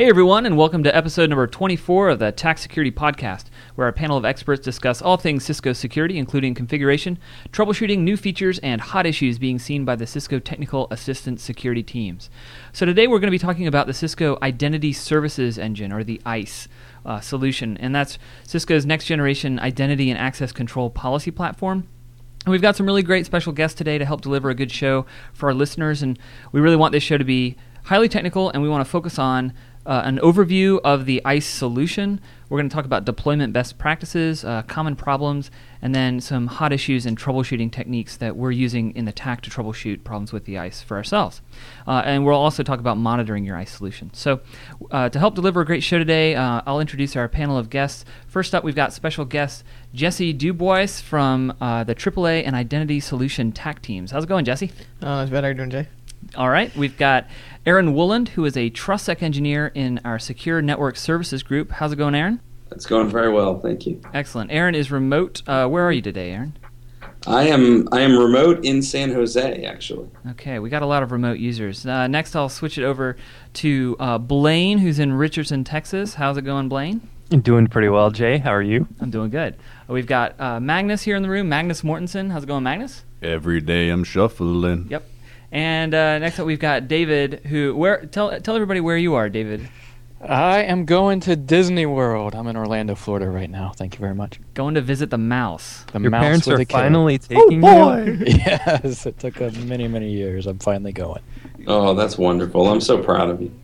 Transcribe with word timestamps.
Hey 0.00 0.08
everyone, 0.08 0.46
and 0.46 0.56
welcome 0.56 0.82
to 0.84 0.96
episode 0.96 1.28
number 1.28 1.46
24 1.46 2.08
of 2.08 2.20
the 2.20 2.32
TAC 2.32 2.56
Security 2.56 2.90
Podcast, 2.90 3.48
where 3.74 3.86
our 3.86 3.92
panel 3.92 4.16
of 4.16 4.24
experts 4.24 4.64
discuss 4.64 5.02
all 5.02 5.18
things 5.18 5.44
Cisco 5.44 5.74
security, 5.74 6.16
including 6.16 6.54
configuration, 6.54 7.18
troubleshooting, 7.52 7.98
new 7.98 8.16
features, 8.16 8.58
and 8.60 8.80
hot 8.80 9.04
issues 9.04 9.38
being 9.38 9.58
seen 9.58 9.84
by 9.84 9.94
the 9.94 10.06
Cisco 10.06 10.38
Technical 10.38 10.88
Assistance 10.90 11.42
Security 11.42 11.82
teams. 11.82 12.30
So 12.72 12.86
today 12.86 13.08
we're 13.08 13.18
going 13.18 13.26
to 13.26 13.30
be 13.30 13.38
talking 13.38 13.66
about 13.66 13.86
the 13.86 13.92
Cisco 13.92 14.38
Identity 14.40 14.94
Services 14.94 15.58
Engine, 15.58 15.92
or 15.92 16.02
the 16.02 16.18
ISE. 16.24 16.66
Uh, 17.04 17.18
solution, 17.18 17.78
and 17.78 17.94
that's 17.94 18.18
Cisco's 18.42 18.84
next 18.84 19.06
generation 19.06 19.58
identity 19.58 20.10
and 20.10 20.18
access 20.18 20.52
control 20.52 20.90
policy 20.90 21.30
platform. 21.30 21.88
And 22.44 22.52
we've 22.52 22.60
got 22.60 22.76
some 22.76 22.84
really 22.86 23.02
great 23.02 23.24
special 23.24 23.52
guests 23.52 23.76
today 23.76 23.96
to 23.96 24.04
help 24.04 24.20
deliver 24.20 24.48
a 24.50 24.54
good 24.54 24.70
show 24.70 25.04
for 25.32 25.48
our 25.48 25.54
listeners, 25.54 26.02
and 26.02 26.18
we 26.52 26.60
really 26.60 26.76
want 26.76 26.92
this 26.92 27.02
show 27.02 27.16
to 27.16 27.24
be 27.24 27.56
highly 27.84 28.08
technical, 28.08 28.50
and 28.50 28.62
we 28.62 28.68
want 28.68 28.84
to 28.84 28.90
focus 28.90 29.18
on 29.18 29.52
uh, 29.86 30.02
an 30.04 30.18
overview 30.18 30.80
of 30.84 31.06
the 31.06 31.22
ISE 31.24 31.46
solution. 31.46 32.20
We're 32.48 32.58
going 32.58 32.68
to 32.68 32.74
talk 32.74 32.84
about 32.84 33.04
deployment 33.04 33.52
best 33.52 33.78
practices, 33.78 34.44
uh, 34.44 34.62
common 34.62 34.96
problems, 34.96 35.50
and 35.80 35.94
then 35.94 36.20
some 36.20 36.48
hot 36.48 36.72
issues 36.72 37.06
and 37.06 37.16
troubleshooting 37.16 37.70
techniques 37.70 38.16
that 38.16 38.36
we're 38.36 38.50
using 38.50 38.94
in 38.96 39.04
the 39.04 39.12
TAC 39.12 39.40
to 39.42 39.50
troubleshoot 39.50 40.02
problems 40.02 40.32
with 40.32 40.46
the 40.46 40.58
ISE 40.58 40.82
for 40.82 40.96
ourselves. 40.96 41.42
Uh, 41.86 42.02
and 42.04 42.26
we'll 42.26 42.34
also 42.34 42.62
talk 42.64 42.80
about 42.80 42.98
monitoring 42.98 43.44
your 43.44 43.56
ISE 43.56 43.70
solution. 43.70 44.12
So, 44.12 44.40
uh, 44.90 45.08
to 45.08 45.18
help 45.18 45.36
deliver 45.36 45.60
a 45.60 45.64
great 45.64 45.84
show 45.84 45.98
today, 45.98 46.34
uh, 46.34 46.62
I'll 46.66 46.80
introduce 46.80 47.14
our 47.14 47.28
panel 47.28 47.56
of 47.56 47.70
guests. 47.70 48.04
First 48.26 48.54
up, 48.54 48.64
we've 48.64 48.74
got 48.74 48.92
special 48.92 49.24
guest 49.24 49.64
Jesse 49.94 50.32
Dubois 50.32 51.00
from 51.00 51.54
uh, 51.60 51.84
the 51.84 51.94
AAA 51.94 52.44
and 52.44 52.56
Identity 52.56 52.98
Solution 52.98 53.52
TAC 53.52 53.80
teams. 53.80 54.10
How's 54.10 54.24
it 54.24 54.28
going, 54.28 54.44
Jesse? 54.44 54.72
Uh, 55.00 55.20
it's 55.22 55.30
better. 55.30 55.54
Doing, 55.54 55.70
Jay? 55.70 55.88
All 56.36 56.48
right, 56.48 56.74
we've 56.76 56.96
got 56.96 57.26
Aaron 57.66 57.94
Woland, 57.94 58.30
who 58.30 58.44
is 58.44 58.56
a 58.56 58.70
TrustSec 58.70 59.22
engineer 59.22 59.72
in 59.74 60.00
our 60.04 60.18
Secure 60.18 60.62
Network 60.62 60.96
Services 60.96 61.42
group. 61.42 61.70
How's 61.72 61.92
it 61.92 61.96
going, 61.96 62.14
Aaron? 62.14 62.40
It's 62.70 62.86
going 62.86 63.08
very 63.08 63.32
well, 63.32 63.58
thank 63.58 63.86
you. 63.86 64.00
Excellent. 64.14 64.52
Aaron 64.52 64.74
is 64.74 64.90
remote. 64.90 65.42
Uh, 65.46 65.66
where 65.66 65.84
are 65.84 65.92
you 65.92 66.02
today, 66.02 66.30
Aaron? 66.30 66.56
I 67.26 67.48
am 67.48 67.86
I 67.92 68.00
am 68.00 68.16
remote 68.16 68.64
in 68.64 68.80
San 68.80 69.12
Jose, 69.12 69.64
actually. 69.64 70.08
Okay, 70.30 70.58
we 70.58 70.70
got 70.70 70.80
a 70.82 70.86
lot 70.86 71.02
of 71.02 71.12
remote 71.12 71.38
users. 71.38 71.84
Uh, 71.84 72.06
next, 72.06 72.34
I'll 72.34 72.48
switch 72.48 72.78
it 72.78 72.84
over 72.84 73.16
to 73.54 73.96
uh, 74.00 74.16
Blaine, 74.18 74.78
who's 74.78 74.98
in 74.98 75.12
Richardson, 75.12 75.64
Texas. 75.64 76.14
How's 76.14 76.38
it 76.38 76.42
going, 76.42 76.68
Blaine? 76.68 77.06
Doing 77.28 77.66
pretty 77.66 77.88
well, 77.88 78.10
Jay. 78.10 78.38
How 78.38 78.52
are 78.54 78.62
you? 78.62 78.88
I'm 79.00 79.10
doing 79.10 79.30
good. 79.30 79.54
Uh, 79.88 79.92
we've 79.92 80.06
got 80.06 80.40
uh, 80.40 80.60
Magnus 80.60 81.02
here 81.02 81.14
in 81.14 81.22
the 81.22 81.28
room. 81.28 81.48
Magnus 81.48 81.82
Mortensen. 81.82 82.32
How's 82.32 82.44
it 82.44 82.46
going, 82.46 82.64
Magnus? 82.64 83.04
Every 83.22 83.60
day 83.60 83.90
I'm 83.90 84.02
shuffling. 84.02 84.86
Yep. 84.88 85.06
And 85.52 85.94
uh, 85.94 86.18
next 86.18 86.38
up, 86.38 86.46
we've 86.46 86.60
got 86.60 86.88
David. 86.88 87.40
Who? 87.46 87.74
Where? 87.74 88.06
Tell 88.06 88.40
tell 88.40 88.54
everybody 88.54 88.80
where 88.80 88.96
you 88.96 89.14
are, 89.14 89.28
David. 89.28 89.68
I 90.22 90.64
am 90.64 90.84
going 90.84 91.20
to 91.20 91.34
Disney 91.34 91.86
World. 91.86 92.34
I'm 92.34 92.46
in 92.46 92.54
Orlando, 92.54 92.94
Florida 92.94 93.30
right 93.30 93.48
now. 93.48 93.72
Thank 93.74 93.94
you 93.94 94.00
very 94.00 94.14
much. 94.14 94.38
Going 94.52 94.74
to 94.74 94.82
visit 94.82 95.08
the 95.08 95.16
mouse. 95.16 95.84
The 95.92 96.00
Your 96.00 96.10
mouse 96.10 96.22
parents 96.22 96.46
with 96.46 96.58
are 96.58 96.62
a 96.62 96.64
K. 96.66 96.72
finally 96.74 97.16
taking 97.18 97.62
you. 97.62 98.18
yes, 98.26 99.06
it 99.06 99.18
took 99.18 99.40
uh, 99.40 99.50
many, 99.64 99.88
many 99.88 100.10
years. 100.10 100.46
I'm 100.46 100.58
finally 100.58 100.92
going. 100.92 101.22
Oh, 101.66 101.94
that's 101.94 102.18
wonderful. 102.18 102.68
I'm 102.68 102.82
so 102.82 103.02
proud 103.02 103.30
of 103.30 103.40
you. 103.40 103.54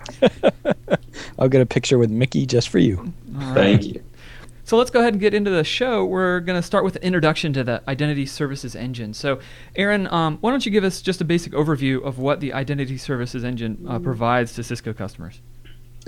I'll 1.39 1.49
get 1.51 1.61
a 1.61 1.67
picture 1.67 1.99
with 1.99 2.11
Mickey 2.11 2.47
just 2.47 2.71
for 2.71 2.79
you. 2.79 3.13
Thank 3.53 3.85
you. 3.85 4.03
So 4.67 4.77
let's 4.77 4.91
go 4.91 4.99
ahead 4.99 5.15
and 5.15 5.21
get 5.21 5.33
into 5.33 5.53
the 5.53 5.63
show. 5.63 6.05
We're 6.05 6.41
going 6.41 6.61
to 6.61 6.67
start 6.67 6.83
with 6.83 6.97
an 6.97 7.03
introduction 7.03 7.53
to 7.53 7.63
the 7.63 7.85
Identity 7.87 8.27
Services 8.27 8.75
Engine. 8.75 9.15
So, 9.15 9.39
Aaron, 9.77 10.09
um, 10.09 10.39
why 10.41 10.51
don't 10.51 10.67
you 10.67 10.73
give 10.73 10.83
us 10.83 11.01
just 11.01 11.21
a 11.21 11.25
basic 11.25 11.53
overview 11.53 12.05
of 12.05 12.19
what 12.19 12.41
the 12.41 12.53
Identity 12.53 12.99
Services 12.99 13.45
Engine 13.45 13.87
uh, 13.89 14.01
provides 14.01 14.55
to 14.55 14.65
Cisco 14.65 14.93
customers? 14.93 15.41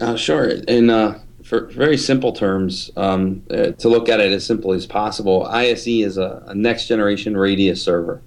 Uh, 0.01 0.17
sure. 0.17 0.49
In 0.49 0.91
uh, 0.91 1.21
for 1.45 1.67
very 1.67 1.97
simple 1.97 2.33
terms, 2.33 2.91
um, 2.97 3.45
uh, 3.49 3.71
to 3.71 3.89
look 3.89 4.09
at 4.09 4.19
it 4.19 4.33
as 4.33 4.45
simply 4.45 4.77
as 4.77 4.87
possible, 4.87 5.47
ISE 5.47 5.87
is 5.87 6.19
a, 6.19 6.43
a 6.49 6.55
next 6.57 6.89
generation 6.89 7.37
radius 7.37 7.81
server. 7.81 8.23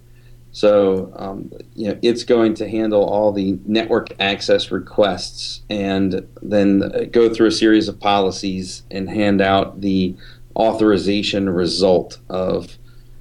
So 0.51 1.13
um, 1.15 1.51
you 1.75 1.87
know, 1.87 1.99
it's 2.01 2.23
going 2.23 2.53
to 2.55 2.67
handle 2.67 3.03
all 3.03 3.31
the 3.31 3.57
network 3.65 4.09
access 4.19 4.71
requests 4.71 5.61
and 5.69 6.27
then 6.41 7.09
go 7.11 7.33
through 7.33 7.47
a 7.47 7.51
series 7.51 7.87
of 7.87 7.99
policies 7.99 8.83
and 8.91 9.09
hand 9.09 9.41
out 9.41 9.81
the 9.81 10.15
authorization 10.55 11.49
result 11.49 12.19
of 12.29 12.77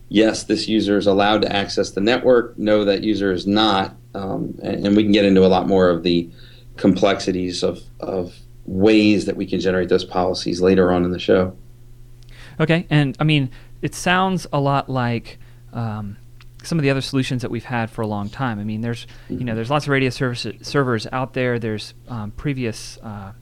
yes, 0.08 0.44
this 0.44 0.68
user 0.68 0.98
is 0.98 1.06
allowed 1.06 1.42
to 1.42 1.52
access 1.54 1.90
the 1.90 2.00
network. 2.00 2.58
No, 2.58 2.84
that 2.84 3.02
user 3.02 3.32
is 3.32 3.46
not. 3.46 3.94
Um, 4.14 4.58
and, 4.62 4.86
and 4.86 4.96
we 4.96 5.04
can 5.04 5.12
get 5.12 5.24
into 5.24 5.46
a 5.46 5.48
lot 5.48 5.68
more 5.68 5.88
of 5.88 6.02
the 6.02 6.28
complexities 6.76 7.62
of, 7.62 7.80
of 8.00 8.34
ways 8.66 9.24
that 9.26 9.36
we 9.36 9.46
can 9.46 9.60
generate 9.60 9.88
those 9.88 10.04
policies 10.04 10.60
later 10.60 10.92
on 10.92 11.04
in 11.04 11.12
the 11.12 11.18
show. 11.18 11.56
Okay, 12.58 12.86
and 12.90 13.16
I 13.20 13.24
mean, 13.24 13.50
it 13.80 13.94
sounds 13.94 14.46
a 14.52 14.60
lot 14.60 14.90
like 14.90 15.38
um, 15.72 16.16
some 16.62 16.78
of 16.78 16.82
the 16.82 16.90
other 16.90 17.00
solutions 17.00 17.42
that 17.42 17.50
we've 17.50 17.64
had 17.64 17.90
for 17.90 18.02
a 18.02 18.06
long 18.06 18.28
time. 18.28 18.58
I 18.58 18.64
mean, 18.64 18.80
there's 18.80 19.06
you 19.28 19.44
know 19.44 19.54
there's 19.54 19.70
lots 19.70 19.86
of 19.86 19.90
radio 19.90 20.10
service, 20.10 20.46
servers 20.62 21.06
out 21.12 21.34
there. 21.34 21.58
There's 21.58 21.94
um, 22.08 22.30
previous 22.32 22.98
uh, 22.98 23.32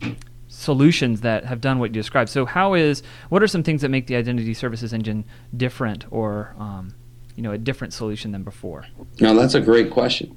solutions 0.49 1.21
that 1.23 1.45
have 1.45 1.61
done 1.61 1.79
what 1.79 1.91
you 1.91 1.95
described. 1.95 2.31
So, 2.31 2.47
how 2.47 2.75
is 2.75 3.03
what 3.29 3.43
are 3.43 3.47
some 3.47 3.62
things 3.62 3.83
that 3.83 3.89
make 3.89 4.06
the 4.06 4.17
Identity 4.17 4.55
Services 4.55 4.93
Engine 4.93 5.25
different, 5.56 6.05
or 6.11 6.55
um, 6.59 6.95
you 7.37 7.43
know, 7.43 7.53
a 7.53 7.59
different 7.59 7.93
solution 7.93 8.33
than 8.33 8.43
before? 8.43 8.87
Now, 9.21 9.35
that's 9.35 9.55
a 9.55 9.61
great 9.61 9.91
question. 9.91 10.37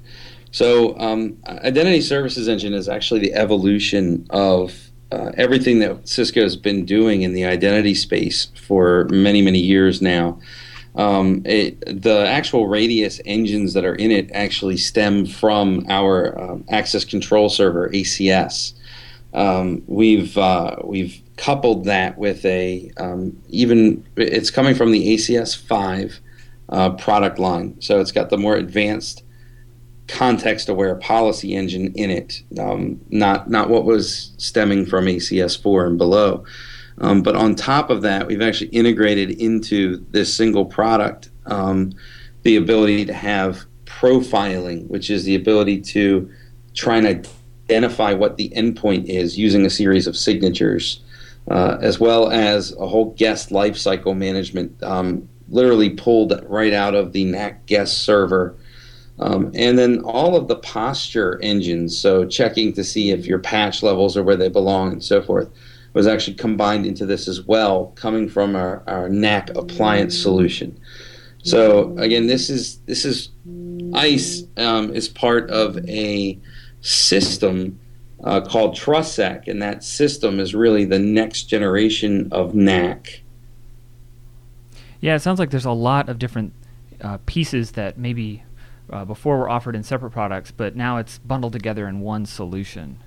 So, 0.50 0.98
um, 0.98 1.38
Identity 1.46 2.02
Services 2.02 2.48
Engine 2.48 2.74
is 2.74 2.88
actually 2.88 3.20
the 3.20 3.34
evolution 3.34 4.26
of 4.30 4.90
uh, 5.10 5.32
everything 5.36 5.78
that 5.80 6.08
Cisco 6.08 6.42
has 6.42 6.56
been 6.56 6.84
doing 6.84 7.22
in 7.22 7.32
the 7.34 7.44
identity 7.44 7.94
space 7.94 8.46
for 8.54 9.06
many, 9.10 9.42
many 9.42 9.58
years 9.58 10.00
now. 10.00 10.38
Um, 10.94 11.42
it, 11.46 12.02
the 12.02 12.26
actual 12.26 12.68
radius 12.68 13.20
engines 13.24 13.72
that 13.74 13.84
are 13.84 13.94
in 13.94 14.10
it 14.10 14.30
actually 14.32 14.76
stem 14.76 15.24
from 15.24 15.86
our 15.88 16.38
um, 16.38 16.64
access 16.68 17.04
control 17.04 17.48
server 17.48 17.88
ACS. 17.90 18.74
Um, 19.32 19.82
we've 19.86 20.36
uh, 20.36 20.76
we've 20.84 21.22
coupled 21.36 21.84
that 21.86 22.18
with 22.18 22.44
a 22.44 22.90
um, 22.98 23.40
even 23.48 24.06
it's 24.16 24.50
coming 24.50 24.74
from 24.74 24.92
the 24.92 25.14
ACS 25.14 25.56
five 25.56 26.20
uh, 26.68 26.90
product 26.90 27.38
line, 27.38 27.80
so 27.80 28.00
it's 28.00 28.12
got 28.12 28.28
the 28.28 28.36
more 28.36 28.56
advanced 28.56 29.24
context 30.08 30.68
aware 30.68 30.94
policy 30.96 31.54
engine 31.54 31.92
in 31.94 32.10
it, 32.10 32.42
um, 32.58 33.00
not 33.08 33.48
not 33.48 33.70
what 33.70 33.84
was 33.84 34.32
stemming 34.36 34.84
from 34.84 35.06
ACS 35.06 35.60
four 35.60 35.86
and 35.86 35.96
below. 35.96 36.44
Um, 36.98 37.22
but 37.22 37.36
on 37.36 37.54
top 37.54 37.90
of 37.90 38.02
that, 38.02 38.26
we've 38.26 38.42
actually 38.42 38.70
integrated 38.70 39.30
into 39.30 40.04
this 40.10 40.34
single 40.34 40.64
product 40.64 41.30
um, 41.46 41.92
the 42.42 42.56
ability 42.56 43.04
to 43.06 43.12
have 43.12 43.64
profiling, 43.84 44.88
which 44.88 45.10
is 45.10 45.24
the 45.24 45.34
ability 45.34 45.80
to 45.80 46.30
try 46.74 46.96
and 46.96 47.28
identify 47.68 48.12
what 48.12 48.36
the 48.36 48.50
endpoint 48.50 49.06
is 49.06 49.38
using 49.38 49.64
a 49.64 49.70
series 49.70 50.06
of 50.06 50.16
signatures, 50.16 51.02
uh, 51.50 51.78
as 51.80 51.98
well 51.98 52.30
as 52.30 52.72
a 52.76 52.86
whole 52.86 53.12
guest 53.12 53.50
lifecycle 53.50 54.16
management, 54.16 54.82
um, 54.82 55.28
literally 55.48 55.90
pulled 55.90 56.32
right 56.48 56.72
out 56.72 56.94
of 56.94 57.12
the 57.12 57.24
NAC 57.24 57.66
guest 57.66 58.04
server. 58.04 58.56
Um, 59.18 59.52
and 59.54 59.78
then 59.78 60.00
all 60.00 60.34
of 60.34 60.48
the 60.48 60.56
posture 60.56 61.38
engines, 61.42 61.96
so 61.96 62.24
checking 62.24 62.72
to 62.72 62.82
see 62.82 63.10
if 63.10 63.26
your 63.26 63.38
patch 63.38 63.82
levels 63.82 64.16
are 64.16 64.22
where 64.22 64.36
they 64.36 64.48
belong 64.48 64.92
and 64.92 65.04
so 65.04 65.22
forth 65.22 65.50
was 65.92 66.06
actually 66.06 66.34
combined 66.34 66.86
into 66.86 67.06
this 67.06 67.28
as 67.28 67.42
well, 67.42 67.92
coming 67.96 68.28
from 68.28 68.56
our, 68.56 68.82
our 68.86 69.08
NAC 69.08 69.50
appliance 69.56 70.18
solution. 70.18 70.78
So 71.42 71.96
again, 71.98 72.26
this 72.28 72.48
is 72.48 72.78
this 72.86 73.04
is 73.04 73.30
ISE 73.94 74.44
um, 74.56 74.94
is 74.94 75.08
part 75.08 75.50
of 75.50 75.76
a 75.88 76.38
system 76.80 77.78
uh, 78.22 78.40
called 78.40 78.76
TrustSec, 78.76 79.48
and 79.48 79.60
that 79.60 79.82
system 79.82 80.38
is 80.38 80.54
really 80.54 80.84
the 80.84 80.98
next 80.98 81.44
generation 81.44 82.28
of 82.30 82.54
NAC. 82.54 83.22
Yeah, 85.00 85.16
it 85.16 85.20
sounds 85.20 85.40
like 85.40 85.50
there's 85.50 85.64
a 85.64 85.72
lot 85.72 86.08
of 86.08 86.20
different 86.20 86.52
uh, 87.00 87.18
pieces 87.26 87.72
that 87.72 87.98
maybe 87.98 88.44
uh, 88.88 89.04
before 89.04 89.38
were 89.38 89.48
offered 89.48 89.74
in 89.74 89.82
separate 89.82 90.10
products, 90.10 90.52
but 90.52 90.76
now 90.76 90.98
it's 90.98 91.18
bundled 91.18 91.52
together 91.52 91.88
in 91.88 92.00
one 92.00 92.24
solution. 92.24 92.98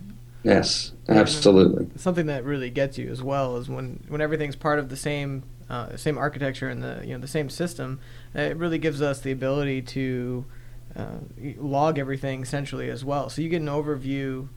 Yes, 0.46 0.92
absolutely. 1.10 1.88
Something 1.98 2.28
that 2.28 2.44
really 2.44 2.70
gets 2.70 2.98
you 2.98 3.10
as 3.10 3.24
well 3.24 3.58
is 3.58 3.68
when, 3.68 4.04
when 4.08 4.22
everything's 4.22 4.56
part 4.56 4.78
of 4.78 4.90
the 4.90 4.96
same 4.96 5.44
uh, 5.68 5.98
same 5.98 6.18
architecture 6.20 6.70
and 6.70 6.84
the 6.84 7.02
you 7.04 7.14
know 7.14 7.20
the 7.20 7.28
same 7.28 7.50
system. 7.50 8.00
It 8.36 8.56
really 8.58 8.78
gives 8.78 9.02
us 9.02 9.20
the 9.20 9.32
ability 9.32 9.82
to 9.82 10.46
uh, 10.96 11.18
log 11.58 11.98
everything 11.98 12.46
centrally 12.46 12.92
as 12.92 13.04
well. 13.04 13.30
So 13.30 13.42
you 13.42 13.50
get 13.50 13.62
an 13.62 13.68
overview 13.68 14.48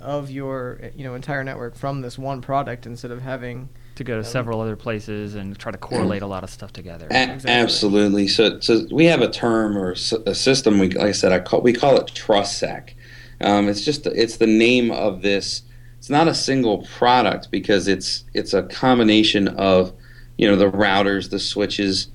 of 0.00 0.30
your 0.30 0.80
you 0.96 1.04
know 1.04 1.14
entire 1.14 1.44
network 1.44 1.76
from 1.76 2.00
this 2.00 2.18
one 2.18 2.40
product 2.40 2.86
instead 2.86 3.10
of 3.10 3.20
having 3.20 3.68
to 3.96 4.04
go 4.04 4.16
to 4.16 4.24
several 4.24 4.60
other 4.60 4.76
places 4.76 5.34
and 5.34 5.56
try 5.58 5.70
to 5.70 5.78
correlate 5.78 6.22
a 6.22 6.26
lot 6.26 6.42
of 6.42 6.50
stuff 6.50 6.72
together. 6.72 7.06
A- 7.10 7.34
exactly. 7.34 7.50
Absolutely. 7.50 8.28
So, 8.28 8.58
so 8.60 8.86
we 8.90 9.04
have 9.04 9.20
a 9.20 9.30
term 9.30 9.76
or 9.76 9.92
a 9.92 10.34
system. 10.34 10.78
We, 10.78 10.90
like 10.90 11.08
I 11.08 11.12
said, 11.12 11.32
I 11.32 11.38
call, 11.38 11.60
we 11.60 11.72
call 11.72 11.96
it 11.98 12.06
TrustSec. 12.06 12.94
Um, 13.40 13.68
it's 13.68 13.84
just 13.84 14.06
it's 14.06 14.36
the 14.36 14.46
name 14.46 14.90
of 14.90 15.22
this 15.22 15.62
it's 16.04 16.10
not 16.10 16.28
a 16.28 16.34
single 16.34 16.82
product 16.98 17.50
because 17.50 17.88
it's 17.88 18.24
it's 18.34 18.52
a 18.52 18.64
combination 18.64 19.48
of 19.48 19.94
you 20.36 20.46
know 20.46 20.54
the 20.54 20.70
routers, 20.70 21.30
the 21.30 21.38
switches, 21.38 22.08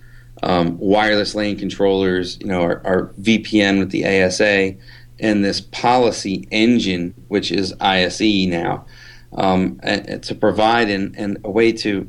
um, 0.44 0.78
wireless 0.78 1.34
LAN 1.34 1.58
controllers, 1.58 2.38
you 2.40 2.46
know 2.46 2.62
our, 2.62 2.86
our 2.86 3.08
VPN 3.20 3.80
with 3.80 3.90
the 3.90 4.06
ASA, 4.06 4.76
and 5.20 5.44
this 5.44 5.60
policy 5.60 6.48
engine, 6.52 7.16
which 7.30 7.52
is 7.52 7.74
ISE 7.82 8.46
now, 8.46 8.86
um, 9.34 9.80
and, 9.82 10.22
to 10.22 10.36
provide 10.36 10.92
and 10.92 11.16
an, 11.16 11.38
a 11.44 11.50
way 11.50 11.72
to 11.72 12.08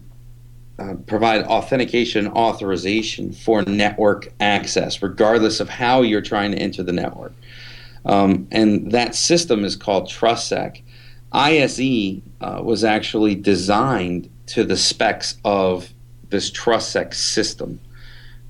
uh, 0.78 0.96
provide 1.06 1.44
authentication 1.44 2.28
authorization 2.28 3.32
for 3.32 3.62
network 3.62 4.30
access, 4.38 5.02
regardless 5.02 5.60
of 5.60 5.70
how 5.70 6.02
you're 6.02 6.20
trying 6.20 6.52
to 6.52 6.58
enter 6.58 6.82
the 6.82 6.92
network. 6.92 7.32
Um, 8.04 8.48
and 8.50 8.92
that 8.92 9.14
system 9.14 9.64
is 9.64 9.76
called 9.76 10.08
TrustSec. 10.08 10.82
ISE 11.32 12.20
uh, 12.40 12.62
was 12.62 12.82
actually 12.82 13.34
designed 13.34 14.30
to 14.46 14.64
the 14.64 14.76
specs 14.76 15.36
of 15.44 15.92
this 16.30 16.50
TrustSec 16.50 17.14
system. 17.14 17.80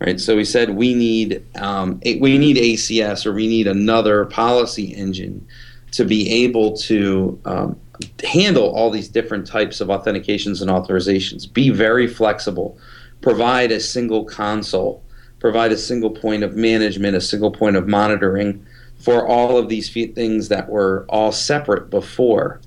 Right, 0.00 0.18
so 0.18 0.34
we 0.34 0.46
said 0.46 0.70
we 0.70 0.94
need 0.94 1.44
um, 1.56 2.00
we 2.04 2.38
need 2.38 2.56
ACS 2.56 3.26
or 3.26 3.34
we 3.34 3.46
need 3.46 3.66
another 3.66 4.24
policy 4.24 4.94
engine 4.94 5.46
to 5.90 6.06
be 6.06 6.30
able 6.44 6.74
to 6.78 7.38
um, 7.44 7.78
handle 8.24 8.74
all 8.74 8.90
these 8.90 9.08
different 9.08 9.46
types 9.46 9.80
of 9.80 9.88
authentications 9.88 10.62
and 10.62 10.70
authorizations, 10.70 11.52
be 11.52 11.70
very 11.70 12.06
flexible, 12.06 12.78
provide 13.20 13.72
a 13.72 13.80
single 13.80 14.24
console, 14.24 15.02
provide 15.38 15.72
a 15.72 15.76
single 15.76 16.10
point 16.10 16.42
of 16.42 16.56
management, 16.56 17.16
a 17.16 17.20
single 17.20 17.50
point 17.50 17.76
of 17.76 17.86
monitoring 17.86 18.64
for 19.00 19.26
all 19.26 19.56
of 19.58 19.68
these 19.68 19.92
things 19.92 20.48
that 20.48 20.68
were 20.68 21.06
all 21.08 21.32
separate 21.32 21.90
before. 21.90 22.60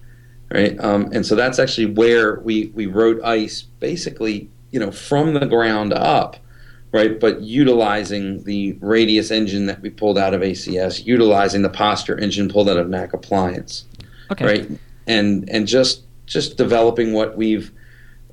Right, 0.51 0.80
um, 0.80 1.09
and 1.13 1.25
so 1.25 1.33
that's 1.35 1.57
actually 1.57 1.88
where 1.88 2.39
we, 2.41 2.68
we 2.75 2.85
wrote 2.85 3.24
ISE 3.24 3.63
basically, 3.80 4.51
you 4.69 4.80
know, 4.80 4.91
from 4.91 5.33
the 5.33 5.47
ground 5.47 5.94
up, 5.94 6.38
right? 6.91 7.19
But 7.19 7.41
utilizing 7.41 8.44
the 8.44 8.74
Radius 8.74 9.31
engine 9.31 9.65
that 9.65 9.81
we 9.81 9.89
pulled 9.89 10.18
out 10.19 10.35
of 10.35 10.41
ACS, 10.41 11.07
utilizing 11.07 11.63
the 11.63 11.69
Posture 11.69 12.19
engine 12.19 12.50
pulled 12.50 12.69
out 12.69 12.77
of 12.77 12.88
NAC 12.88 13.13
Appliance, 13.13 13.86
okay. 14.31 14.45
right? 14.45 14.69
and 15.07 15.50
and 15.50 15.68
just 15.68 16.03
just 16.25 16.57
developing 16.57 17.13
what 17.13 17.38
we've 17.38 17.71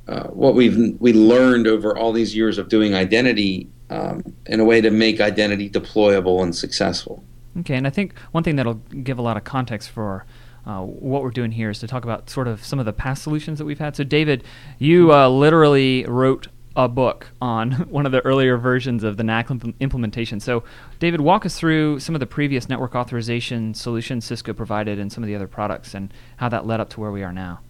uh, 0.08 0.24
what 0.28 0.54
we've 0.54 0.96
we 1.00 1.12
learned 1.12 1.66
over 1.66 1.96
all 1.96 2.12
these 2.12 2.34
years 2.34 2.58
of 2.58 2.68
doing 2.68 2.94
identity 2.94 3.68
um, 3.90 4.22
in 4.46 4.60
a 4.60 4.64
way 4.64 4.80
to 4.80 4.90
make 4.90 5.20
identity 5.20 5.68
deployable 5.68 6.42
and 6.42 6.54
successful. 6.54 7.24
Okay, 7.58 7.74
and 7.74 7.86
I 7.86 7.90
think 7.90 8.16
one 8.30 8.44
thing 8.44 8.56
that'll 8.56 8.74
give 8.74 9.18
a 9.18 9.22
lot 9.22 9.36
of 9.36 9.44
context 9.44 9.90
for 9.90 10.24
uh, 10.66 10.80
what 10.80 11.22
we're 11.22 11.30
doing 11.30 11.52
here 11.52 11.70
is 11.70 11.78
to 11.80 11.86
talk 11.86 12.04
about 12.04 12.30
sort 12.30 12.46
of 12.46 12.64
some 12.64 12.78
of 12.78 12.86
the 12.86 12.92
past 12.92 13.22
solutions 13.22 13.58
that 13.58 13.64
we've 13.64 13.78
had. 13.78 13.96
So, 13.96 14.04
David, 14.04 14.44
you 14.78 15.12
uh, 15.12 15.28
literally 15.28 16.04
wrote 16.04 16.48
a 16.76 16.88
book 16.88 17.28
on 17.40 17.72
one 17.90 18.06
of 18.06 18.12
the 18.12 18.24
earlier 18.24 18.56
versions 18.56 19.02
of 19.02 19.16
the 19.16 19.24
NAC 19.24 19.50
implementation. 19.80 20.38
So, 20.38 20.62
David, 20.98 21.20
walk 21.20 21.44
us 21.44 21.58
through 21.58 21.98
some 22.00 22.14
of 22.14 22.20
the 22.20 22.26
previous 22.26 22.68
network 22.68 22.94
authorization 22.94 23.74
solutions 23.74 24.24
Cisco 24.24 24.52
provided 24.52 24.98
and 24.98 25.10
some 25.10 25.24
of 25.24 25.28
the 25.28 25.34
other 25.34 25.48
products 25.48 25.94
and 25.94 26.12
how 26.36 26.48
that 26.50 26.66
led 26.66 26.80
up 26.80 26.90
to 26.90 27.00
where 27.00 27.10
we 27.10 27.22
are 27.22 27.32
now. 27.32 27.60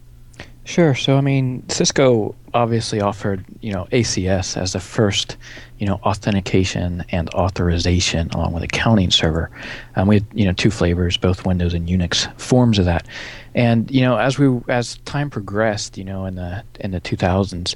Sure. 0.63 0.93
So, 0.93 1.17
I 1.17 1.21
mean, 1.21 1.67
Cisco 1.69 2.35
obviously 2.53 3.01
offered, 3.01 3.43
you 3.61 3.73
know, 3.73 3.87
ACS 3.91 4.55
as 4.55 4.73
the 4.73 4.79
first, 4.79 5.37
you 5.79 5.87
know, 5.87 5.95
authentication 6.03 7.03
and 7.09 7.29
authorization 7.33 8.29
along 8.31 8.53
with 8.53 8.63
accounting 8.63 9.09
server. 9.09 9.49
Um, 9.95 10.07
we 10.07 10.17
had, 10.17 10.25
you 10.33 10.45
know, 10.45 10.53
two 10.53 10.69
flavors, 10.69 11.17
both 11.17 11.45
Windows 11.45 11.73
and 11.73 11.87
Unix 11.89 12.39
forms 12.39 12.77
of 12.77 12.85
that. 12.85 13.07
And, 13.55 13.89
you 13.89 14.01
know, 14.01 14.17
as 14.17 14.37
we 14.37 14.59
as 14.67 14.97
time 14.99 15.29
progressed, 15.29 15.97
you 15.97 16.03
know, 16.03 16.25
in 16.25 16.35
the 16.35 16.63
in 16.79 16.91
the 16.91 17.01
2000s, 17.01 17.75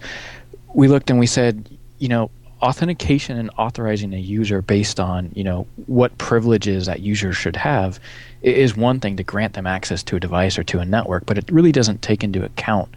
we 0.74 0.88
looked 0.88 1.10
and 1.10 1.20
we 1.20 1.28
said, 1.28 1.68
you 1.98 2.08
know, 2.08 2.30
authentication 2.66 3.38
and 3.38 3.52
authorizing 3.60 4.12
a 4.12 4.18
user 4.18 4.60
based 4.60 5.00
on, 5.00 5.32
you 5.36 5.44
know, 5.44 5.68
what 5.86 6.18
privileges 6.18 6.88
that 6.88 7.00
user 7.00 7.32
should 7.32 7.56
have 7.56 8.00
is 8.42 8.76
one 8.76 9.00
thing 9.00 9.16
to 9.18 9.24
grant 9.24 9.54
them 9.54 9.68
access 9.68 10.02
to 10.02 10.16
a 10.16 10.20
device 10.20 10.58
or 10.58 10.64
to 10.64 10.80
a 10.80 10.86
network, 10.86 11.28
but 11.28 11.38
it 11.38 11.50
really 11.52 11.72
doesn't 11.72 12.02
take 12.02 12.24
into 12.24 12.44
account 12.44 12.90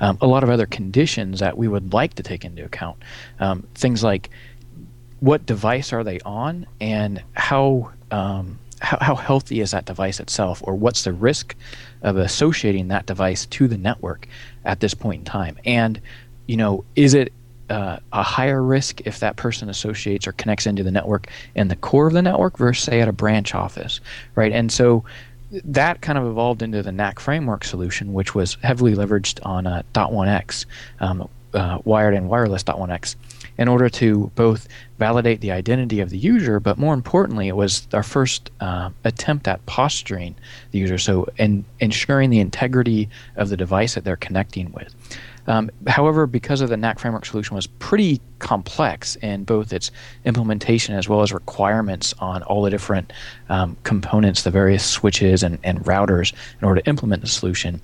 um, 0.00 0.18
a 0.20 0.26
lot 0.26 0.42
of 0.42 0.50
other 0.50 0.66
conditions 0.66 1.40
that 1.40 1.56
we 1.56 1.66
would 1.66 1.94
like 1.94 2.12
to 2.12 2.22
take 2.22 2.44
into 2.44 2.62
account. 2.62 2.98
Um, 3.40 3.66
things 3.74 4.04
like 4.04 4.28
what 5.20 5.46
device 5.46 5.94
are 5.94 6.04
they 6.04 6.20
on 6.20 6.66
and 6.82 7.22
how, 7.32 7.92
um, 8.10 8.58
how, 8.82 8.98
how 9.00 9.14
healthy 9.14 9.60
is 9.60 9.70
that 9.70 9.86
device 9.86 10.20
itself, 10.20 10.62
or 10.66 10.74
what's 10.74 11.04
the 11.04 11.14
risk 11.14 11.56
of 12.02 12.18
associating 12.18 12.88
that 12.88 13.06
device 13.06 13.46
to 13.46 13.68
the 13.68 13.78
network 13.78 14.28
at 14.66 14.80
this 14.80 14.92
point 14.92 15.20
in 15.20 15.24
time. 15.24 15.56
And 15.64 15.98
you 16.46 16.58
know, 16.58 16.84
is 16.94 17.14
it 17.14 17.32
uh, 17.70 17.98
a 18.12 18.22
higher 18.22 18.62
risk 18.62 19.00
if 19.06 19.20
that 19.20 19.36
person 19.36 19.68
associates 19.68 20.26
or 20.26 20.32
connects 20.32 20.66
into 20.66 20.82
the 20.82 20.90
network 20.90 21.28
in 21.54 21.68
the 21.68 21.76
core 21.76 22.06
of 22.06 22.12
the 22.12 22.22
network 22.22 22.58
versus 22.58 22.84
say 22.84 23.00
at 23.00 23.08
a 23.08 23.12
branch 23.12 23.54
office, 23.54 24.00
right? 24.34 24.52
And 24.52 24.70
so 24.70 25.04
that 25.50 26.00
kind 26.00 26.18
of 26.18 26.26
evolved 26.26 26.62
into 26.62 26.82
the 26.82 26.92
NAC 26.92 27.20
framework 27.20 27.64
solution, 27.64 28.12
which 28.12 28.34
was 28.34 28.56
heavily 28.62 28.94
leveraged 28.94 29.44
on 29.46 29.66
uh, 29.66 29.82
.1x, 29.94 30.66
um, 31.00 31.28
uh, 31.52 31.78
wired 31.84 32.14
and 32.14 32.28
wireless 32.28 32.64
.1x, 32.64 33.14
in 33.58 33.68
order 33.68 33.88
to 33.88 34.30
both 34.34 34.66
validate 34.98 35.40
the 35.40 35.52
identity 35.52 36.00
of 36.00 36.10
the 36.10 36.18
user, 36.18 36.58
but 36.58 36.76
more 36.78 36.94
importantly, 36.94 37.46
it 37.46 37.56
was 37.56 37.86
our 37.92 38.02
first 38.02 38.50
uh, 38.60 38.90
attempt 39.04 39.46
at 39.46 39.64
posturing 39.66 40.34
the 40.72 40.78
user, 40.78 40.98
so 40.98 41.28
in, 41.38 41.64
ensuring 41.78 42.30
the 42.30 42.40
integrity 42.40 43.08
of 43.36 43.48
the 43.48 43.56
device 43.56 43.94
that 43.94 44.02
they're 44.02 44.16
connecting 44.16 44.72
with. 44.72 44.94
Um, 45.46 45.70
however, 45.86 46.26
because 46.26 46.60
of 46.60 46.68
the 46.68 46.76
NAC 46.76 46.98
framework 46.98 47.26
solution 47.26 47.54
was 47.54 47.66
pretty 47.66 48.20
complex 48.38 49.16
in 49.16 49.44
both 49.44 49.72
its 49.72 49.90
implementation 50.24 50.94
as 50.94 51.08
well 51.08 51.22
as 51.22 51.32
requirements 51.32 52.14
on 52.18 52.42
all 52.44 52.62
the 52.62 52.70
different 52.70 53.12
um, 53.48 53.76
components, 53.82 54.42
the 54.42 54.50
various 54.50 54.84
switches 54.84 55.42
and, 55.42 55.58
and, 55.62 55.80
routers 55.84 56.32
in 56.60 56.66
order 56.66 56.80
to 56.80 56.88
implement 56.88 57.22
the 57.22 57.28
solution, 57.28 57.80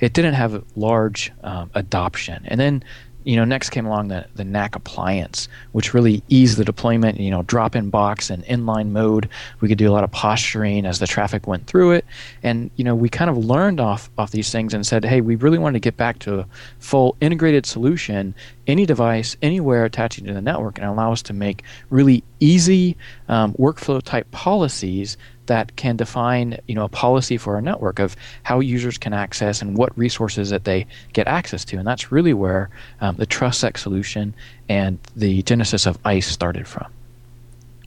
it 0.00 0.12
didn't 0.12 0.34
have 0.34 0.64
large 0.76 1.32
um, 1.42 1.70
adoption. 1.74 2.44
And 2.46 2.60
then 2.60 2.84
you 3.24 3.36
know, 3.36 3.44
next 3.44 3.70
came 3.70 3.86
along 3.86 4.08
the, 4.08 4.26
the 4.34 4.44
NAC 4.44 4.76
appliance, 4.76 5.48
which 5.72 5.94
really 5.94 6.22
eased 6.28 6.58
the 6.58 6.64
deployment, 6.64 7.18
you 7.18 7.30
know, 7.30 7.42
drop 7.42 7.74
in 7.74 7.90
box 7.90 8.30
and 8.30 8.44
inline 8.44 8.90
mode. 8.90 9.28
We 9.60 9.68
could 9.68 9.78
do 9.78 9.90
a 9.90 9.92
lot 9.92 10.04
of 10.04 10.10
posturing 10.10 10.86
as 10.86 10.98
the 10.98 11.06
traffic 11.06 11.46
went 11.46 11.66
through 11.66 11.92
it. 11.92 12.04
And, 12.42 12.70
you 12.76 12.84
know, 12.84 12.94
we 12.94 13.08
kind 13.08 13.30
of 13.30 13.38
learned 13.38 13.80
off, 13.80 14.10
off 14.18 14.30
these 14.30 14.50
things 14.50 14.74
and 14.74 14.86
said, 14.86 15.04
hey, 15.04 15.20
we 15.20 15.36
really 15.36 15.58
wanted 15.58 15.74
to 15.74 15.80
get 15.80 15.96
back 15.96 16.18
to 16.20 16.40
a 16.40 16.46
full 16.78 17.16
integrated 17.20 17.66
solution, 17.66 18.34
any 18.66 18.86
device, 18.86 19.36
anywhere 19.42 19.84
attaching 19.84 20.26
to 20.26 20.34
the 20.34 20.42
network, 20.42 20.78
and 20.78 20.86
allow 20.86 21.12
us 21.12 21.22
to 21.22 21.32
make 21.32 21.62
really 21.90 22.22
easy 22.40 22.96
um, 23.28 23.54
workflow 23.54 24.02
type 24.02 24.30
policies 24.30 25.16
that 25.46 25.76
can 25.76 25.96
define 25.96 26.58
you 26.66 26.74
know 26.74 26.84
a 26.84 26.88
policy 26.88 27.36
for 27.36 27.56
a 27.56 27.62
network 27.62 27.98
of 27.98 28.16
how 28.42 28.60
users 28.60 28.98
can 28.98 29.12
access 29.12 29.62
and 29.62 29.76
what 29.76 29.96
resources 29.96 30.50
that 30.50 30.64
they 30.64 30.86
get 31.12 31.26
access 31.26 31.64
to. 31.66 31.76
And 31.76 31.86
that's 31.86 32.12
really 32.12 32.34
where 32.34 32.70
um, 33.00 33.16
the 33.16 33.26
TrustSec 33.26 33.76
solution 33.78 34.34
and 34.68 34.98
the 35.16 35.42
genesis 35.42 35.86
of 35.86 35.98
ISE 36.04 36.26
started 36.26 36.66
from. 36.66 36.90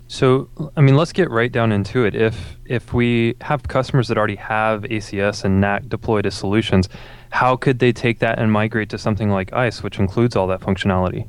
So 0.08 0.50
I 0.78 0.82
mean 0.82 0.96
let's 0.96 1.14
get 1.14 1.30
right 1.30 1.52
down 1.52 1.72
into 1.72 2.06
it. 2.06 2.16
If 2.16 2.58
if 2.66 2.94
we 2.94 3.36
have 3.42 3.64
customers 3.64 4.08
that 4.08 4.18
already 4.18 4.36
have 4.36 4.84
ACS 4.84 5.44
and 5.44 5.60
NAC 5.60 5.90
deployed 5.90 6.26
as 6.26 6.36
solutions 6.36 6.88
how 7.30 7.56
could 7.56 7.80
they 7.80 7.92
take 7.92 8.20
that 8.20 8.40
and 8.40 8.52
migrate 8.52 8.90
to 8.90 8.98
something 8.98 9.30
like 9.30 9.52
ISE 9.54 9.84
which 9.84 10.00
includes 10.00 10.36
all 10.36 10.48
that 10.48 10.62
functionality? 10.62 11.28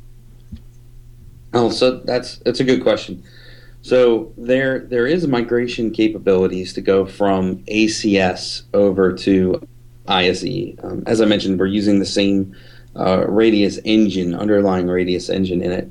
Oh, 1.55 1.71
so 1.71 1.99
that's 1.99 2.39
that's 2.39 2.61
a 2.61 2.65
good 2.65 2.83
question. 2.83 3.23
So 3.89 4.35
there 4.37 4.81
there 4.81 5.07
is 5.07 5.27
migration 5.27 5.91
capabilities 5.91 6.75
to 6.75 6.83
go 6.83 7.07
from 7.07 7.65
ACS 7.65 8.65
over 8.75 9.15
to 9.15 9.67
ISE. 10.07 10.77
Um, 10.83 11.05
as 11.07 11.23
I 11.23 11.25
mentioned, 11.25 11.59
we're 11.59 11.69
using 11.69 11.99
the 11.99 12.05
same 12.05 12.55
uh, 12.97 13.25
Radius 13.27 13.79
engine, 13.87 14.35
underlying 14.35 14.89
Radius 14.89 15.31
engine 15.31 15.63
in 15.63 15.73
it. 15.73 15.91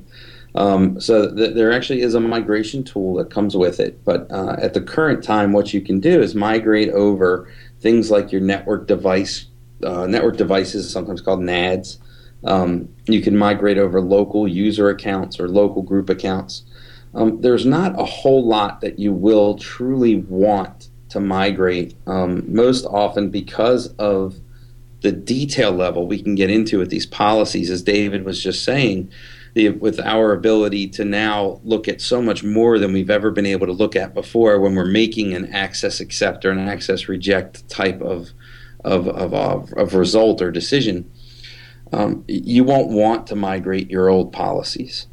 Um, 0.53 1.01
so 1.01 1.35
th- 1.35 1.55
there 1.55 1.71
actually 1.71 2.01
is 2.01 2.13
a 2.13 2.19
migration 2.19 2.83
tool 2.83 3.15
that 3.15 3.31
comes 3.31 3.57
with 3.57 3.79
it. 3.79 4.05
But 4.05 4.29
uh, 4.29 4.57
at 4.61 4.75
the 4.75 4.81
current 4.81 5.23
time, 5.23 5.51
what 5.51 5.73
you 5.73 5.81
can 5.81 5.99
do 5.99 6.21
is 6.21 6.35
migrate 6.35 6.89
over 6.89 7.51
things 7.79 8.11
like 8.11 8.31
your 8.31 8.41
network 8.41 8.85
device, 8.85 9.47
uh, 9.83 10.05
network 10.05 10.37
devices, 10.37 10.87
sometimes 10.87 11.19
called 11.19 11.41
NADs. 11.41 11.97
Um, 12.43 12.89
you 13.07 13.23
can 13.23 13.35
migrate 13.35 13.79
over 13.79 14.01
local 14.01 14.47
user 14.47 14.87
accounts 14.87 15.39
or 15.39 15.47
local 15.47 15.81
group 15.81 16.11
accounts 16.11 16.61
um, 17.13 17.41
there's 17.41 17.65
not 17.65 17.99
a 17.99 18.05
whole 18.05 18.45
lot 18.45 18.81
that 18.81 18.99
you 18.99 19.13
will 19.13 19.55
truly 19.55 20.15
want 20.15 20.89
to 21.09 21.19
migrate. 21.19 21.95
Um, 22.05 22.53
most 22.53 22.85
often, 22.85 23.29
because 23.29 23.87
of 23.95 24.35
the 25.01 25.11
detail 25.11 25.71
level 25.71 26.07
we 26.07 26.21
can 26.21 26.35
get 26.35 26.49
into 26.49 26.79
with 26.79 26.89
these 26.89 27.05
policies, 27.05 27.69
as 27.69 27.81
David 27.81 28.25
was 28.25 28.41
just 28.41 28.63
saying, 28.63 29.11
the, 29.53 29.69
with 29.69 29.99
our 29.99 30.33
ability 30.33 30.87
to 30.89 31.05
now 31.05 31.59
look 31.63 31.87
at 31.87 32.01
so 32.01 32.21
much 32.21 32.43
more 32.43 32.77
than 32.77 32.93
we've 32.93 33.09
ever 33.09 33.31
been 33.31 33.45
able 33.45 33.65
to 33.65 33.73
look 33.73 33.95
at 33.95 34.13
before 34.13 34.59
when 34.59 34.75
we're 34.75 34.85
making 34.85 35.33
an 35.33 35.51
access 35.53 35.99
accept 35.99 36.45
or 36.45 36.51
an 36.51 36.59
access 36.59 37.07
reject 37.07 37.67
type 37.69 38.01
of 38.01 38.29
of, 38.85 39.07
of, 39.07 39.33
of, 39.33 39.73
of 39.73 39.95
result 39.95 40.41
or 40.41 40.51
decision, 40.51 41.11
um, 41.91 42.23
you 42.27 42.63
won't 42.63 42.89
want 42.89 43.27
to 43.27 43.35
migrate 43.35 43.89
your 43.89 44.07
old 44.07 44.31
policies 44.31 45.07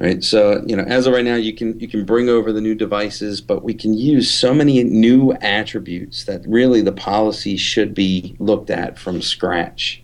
right 0.00 0.24
so 0.24 0.62
you 0.66 0.74
know 0.74 0.82
as 0.84 1.06
of 1.06 1.12
right 1.12 1.24
now 1.24 1.36
you 1.36 1.52
can 1.52 1.78
you 1.78 1.86
can 1.86 2.04
bring 2.04 2.28
over 2.28 2.52
the 2.52 2.60
new 2.60 2.74
devices 2.74 3.40
but 3.40 3.62
we 3.62 3.74
can 3.74 3.94
use 3.94 4.30
so 4.30 4.54
many 4.54 4.82
new 4.82 5.32
attributes 5.34 6.24
that 6.24 6.42
really 6.46 6.80
the 6.80 6.92
policy 6.92 7.56
should 7.56 7.94
be 7.94 8.34
looked 8.38 8.70
at 8.70 8.98
from 8.98 9.20
scratch 9.20 10.02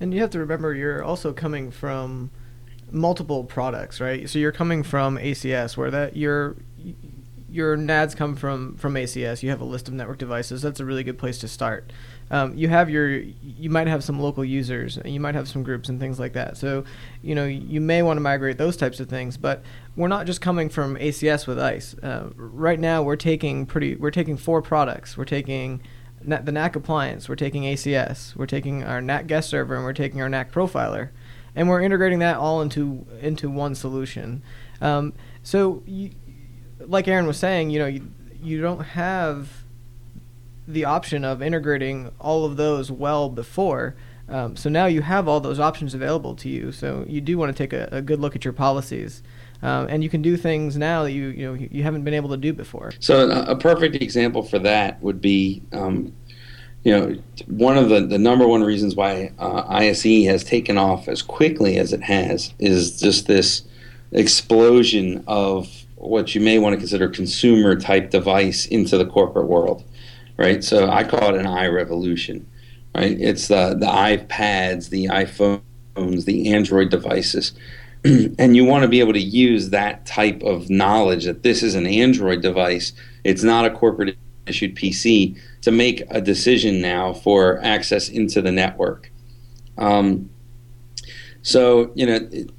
and 0.00 0.14
you 0.14 0.20
have 0.20 0.30
to 0.30 0.38
remember 0.38 0.72
you're 0.72 1.02
also 1.02 1.32
coming 1.32 1.70
from 1.70 2.30
multiple 2.90 3.42
products 3.42 4.00
right 4.00 4.30
so 4.30 4.38
you're 4.38 4.52
coming 4.52 4.82
from 4.82 5.18
acs 5.18 5.76
where 5.76 5.90
that 5.90 6.16
you're 6.16 6.56
your 7.54 7.76
NADs 7.76 8.16
come 8.16 8.34
from 8.34 8.74
from 8.74 8.94
ACS. 8.94 9.44
You 9.44 9.50
have 9.50 9.60
a 9.60 9.64
list 9.64 9.86
of 9.86 9.94
network 9.94 10.18
devices. 10.18 10.60
That's 10.60 10.80
a 10.80 10.84
really 10.84 11.04
good 11.04 11.18
place 11.18 11.38
to 11.38 11.46
start. 11.46 11.92
Um, 12.30 12.56
you 12.56 12.68
have 12.68 12.88
your 12.88 13.10
you 13.10 13.70
might 13.70 13.86
have 13.86 14.02
some 14.02 14.18
local 14.18 14.44
users. 14.44 14.98
You 15.04 15.20
might 15.20 15.34
have 15.34 15.48
some 15.48 15.62
groups 15.62 15.88
and 15.88 16.00
things 16.00 16.18
like 16.18 16.32
that. 16.32 16.56
So 16.56 16.84
you 17.22 17.34
know 17.34 17.44
you 17.44 17.80
may 17.80 18.02
want 18.02 18.16
to 18.16 18.22
migrate 18.22 18.58
those 18.58 18.76
types 18.76 19.00
of 19.00 19.08
things. 19.08 19.36
But 19.36 19.62
we're 19.96 20.08
not 20.08 20.26
just 20.26 20.40
coming 20.40 20.68
from 20.68 20.96
ACS 20.96 21.46
with 21.46 21.58
ISE. 21.58 21.94
Uh, 22.02 22.30
right 22.36 22.80
now 22.80 23.02
we're 23.02 23.16
taking 23.16 23.66
pretty 23.66 23.96
we're 23.96 24.10
taking 24.10 24.36
four 24.36 24.62
products. 24.62 25.16
We're 25.16 25.24
taking 25.24 25.82
the 26.22 26.52
NAC 26.52 26.76
appliance. 26.76 27.28
We're 27.28 27.36
taking 27.36 27.64
ACS. 27.64 28.34
We're 28.34 28.46
taking 28.46 28.82
our 28.82 29.00
NAC 29.00 29.26
guest 29.26 29.50
server 29.50 29.74
and 29.74 29.84
we're 29.84 29.92
taking 29.92 30.22
our 30.22 30.28
NAC 30.28 30.52
profiler, 30.52 31.10
and 31.54 31.68
we're 31.68 31.82
integrating 31.82 32.20
that 32.20 32.36
all 32.36 32.62
into 32.62 33.06
into 33.20 33.50
one 33.50 33.74
solution. 33.74 34.42
Um, 34.80 35.12
so 35.42 35.82
you, 35.86 36.10
like 36.80 37.06
Aaron 37.08 37.26
was 37.26 37.36
saying, 37.36 37.70
you 37.70 37.78
know, 37.78 37.86
you, 37.86 38.10
you 38.42 38.60
don't 38.60 38.80
have 38.80 39.63
the 40.66 40.84
option 40.84 41.24
of 41.24 41.42
integrating 41.42 42.10
all 42.20 42.44
of 42.44 42.56
those 42.56 42.90
well 42.90 43.28
before. 43.28 43.96
Um, 44.28 44.56
so 44.56 44.70
now 44.70 44.86
you 44.86 45.02
have 45.02 45.28
all 45.28 45.40
those 45.40 45.60
options 45.60 45.94
available 45.94 46.34
to 46.36 46.48
you. 46.48 46.72
So 46.72 47.04
you 47.06 47.20
do 47.20 47.36
want 47.36 47.54
to 47.54 47.62
take 47.62 47.72
a, 47.72 47.88
a 47.92 48.00
good 48.00 48.20
look 48.20 48.34
at 48.34 48.44
your 48.44 48.54
policies. 48.54 49.22
Um, 49.62 49.86
and 49.88 50.02
you 50.02 50.10
can 50.10 50.20
do 50.22 50.36
things 50.36 50.76
now 50.76 51.04
that 51.04 51.12
you 51.12 51.28
you 51.28 51.46
know 51.46 51.54
you 51.54 51.82
haven't 51.82 52.04
been 52.04 52.14
able 52.14 52.28
to 52.30 52.36
do 52.36 52.52
before. 52.52 52.92
So 53.00 53.30
a 53.30 53.56
perfect 53.56 53.94
example 53.96 54.42
for 54.42 54.58
that 54.58 55.02
would 55.02 55.22
be, 55.22 55.62
um, 55.72 56.12
you 56.82 56.92
know, 56.92 57.16
one 57.46 57.78
of 57.78 57.88
the, 57.88 58.00
the 58.00 58.18
number 58.18 58.46
one 58.46 58.62
reasons 58.62 58.94
why 58.94 59.32
uh, 59.38 59.64
ISE 59.68 60.26
has 60.26 60.44
taken 60.44 60.76
off 60.76 61.08
as 61.08 61.22
quickly 61.22 61.78
as 61.78 61.94
it 61.94 62.02
has 62.02 62.52
is 62.58 63.00
just 63.00 63.26
this 63.26 63.62
explosion 64.12 65.24
of 65.26 65.84
what 65.96 66.34
you 66.34 66.40
may 66.40 66.58
want 66.58 66.74
to 66.74 66.78
consider 66.78 67.08
consumer 67.08 67.74
type 67.74 68.10
device 68.10 68.66
into 68.66 68.98
the 68.98 69.06
corporate 69.06 69.46
world, 69.46 69.82
right? 70.36 70.62
So 70.62 70.88
I 70.88 71.04
call 71.04 71.34
it 71.34 71.40
an 71.40 71.46
eye 71.46 71.66
revolution, 71.66 72.46
right? 72.94 73.18
It's 73.20 73.48
the 73.48 73.74
the 73.78 73.86
iPads, 73.86 74.90
the 74.90 75.06
iPhones, 75.06 76.24
the 76.24 76.52
Android 76.52 76.90
devices. 76.90 77.52
and 78.04 78.54
you 78.54 78.64
want 78.64 78.82
to 78.82 78.88
be 78.88 79.00
able 79.00 79.14
to 79.14 79.20
use 79.20 79.70
that 79.70 80.04
type 80.04 80.42
of 80.42 80.68
knowledge 80.68 81.24
that 81.24 81.42
this 81.42 81.62
is 81.62 81.74
an 81.74 81.86
Android 81.86 82.42
device, 82.42 82.92
it's 83.24 83.42
not 83.42 83.64
a 83.64 83.70
corporate 83.70 84.16
issued 84.46 84.76
PC, 84.76 85.38
to 85.62 85.70
make 85.70 86.02
a 86.10 86.20
decision 86.20 86.82
now 86.82 87.14
for 87.14 87.62
access 87.62 88.10
into 88.10 88.42
the 88.42 88.52
network. 88.52 89.10
Um, 89.78 90.28
so 91.40 91.92
you 91.94 92.06
know 92.06 92.18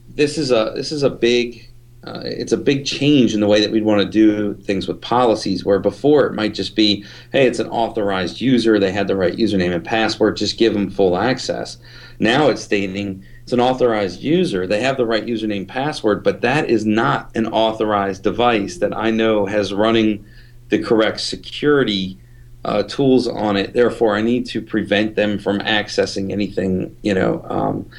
this 0.09 0.37
is 0.37 0.51
a 0.51 0.73
this 0.75 0.91
is 0.91 1.03
a 1.03 1.09
big 1.09 1.69
uh, 2.05 2.21
it's 2.23 2.51
a 2.51 2.57
big 2.57 2.85
change 2.85 3.33
in 3.33 3.39
the 3.39 3.47
way 3.47 3.59
that 3.59 3.71
we'd 3.71 3.83
want 3.83 4.01
to 4.01 4.07
do 4.07 4.53
things 4.61 4.87
with 4.87 5.01
policies 5.01 5.65
where 5.65 5.79
before 5.79 6.25
it 6.25 6.33
might 6.33 6.53
just 6.53 6.75
be 6.75 7.03
hey 7.31 7.47
it's 7.47 7.59
an 7.59 7.67
authorized 7.69 8.39
user 8.39 8.79
they 8.79 8.91
had 8.91 9.07
the 9.07 9.15
right 9.15 9.37
username 9.37 9.73
and 9.73 9.83
password 9.83 10.37
just 10.37 10.57
give 10.57 10.73
them 10.73 10.89
full 10.89 11.17
access. 11.17 11.77
Now 12.19 12.49
it's 12.49 12.61
stating 12.61 13.23
it's 13.45 13.53
an 13.53 13.59
authorized 13.59 14.21
user 14.21 14.65
they 14.65 14.81
have 14.81 14.97
the 14.97 15.05
right 15.05 15.25
username 15.25 15.67
password 15.67 16.23
but 16.23 16.41
that 16.41 16.69
is 16.69 16.85
not 16.85 17.29
an 17.35 17.45
authorized 17.47 18.23
device 18.23 18.77
that 18.77 18.95
i 18.97 19.11
know 19.11 19.45
has 19.45 19.71
running 19.71 20.25
the 20.69 20.81
correct 20.81 21.19
security 21.19 22.17
uh, 22.63 22.81
tools 22.81 23.27
on 23.27 23.55
it. 23.55 23.73
Therefore 23.73 24.15
i 24.15 24.21
need 24.21 24.47
to 24.47 24.61
prevent 24.61 25.15
them 25.15 25.37
from 25.37 25.59
accessing 25.59 26.31
anything 26.31 26.95
you 27.03 27.13
know 27.13 27.45
um, 27.47 27.89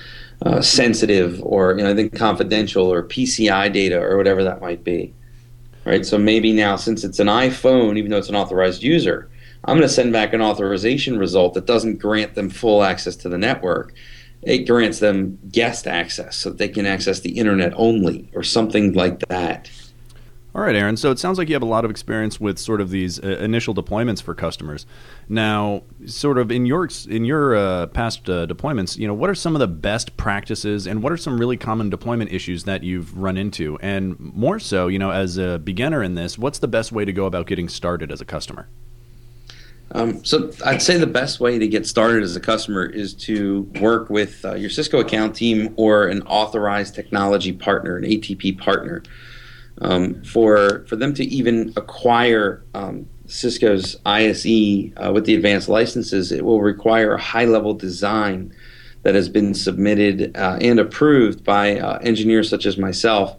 uh, 0.42 0.60
sensitive 0.60 1.40
or 1.42 1.76
you 1.76 1.84
know, 1.84 1.90
I 1.90 1.94
think 1.94 2.14
confidential 2.14 2.92
or 2.92 3.02
PCI 3.02 3.72
data 3.72 4.00
or 4.00 4.16
whatever 4.16 4.44
that 4.44 4.60
might 4.60 4.84
be. 4.84 5.14
Right. 5.84 6.04
So 6.04 6.18
maybe 6.18 6.52
now, 6.52 6.74
since 6.74 7.04
it's 7.04 7.20
an 7.20 7.28
iPhone, 7.28 7.96
even 7.96 8.10
though 8.10 8.18
it's 8.18 8.28
an 8.28 8.34
authorized 8.34 8.82
user, 8.82 9.30
I'm 9.64 9.76
going 9.76 9.88
to 9.88 9.94
send 9.94 10.12
back 10.12 10.32
an 10.32 10.42
authorization 10.42 11.18
result 11.18 11.54
that 11.54 11.66
doesn't 11.66 11.98
grant 11.98 12.34
them 12.34 12.50
full 12.50 12.82
access 12.82 13.14
to 13.16 13.28
the 13.28 13.38
network. 13.38 13.94
It 14.42 14.66
grants 14.66 14.98
them 14.98 15.38
guest 15.50 15.86
access 15.86 16.36
so 16.36 16.50
that 16.50 16.58
they 16.58 16.68
can 16.68 16.86
access 16.86 17.20
the 17.20 17.38
internet 17.38 17.72
only 17.76 18.28
or 18.34 18.42
something 18.42 18.94
like 18.94 19.20
that. 19.28 19.70
All 20.56 20.62
right, 20.62 20.74
Aaron. 20.74 20.96
So 20.96 21.10
it 21.10 21.18
sounds 21.18 21.36
like 21.36 21.50
you 21.50 21.54
have 21.54 21.62
a 21.62 21.66
lot 21.66 21.84
of 21.84 21.90
experience 21.90 22.40
with 22.40 22.58
sort 22.58 22.80
of 22.80 22.88
these 22.88 23.22
uh, 23.22 23.26
initial 23.40 23.74
deployments 23.74 24.22
for 24.22 24.34
customers. 24.34 24.86
Now, 25.28 25.82
sort 26.06 26.38
of 26.38 26.50
in 26.50 26.64
your 26.64 26.88
in 27.10 27.26
your 27.26 27.54
uh, 27.54 27.88
past 27.88 28.30
uh, 28.30 28.46
deployments, 28.46 28.96
you 28.96 29.06
know, 29.06 29.12
what 29.12 29.28
are 29.28 29.34
some 29.34 29.54
of 29.54 29.60
the 29.60 29.68
best 29.68 30.16
practices, 30.16 30.86
and 30.86 31.02
what 31.02 31.12
are 31.12 31.18
some 31.18 31.38
really 31.38 31.58
common 31.58 31.90
deployment 31.90 32.32
issues 32.32 32.64
that 32.64 32.82
you've 32.82 33.18
run 33.18 33.36
into? 33.36 33.78
And 33.82 34.18
more 34.18 34.58
so, 34.58 34.88
you 34.88 34.98
know, 34.98 35.10
as 35.10 35.36
a 35.36 35.58
beginner 35.58 36.02
in 36.02 36.14
this, 36.14 36.38
what's 36.38 36.58
the 36.58 36.68
best 36.68 36.90
way 36.90 37.04
to 37.04 37.12
go 37.12 37.26
about 37.26 37.46
getting 37.46 37.68
started 37.68 38.10
as 38.10 38.22
a 38.22 38.24
customer? 38.24 38.66
Um, 39.92 40.24
so 40.24 40.50
I'd 40.64 40.80
say 40.80 40.96
the 40.96 41.06
best 41.06 41.38
way 41.38 41.58
to 41.58 41.68
get 41.68 41.86
started 41.86 42.22
as 42.22 42.34
a 42.34 42.40
customer 42.40 42.86
is 42.86 43.12
to 43.12 43.70
work 43.82 44.08
with 44.08 44.42
uh, 44.42 44.54
your 44.54 44.70
Cisco 44.70 45.00
account 45.00 45.36
team 45.36 45.74
or 45.76 46.06
an 46.06 46.22
authorized 46.22 46.94
technology 46.94 47.52
partner, 47.52 47.98
an 47.98 48.04
ATP 48.04 48.58
partner 48.58 49.02
um, 49.80 50.22
for 50.22 50.84
for 50.88 50.96
them 50.96 51.14
to 51.14 51.24
even 51.24 51.72
acquire 51.76 52.64
um, 52.74 53.06
Cisco's 53.26 53.96
ISE 54.06 54.92
uh, 54.96 55.12
with 55.12 55.26
the 55.26 55.34
advanced 55.34 55.68
licenses, 55.68 56.32
it 56.32 56.44
will 56.44 56.60
require 56.60 57.14
a 57.14 57.20
high 57.20 57.44
level 57.44 57.74
design 57.74 58.54
that 59.02 59.14
has 59.14 59.28
been 59.28 59.54
submitted 59.54 60.36
uh, 60.36 60.58
and 60.60 60.80
approved 60.80 61.44
by 61.44 61.78
uh, 61.78 61.98
engineers 61.98 62.48
such 62.48 62.66
as 62.66 62.76
myself. 62.76 63.36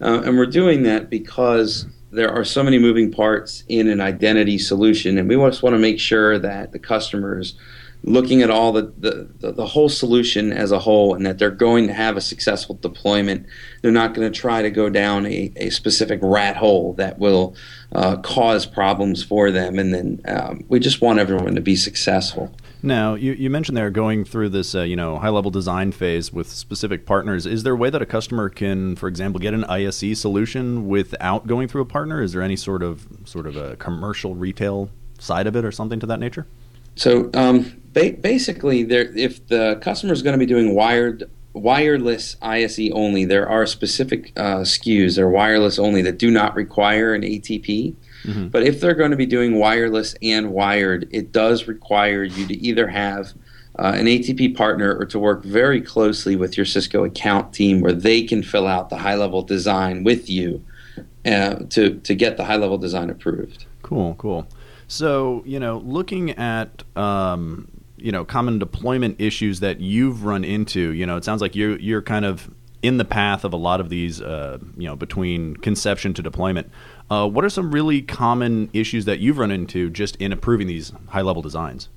Uh, 0.00 0.22
and 0.24 0.38
we're 0.38 0.46
doing 0.46 0.84
that 0.84 1.10
because 1.10 1.86
there 2.10 2.30
are 2.30 2.44
so 2.44 2.62
many 2.62 2.78
moving 2.78 3.10
parts 3.10 3.64
in 3.68 3.88
an 3.88 4.00
identity 4.00 4.58
solution, 4.58 5.18
and 5.18 5.28
we 5.28 5.34
just 5.36 5.62
want 5.62 5.74
to 5.74 5.78
make 5.78 5.98
sure 5.98 6.38
that 6.38 6.72
the 6.72 6.78
customers 6.78 7.54
looking 8.04 8.42
at 8.42 8.50
all 8.50 8.72
the, 8.72 8.92
the, 8.98 9.52
the, 9.52 9.66
whole 9.66 9.88
solution 9.88 10.52
as 10.52 10.70
a 10.70 10.78
whole 10.78 11.14
and 11.14 11.26
that 11.26 11.38
they're 11.38 11.50
going 11.50 11.86
to 11.88 11.92
have 11.92 12.16
a 12.16 12.20
successful 12.20 12.78
deployment. 12.80 13.46
They're 13.82 13.90
not 13.90 14.14
going 14.14 14.30
to 14.30 14.38
try 14.38 14.62
to 14.62 14.70
go 14.70 14.88
down 14.88 15.26
a, 15.26 15.52
a 15.56 15.70
specific 15.70 16.20
rat 16.22 16.56
hole 16.56 16.94
that 16.94 17.18
will 17.18 17.56
uh, 17.92 18.16
cause 18.18 18.66
problems 18.66 19.22
for 19.22 19.50
them. 19.50 19.78
And 19.78 19.92
then 19.92 20.20
um, 20.28 20.64
we 20.68 20.78
just 20.78 21.00
want 21.00 21.18
everyone 21.18 21.54
to 21.56 21.60
be 21.60 21.76
successful. 21.76 22.54
Now, 22.82 23.14
you, 23.14 23.32
you 23.32 23.50
mentioned 23.50 23.76
they're 23.76 23.90
going 23.90 24.24
through 24.24 24.50
this, 24.50 24.74
uh, 24.74 24.82
you 24.82 24.94
know, 24.94 25.18
high-level 25.18 25.50
design 25.50 25.90
phase 25.90 26.32
with 26.32 26.48
specific 26.48 27.06
partners. 27.06 27.44
Is 27.44 27.64
there 27.64 27.72
a 27.72 27.76
way 27.76 27.90
that 27.90 28.00
a 28.00 28.06
customer 28.06 28.48
can, 28.48 28.94
for 28.94 29.08
example, 29.08 29.40
get 29.40 29.52
an 29.52 29.64
ISE 29.64 30.18
solution 30.18 30.86
without 30.86 31.48
going 31.48 31.66
through 31.66 31.82
a 31.82 31.86
partner? 31.86 32.22
Is 32.22 32.32
there 32.32 32.42
any 32.42 32.54
sort 32.54 32.84
of 32.84 33.06
sort 33.24 33.48
of 33.48 33.56
a 33.56 33.74
commercial 33.76 34.36
retail 34.36 34.90
side 35.18 35.48
of 35.48 35.56
it 35.56 35.64
or 35.64 35.72
something 35.72 35.98
to 35.98 36.06
that 36.06 36.20
nature? 36.20 36.46
So 36.94 37.30
um, 37.34 37.77
ba- 37.92 38.16
basically, 38.20 38.82
there, 38.82 39.10
if 39.16 39.46
the 39.48 39.78
customer 39.82 40.12
is 40.12 40.22
going 40.22 40.34
to 40.34 40.38
be 40.38 40.46
doing 40.46 40.74
wired 40.74 41.30
wireless 41.54 42.36
ISE 42.40 42.90
only, 42.92 43.24
there 43.24 43.48
are 43.48 43.66
specific 43.66 44.32
uh, 44.36 44.58
SKUs 44.58 45.16
that 45.16 45.22
are 45.22 45.30
wireless 45.30 45.78
only 45.78 46.02
that 46.02 46.18
do 46.18 46.30
not 46.30 46.54
require 46.54 47.14
an 47.14 47.22
ATP. 47.22 47.94
Mm-hmm. 48.24 48.48
But 48.48 48.64
if 48.64 48.80
they're 48.80 48.94
going 48.94 49.10
to 49.10 49.16
be 49.16 49.26
doing 49.26 49.58
wireless 49.58 50.14
and 50.22 50.50
wired, 50.50 51.08
it 51.10 51.32
does 51.32 51.66
require 51.66 52.24
you 52.24 52.46
to 52.46 52.54
either 52.54 52.88
have 52.88 53.32
uh, 53.78 53.92
an 53.94 54.06
ATP 54.06 54.56
partner 54.56 54.96
or 54.96 55.04
to 55.06 55.18
work 55.18 55.44
very 55.44 55.80
closely 55.80 56.36
with 56.36 56.56
your 56.56 56.66
Cisco 56.66 57.04
account 57.04 57.52
team 57.52 57.80
where 57.80 57.92
they 57.92 58.22
can 58.22 58.42
fill 58.42 58.66
out 58.66 58.90
the 58.90 58.98
high 58.98 59.14
level 59.14 59.42
design 59.42 60.02
with 60.02 60.28
you 60.28 60.64
uh, 61.24 61.56
to, 61.70 61.98
to 62.00 62.14
get 62.14 62.36
the 62.36 62.44
high 62.44 62.56
level 62.56 62.78
design 62.78 63.08
approved. 63.08 63.66
Cool, 63.82 64.14
cool. 64.16 64.48
So, 64.88 65.42
you 65.46 65.60
know, 65.60 65.78
looking 65.78 66.30
at 66.32 66.82
um, 66.96 67.68
you 67.98 68.12
know 68.12 68.24
common 68.24 68.58
deployment 68.58 69.20
issues 69.20 69.60
that 69.60 69.80
you've 69.80 70.24
run 70.24 70.44
into, 70.44 70.92
you 70.92 71.06
know, 71.06 71.16
it 71.16 71.24
sounds 71.24 71.40
like 71.40 71.54
you're 71.54 71.78
you're 71.78 72.02
kind 72.02 72.24
of 72.24 72.50
in 72.82 72.98
the 72.98 73.04
path 73.04 73.44
of 73.44 73.52
a 73.52 73.56
lot 73.56 73.80
of 73.80 73.88
these, 73.88 74.20
uh, 74.20 74.58
you 74.76 74.86
know, 74.86 74.96
between 74.96 75.56
conception 75.56 76.14
to 76.14 76.22
deployment. 76.22 76.70
Uh, 77.10 77.28
what 77.28 77.44
are 77.44 77.50
some 77.50 77.72
really 77.72 78.02
common 78.02 78.70
issues 78.72 79.04
that 79.04 79.18
you've 79.18 79.38
run 79.38 79.50
into 79.50 79.90
just 79.90 80.16
in 80.16 80.32
approving 80.32 80.66
these 80.66 80.92
high 81.08 81.22
level 81.22 81.42
designs? 81.42 81.88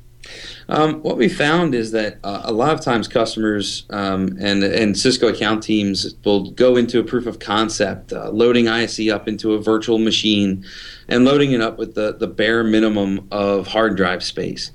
Um, 0.70 1.02
what 1.02 1.18
we 1.18 1.28
found 1.28 1.74
is 1.74 1.92
that 1.92 2.20
uh, 2.24 2.42
a 2.44 2.54
lot 2.54 2.74
of 2.74 2.82
times 2.82 3.08
customers 3.08 3.86
um, 3.90 4.38
and 4.40 4.64
and 4.64 4.98
Cisco 4.98 5.28
account 5.28 5.64
teams 5.64 6.16
will 6.24 6.52
go 6.52 6.76
into 6.76 7.00
a 7.00 7.04
proof 7.04 7.26
of 7.26 7.40
concept, 7.40 8.14
uh, 8.14 8.30
loading 8.30 8.68
ISE 8.68 9.10
up 9.10 9.28
into 9.28 9.54
a 9.54 9.62
virtual 9.62 9.98
machine, 9.98 10.64
and 11.08 11.26
loading 11.26 11.52
it 11.54 11.62
up 11.62 11.78
with 11.78 11.96
the 11.96 12.14
the 12.14 12.28
bare 12.28 12.64
minimum 12.64 13.28
of 13.32 13.68
hard 13.68 13.98
drive 13.98 14.24
space. 14.24 14.72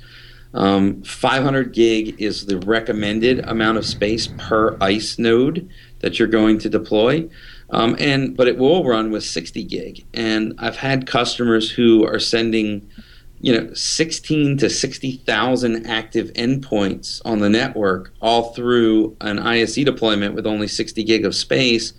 Um, 0.56 1.02
500 1.02 1.74
gig 1.74 2.20
is 2.20 2.46
the 2.46 2.58
recommended 2.60 3.40
amount 3.40 3.76
of 3.76 3.84
space 3.84 4.28
per 4.38 4.76
ISE 4.80 5.18
node 5.18 5.68
that 6.00 6.18
you're 6.18 6.28
going 6.28 6.58
to 6.60 6.70
deploy. 6.70 7.28
Um, 7.70 7.94
and 7.98 8.34
but 8.34 8.48
it 8.48 8.56
will 8.56 8.82
run 8.84 9.10
with 9.10 9.22
60 9.22 9.62
gig. 9.64 10.06
And 10.14 10.54
I've 10.58 10.76
had 10.76 11.06
customers 11.06 11.70
who 11.70 12.06
are 12.06 12.18
sending, 12.18 12.88
you 13.40 13.52
know, 13.52 13.74
16 13.74 14.56
to 14.58 14.70
60,000 14.70 15.86
active 15.86 16.32
endpoints 16.32 17.20
on 17.26 17.40
the 17.40 17.50
network 17.50 18.14
all 18.22 18.54
through 18.54 19.14
an 19.20 19.38
ISE 19.38 19.74
deployment 19.74 20.34
with 20.34 20.46
only 20.46 20.68
60 20.68 21.04
gig 21.04 21.26
of 21.26 21.34
space. 21.34 21.92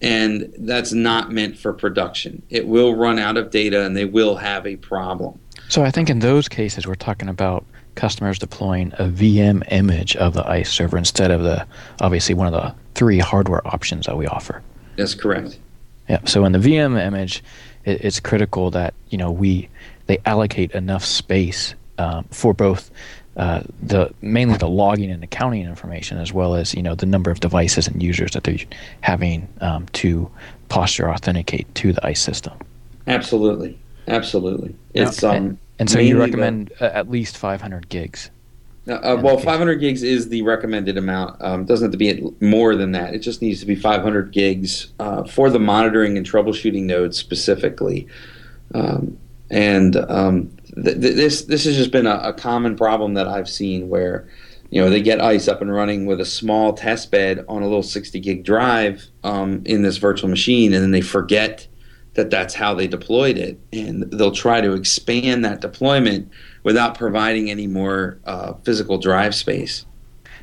And 0.00 0.54
that's 0.56 0.92
not 0.92 1.30
meant 1.30 1.58
for 1.58 1.74
production. 1.74 2.42
It 2.48 2.66
will 2.66 2.94
run 2.94 3.18
out 3.18 3.36
of 3.36 3.50
data 3.50 3.84
and 3.84 3.94
they 3.94 4.06
will 4.06 4.36
have 4.36 4.66
a 4.66 4.76
problem. 4.76 5.38
So 5.68 5.84
I 5.84 5.90
think 5.90 6.08
in 6.08 6.20
those 6.20 6.48
cases, 6.48 6.86
we're 6.86 6.94
talking 6.94 7.28
about 7.28 7.66
customers 8.00 8.38
deploying 8.38 8.92
a 8.94 9.04
VM 9.04 9.62
image 9.70 10.16
of 10.16 10.32
the 10.32 10.48
ISE 10.48 10.70
server 10.70 10.96
instead 10.96 11.30
of 11.30 11.42
the 11.42 11.66
obviously 12.00 12.34
one 12.34 12.46
of 12.46 12.52
the 12.54 12.74
three 12.94 13.18
hardware 13.18 13.64
options 13.68 14.06
that 14.06 14.16
we 14.16 14.26
offer. 14.26 14.62
That's 14.96 15.14
correct. 15.14 15.58
Yeah. 16.08 16.20
So 16.24 16.46
in 16.46 16.52
the 16.52 16.58
VM 16.58 16.98
image, 16.98 17.44
it, 17.84 18.02
it's 18.02 18.18
critical 18.18 18.70
that 18.70 18.94
you 19.10 19.18
know 19.18 19.30
we 19.30 19.68
they 20.06 20.18
allocate 20.24 20.72
enough 20.72 21.04
space 21.04 21.74
um, 21.98 22.24
for 22.30 22.54
both 22.54 22.90
uh, 23.36 23.62
the 23.82 24.12
mainly 24.22 24.56
the 24.56 24.68
logging 24.68 25.10
and 25.10 25.22
accounting 25.22 25.66
information 25.66 26.16
as 26.16 26.32
well 26.32 26.54
as 26.54 26.74
you 26.74 26.82
know 26.82 26.94
the 26.94 27.06
number 27.06 27.30
of 27.30 27.40
devices 27.40 27.86
and 27.86 28.02
users 28.02 28.30
that 28.32 28.44
they're 28.44 28.56
having 29.02 29.46
um, 29.60 29.86
to 29.92 30.28
posture 30.70 31.10
authenticate 31.10 31.72
to 31.74 31.92
the 31.92 32.06
ISE 32.06 32.20
system. 32.20 32.54
Absolutely, 33.06 33.78
absolutely. 34.08 34.74
It's 34.94 35.22
um. 35.22 35.58
And, 35.80 35.88
and 35.88 35.90
so 35.90 35.98
you 35.98 36.18
recommend 36.18 36.72
the, 36.78 36.94
at 36.94 37.10
least 37.10 37.38
500 37.38 37.88
gigs. 37.88 38.30
Uh, 38.86 38.92
uh, 38.92 39.20
well, 39.22 39.38
500 39.38 39.76
gigs 39.76 40.02
is 40.02 40.28
the 40.28 40.42
recommended 40.42 40.98
amount. 40.98 41.40
Um, 41.40 41.64
doesn't 41.64 41.86
have 41.86 41.92
to 41.92 41.96
be 41.96 42.22
more 42.46 42.76
than 42.76 42.92
that. 42.92 43.14
It 43.14 43.20
just 43.20 43.40
needs 43.40 43.60
to 43.60 43.66
be 43.66 43.74
500 43.74 44.30
gigs 44.30 44.92
uh, 44.98 45.24
for 45.24 45.48
the 45.48 45.58
monitoring 45.58 46.18
and 46.18 46.30
troubleshooting 46.30 46.82
nodes 46.82 47.16
specifically. 47.16 48.06
Um, 48.74 49.16
and 49.48 49.96
um, 49.96 50.54
th- 50.74 51.00
th- 51.00 51.16
this 51.16 51.42
this 51.46 51.64
has 51.64 51.76
just 51.76 51.90
been 51.92 52.06
a, 52.06 52.16
a, 52.24 52.32
common 52.34 52.76
problem 52.76 53.14
that 53.14 53.26
I've 53.26 53.48
seen 53.48 53.88
where 53.88 54.28
you 54.68 54.82
know 54.82 54.90
they 54.90 55.00
get 55.00 55.20
ISE 55.20 55.48
up 55.48 55.62
and 55.62 55.72
running 55.72 56.04
with 56.04 56.20
a 56.20 56.26
small 56.26 56.74
test 56.74 57.10
bed 57.10 57.44
on 57.48 57.62
a 57.62 57.66
little 57.66 57.82
60 57.82 58.20
gig 58.20 58.44
drive 58.44 59.06
um, 59.24 59.62
in 59.64 59.80
this 59.80 59.96
virtual 59.96 60.28
machine, 60.28 60.74
and 60.74 60.82
then 60.82 60.90
they 60.90 61.00
forget 61.00 61.66
that 62.20 62.30
that's 62.30 62.52
how 62.52 62.74
they 62.74 62.86
deployed 62.86 63.38
it, 63.38 63.58
and 63.72 64.02
they'll 64.12 64.30
try 64.30 64.60
to 64.60 64.74
expand 64.74 65.42
that 65.42 65.62
deployment 65.62 66.30
without 66.64 66.94
providing 66.94 67.50
any 67.50 67.66
more 67.66 68.18
uh, 68.26 68.52
physical 68.62 68.98
drive 68.98 69.34
space. 69.34 69.86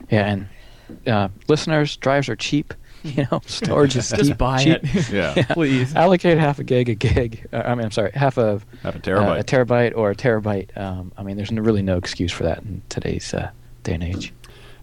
Yeah, 0.10 0.26
and 0.26 0.48
uh, 1.06 1.30
listeners, 1.48 1.96
drives 1.98 2.30
are 2.30 2.36
cheap. 2.36 2.74
You 3.04 3.26
know, 3.32 3.42
storage 3.46 3.96
is 3.96 4.10
just 4.10 4.32
cheap, 4.32 4.38
buy 4.38 4.64
cheap. 4.64 4.80
it. 4.84 5.10
yeah. 5.12 5.34
yeah. 5.38 5.46
please 5.54 5.96
allocate 5.96 6.40
half 6.40 6.60
a 6.60 6.64
gig, 6.64 6.90
a 6.90 6.96
gig. 6.96 7.48
Uh, 7.54 7.62
I 7.64 7.76
mean, 7.76 7.86
I'm 7.86 7.92
sorry, 7.92 8.12
half 8.14 8.38
a 8.38 8.60
half 8.82 8.96
a 8.96 9.00
terabyte, 9.00 9.38
uh, 9.38 9.40
a 9.40 9.44
terabyte 9.44 9.96
or 9.96 10.12
a 10.12 10.16
terabyte. 10.16 10.76
Um, 10.76 11.14
I 11.16 11.24
mean, 11.24 11.38
there's 11.38 11.52
no, 11.52 11.62
really 11.62 11.84
no 11.84 11.96
excuse 11.96 12.34
for 12.34 12.44
that 12.44 12.58
in 12.64 12.82
today's 12.90 13.34
uh, 13.34 13.52
day 13.84 13.94
and 13.94 14.04
age. 14.04 14.34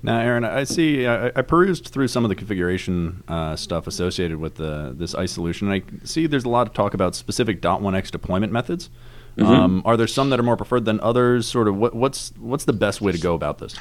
Now, 0.04 0.20
Aaron, 0.20 0.44
I 0.44 0.64
see. 0.64 1.06
I, 1.06 1.28
I 1.28 1.40
perused 1.40 1.88
through 1.88 2.08
some 2.08 2.26
of 2.26 2.28
the 2.28 2.34
configuration 2.34 3.24
uh, 3.26 3.56
stuff 3.56 3.86
associated 3.86 4.36
with 4.36 4.56
the, 4.56 4.94
this 4.94 5.14
ISE 5.14 5.32
solution. 5.32 5.70
I 5.72 5.82
see 6.04 6.26
there's 6.26 6.44
a 6.44 6.50
lot 6.50 6.66
of 6.66 6.74
talk 6.74 6.92
about 6.92 7.14
specific 7.14 7.62
.1x 7.62 8.10
deployment 8.10 8.52
methods. 8.52 8.90
Mm-hmm. 9.38 9.50
Um, 9.50 9.82
are 9.86 9.96
there 9.96 10.06
some 10.06 10.28
that 10.28 10.38
are 10.38 10.42
more 10.42 10.58
preferred 10.58 10.84
than 10.84 11.00
others? 11.00 11.48
Sort 11.48 11.68
of, 11.68 11.76
what, 11.76 11.94
what's 11.94 12.34
what's 12.38 12.66
the 12.66 12.74
best 12.74 13.00
way 13.00 13.12
to 13.12 13.18
go 13.18 13.34
about 13.34 13.58
this? 13.58 13.74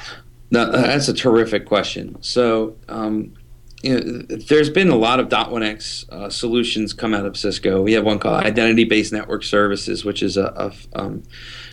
No, 0.50 0.72
that's 0.72 1.08
a 1.08 1.14
terrific 1.14 1.66
question. 1.66 2.16
So, 2.22 2.74
um, 2.88 3.34
you 3.82 4.00
know, 4.00 4.36
there's 4.48 4.70
been 4.70 4.88
a 4.88 4.96
lot 4.96 5.20
of 5.20 5.28
.1x 5.28 6.08
uh, 6.08 6.30
solutions 6.30 6.94
come 6.94 7.12
out 7.12 7.26
of 7.26 7.36
Cisco. 7.36 7.82
We 7.82 7.92
have 7.92 8.04
one 8.04 8.18
called 8.18 8.44
Identity-Based 8.44 9.12
Network 9.12 9.42
Services, 9.42 10.06
which 10.06 10.22
is 10.22 10.38
a, 10.38 10.72
a 10.94 10.98
um, 10.98 11.22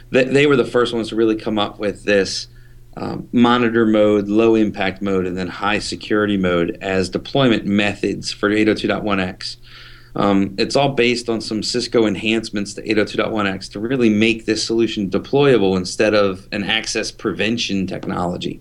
they, 0.10 0.26
they, 0.26 0.46
were 0.46 0.58
the 0.58 0.66
first 0.66 0.94
ones 0.94 1.08
to 1.10 1.16
really 1.16 1.38
come 1.38 1.58
up 1.58 1.80
with 1.80 2.04
this 2.04 2.48
um, 2.98 3.28
monitor 3.32 3.86
mode, 3.86 4.28
low 4.28 4.56
impact 4.56 5.02
mode, 5.02 5.26
and 5.26 5.38
then 5.38 5.48
high 5.48 5.80
security 5.80 6.38
mode 6.38 6.78
as 6.82 7.10
deployment 7.10 7.66
methods 7.66 8.32
for 8.32 8.50
802.1x. 8.50 9.58
Um, 10.16 10.56
it's 10.58 10.76
all 10.76 10.90
based 10.90 11.30
on 11.30 11.40
some 11.40 11.64
Cisco 11.64 12.06
enhancements 12.06 12.74
to 12.74 12.82
802.1x 12.82 13.72
to 13.72 13.80
really 13.80 14.10
make 14.10 14.46
this 14.46 14.64
solution 14.64 15.10
deployable 15.10 15.78
instead 15.78 16.14
of 16.14 16.48
an 16.52 16.64
access 16.64 17.12
prevention 17.12 17.88
technology. 17.88 18.60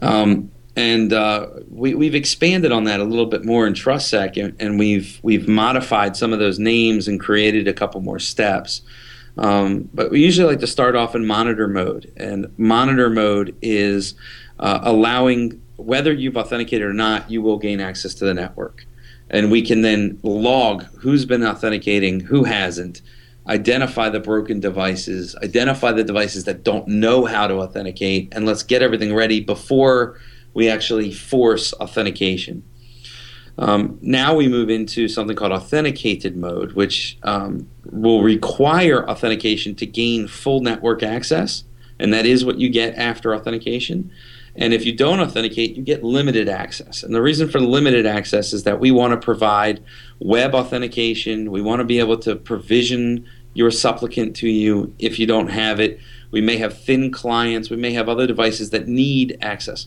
Um, 0.00 0.50
and 0.76 1.12
uh, 1.12 1.48
we, 1.68 2.06
have 2.06 2.14
expanded 2.14 2.72
on 2.72 2.84
that 2.84 3.00
a 3.00 3.04
little 3.04 3.26
bit 3.26 3.44
more 3.44 3.66
in 3.66 3.74
TrustSec, 3.74 4.42
and, 4.42 4.54
and, 4.60 4.78
we've 4.78 5.18
we've 5.22 5.48
modified 5.48 6.16
some 6.16 6.32
of 6.32 6.38
those 6.38 6.58
names 6.58 7.08
and 7.08 7.20
created 7.20 7.68
a 7.68 7.72
couple 7.72 8.00
more 8.00 8.20
steps. 8.20 8.80
Um, 9.38 9.88
but 9.94 10.10
we 10.10 10.22
usually 10.22 10.48
like 10.48 10.60
to 10.60 10.66
start 10.66 10.96
off 10.96 11.14
in 11.14 11.26
monitor 11.26 11.68
mode, 11.68 12.12
and 12.16 12.52
monitor 12.58 13.08
mode 13.08 13.56
is 13.62 14.14
uh, 14.58 14.80
allowing 14.82 15.62
whether 15.76 16.12
you've 16.12 16.36
authenticated 16.36 16.86
or 16.86 16.92
not, 16.92 17.30
you 17.30 17.40
will 17.40 17.56
gain 17.56 17.80
access 17.80 18.14
to 18.14 18.24
the 18.24 18.34
network 18.34 18.84
and 19.30 19.50
we 19.50 19.62
can 19.62 19.82
then 19.82 20.18
log 20.22 20.82
who's 20.98 21.24
been 21.24 21.44
authenticating, 21.44 22.20
who 22.20 22.44
hasn't, 22.44 23.00
identify 23.46 24.08
the 24.08 24.20
broken 24.20 24.60
devices, 24.60 25.34
identify 25.36 25.92
the 25.92 26.04
devices 26.04 26.44
that 26.44 26.62
don't 26.64 26.86
know 26.86 27.24
how 27.24 27.46
to 27.46 27.54
authenticate, 27.54 28.28
and 28.32 28.44
let's 28.44 28.62
get 28.62 28.82
everything 28.82 29.14
ready 29.14 29.40
before 29.40 30.20
we 30.52 30.68
actually 30.68 31.12
force 31.12 31.72
authentication. 31.74 32.62
Um, 33.60 33.98
now 34.00 34.34
we 34.34 34.48
move 34.48 34.70
into 34.70 35.06
something 35.06 35.36
called 35.36 35.52
authenticated 35.52 36.34
mode, 36.34 36.72
which 36.72 37.18
um, 37.22 37.68
will 37.84 38.22
require 38.22 39.08
authentication 39.08 39.74
to 39.76 39.86
gain 39.86 40.26
full 40.26 40.60
network 40.60 41.02
access, 41.02 41.64
and 41.98 42.12
that 42.14 42.24
is 42.24 42.42
what 42.42 42.58
you 42.58 42.70
get 42.70 42.94
after 42.96 43.34
authentication. 43.34 44.10
And 44.56 44.72
if 44.72 44.86
you 44.86 44.96
don't 44.96 45.20
authenticate, 45.20 45.76
you 45.76 45.82
get 45.82 46.02
limited 46.02 46.48
access. 46.48 47.02
And 47.02 47.14
the 47.14 47.22
reason 47.22 47.48
for 47.48 47.60
limited 47.60 48.06
access 48.06 48.54
is 48.54 48.64
that 48.64 48.80
we 48.80 48.90
want 48.90 49.12
to 49.12 49.24
provide 49.24 49.84
web 50.18 50.54
authentication. 50.54 51.50
We 51.50 51.62
want 51.62 51.80
to 51.80 51.84
be 51.84 51.98
able 51.98 52.18
to 52.20 52.36
provision 52.36 53.26
your 53.52 53.70
supplicant 53.70 54.34
to 54.36 54.48
you 54.48 54.94
if 54.98 55.18
you 55.18 55.26
don't 55.26 55.48
have 55.48 55.80
it. 55.80 56.00
We 56.30 56.40
may 56.40 56.56
have 56.56 56.78
thin 56.78 57.10
clients. 57.10 57.68
We 57.68 57.76
may 57.76 57.92
have 57.92 58.08
other 58.08 58.26
devices 58.26 58.70
that 58.70 58.88
need 58.88 59.36
access. 59.40 59.86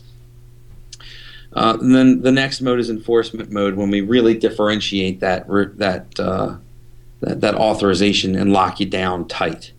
Uh, 1.54 1.78
and 1.80 1.94
then 1.94 2.22
the 2.22 2.32
next 2.32 2.60
mode 2.60 2.80
is 2.80 2.90
enforcement 2.90 3.50
mode 3.50 3.74
when 3.74 3.90
we 3.90 4.00
really 4.00 4.34
differentiate 4.34 5.20
that 5.20 5.46
that, 5.78 6.20
uh, 6.20 6.56
that 7.20 7.40
that 7.40 7.54
authorization 7.54 8.34
and 8.34 8.52
lock 8.52 8.80
you 8.80 8.86
down 8.86 9.26
tight. 9.28 9.72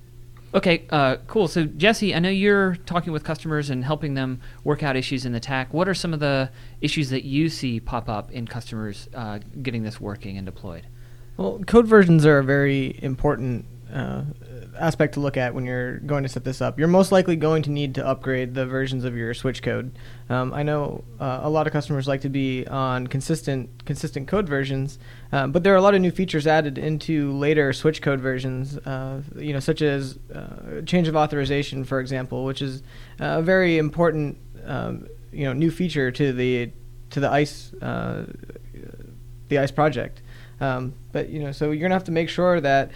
Okay, 0.56 0.86
uh, 0.90 1.18
cool. 1.28 1.50
So, 1.50 1.66
Jesse, 1.66 2.16
I 2.16 2.20
know 2.20 2.30
you're 2.30 2.78
talking 2.86 3.12
with 3.12 3.26
customers 3.26 3.70
and 3.70 3.84
helping 3.84 4.14
them 4.14 4.40
work 4.64 4.84
out 4.84 4.96
issues 4.96 5.26
in 5.26 5.34
the 5.34 5.40
TAC. 5.42 5.74
What 5.74 5.90
are 5.90 5.94
some 5.94 6.14
of 6.14 6.22
the 6.22 6.50
issues 6.80 7.10
that 7.10 7.26
you 7.26 7.50
see 7.50 7.82
pop 7.82 8.08
up 8.08 8.32
in 8.32 8.48
customers 8.48 9.10
uh, 9.14 9.40
getting 9.62 9.84
this 9.84 10.00
working 10.00 10.38
and 10.38 10.46
deployed? 10.46 10.88
Well, 11.36 11.60
code 11.68 11.88
versions 11.88 12.26
are 12.26 12.38
a 12.38 12.44
very 12.44 12.98
important 13.02 13.66
uh, 13.94 14.22
aspect 14.78 15.14
to 15.16 15.20
look 15.20 15.38
at 15.38 15.54
when 15.54 15.66
you're 15.66 16.00
going 16.00 16.24
to 16.24 16.30
set 16.30 16.44
this 16.44 16.62
up. 16.62 16.78
You're 16.78 16.88
most 16.88 17.12
likely 17.12 17.36
going 17.36 17.64
to 17.64 17.72
need 17.72 17.96
to 17.96 18.06
upgrade 18.06 18.54
the 18.54 18.66
versions 18.66 19.04
of 19.04 19.16
your 19.16 19.34
switch 19.34 19.62
code. 19.62 19.98
Um, 20.30 20.54
I 20.54 20.64
know 20.64 21.04
uh, 21.20 21.42
a 21.44 21.50
lot 21.50 21.68
of 21.68 21.74
customers 21.74 22.08
like 22.08 22.22
to 22.22 22.30
be 22.30 22.66
on 22.68 23.08
consistent 23.08 23.86
consistent 23.86 24.28
code 24.28 24.48
versions, 24.48 25.00
uh, 25.32 25.48
but 25.48 25.64
there 25.64 25.74
are 25.74 25.78
a 25.78 25.82
lot 25.82 25.96
of 25.96 26.02
new 26.02 26.12
features 26.12 26.48
added 26.48 26.78
into 26.78 27.32
later 27.34 27.74
switch 27.74 28.02
code 28.02 28.20
versions. 28.20 28.78
Uh, 28.78 29.22
you 29.36 29.54
know, 29.54 29.60
such 29.60 29.82
as 29.82 30.20
uh, 30.34 30.82
change 30.86 31.08
of 31.08 31.16
authorization, 31.16 31.84
for 31.84 32.00
example, 32.00 32.46
which 32.46 32.62
is 32.62 32.84
a 33.20 33.42
very 33.42 33.78
important 33.78 34.38
um, 34.66 35.08
you 35.32 35.46
know 35.46 35.54
new 35.54 35.72
feature 35.72 36.12
to 36.12 36.34
the 36.34 36.72
to 37.12 37.20
the 37.20 37.30
ISE 37.30 37.74
uh, 37.82 38.26
the 39.50 39.60
ISE 39.60 39.72
project. 39.72 40.22
Um, 40.60 40.94
but 41.12 41.30
you 41.30 41.40
know, 41.40 41.52
so 41.52 41.72
you're 41.72 41.82
gonna 41.82 41.96
have 41.96 42.06
to 42.06 42.12
make 42.12 42.30
sure 42.30 42.62
that 42.62 42.92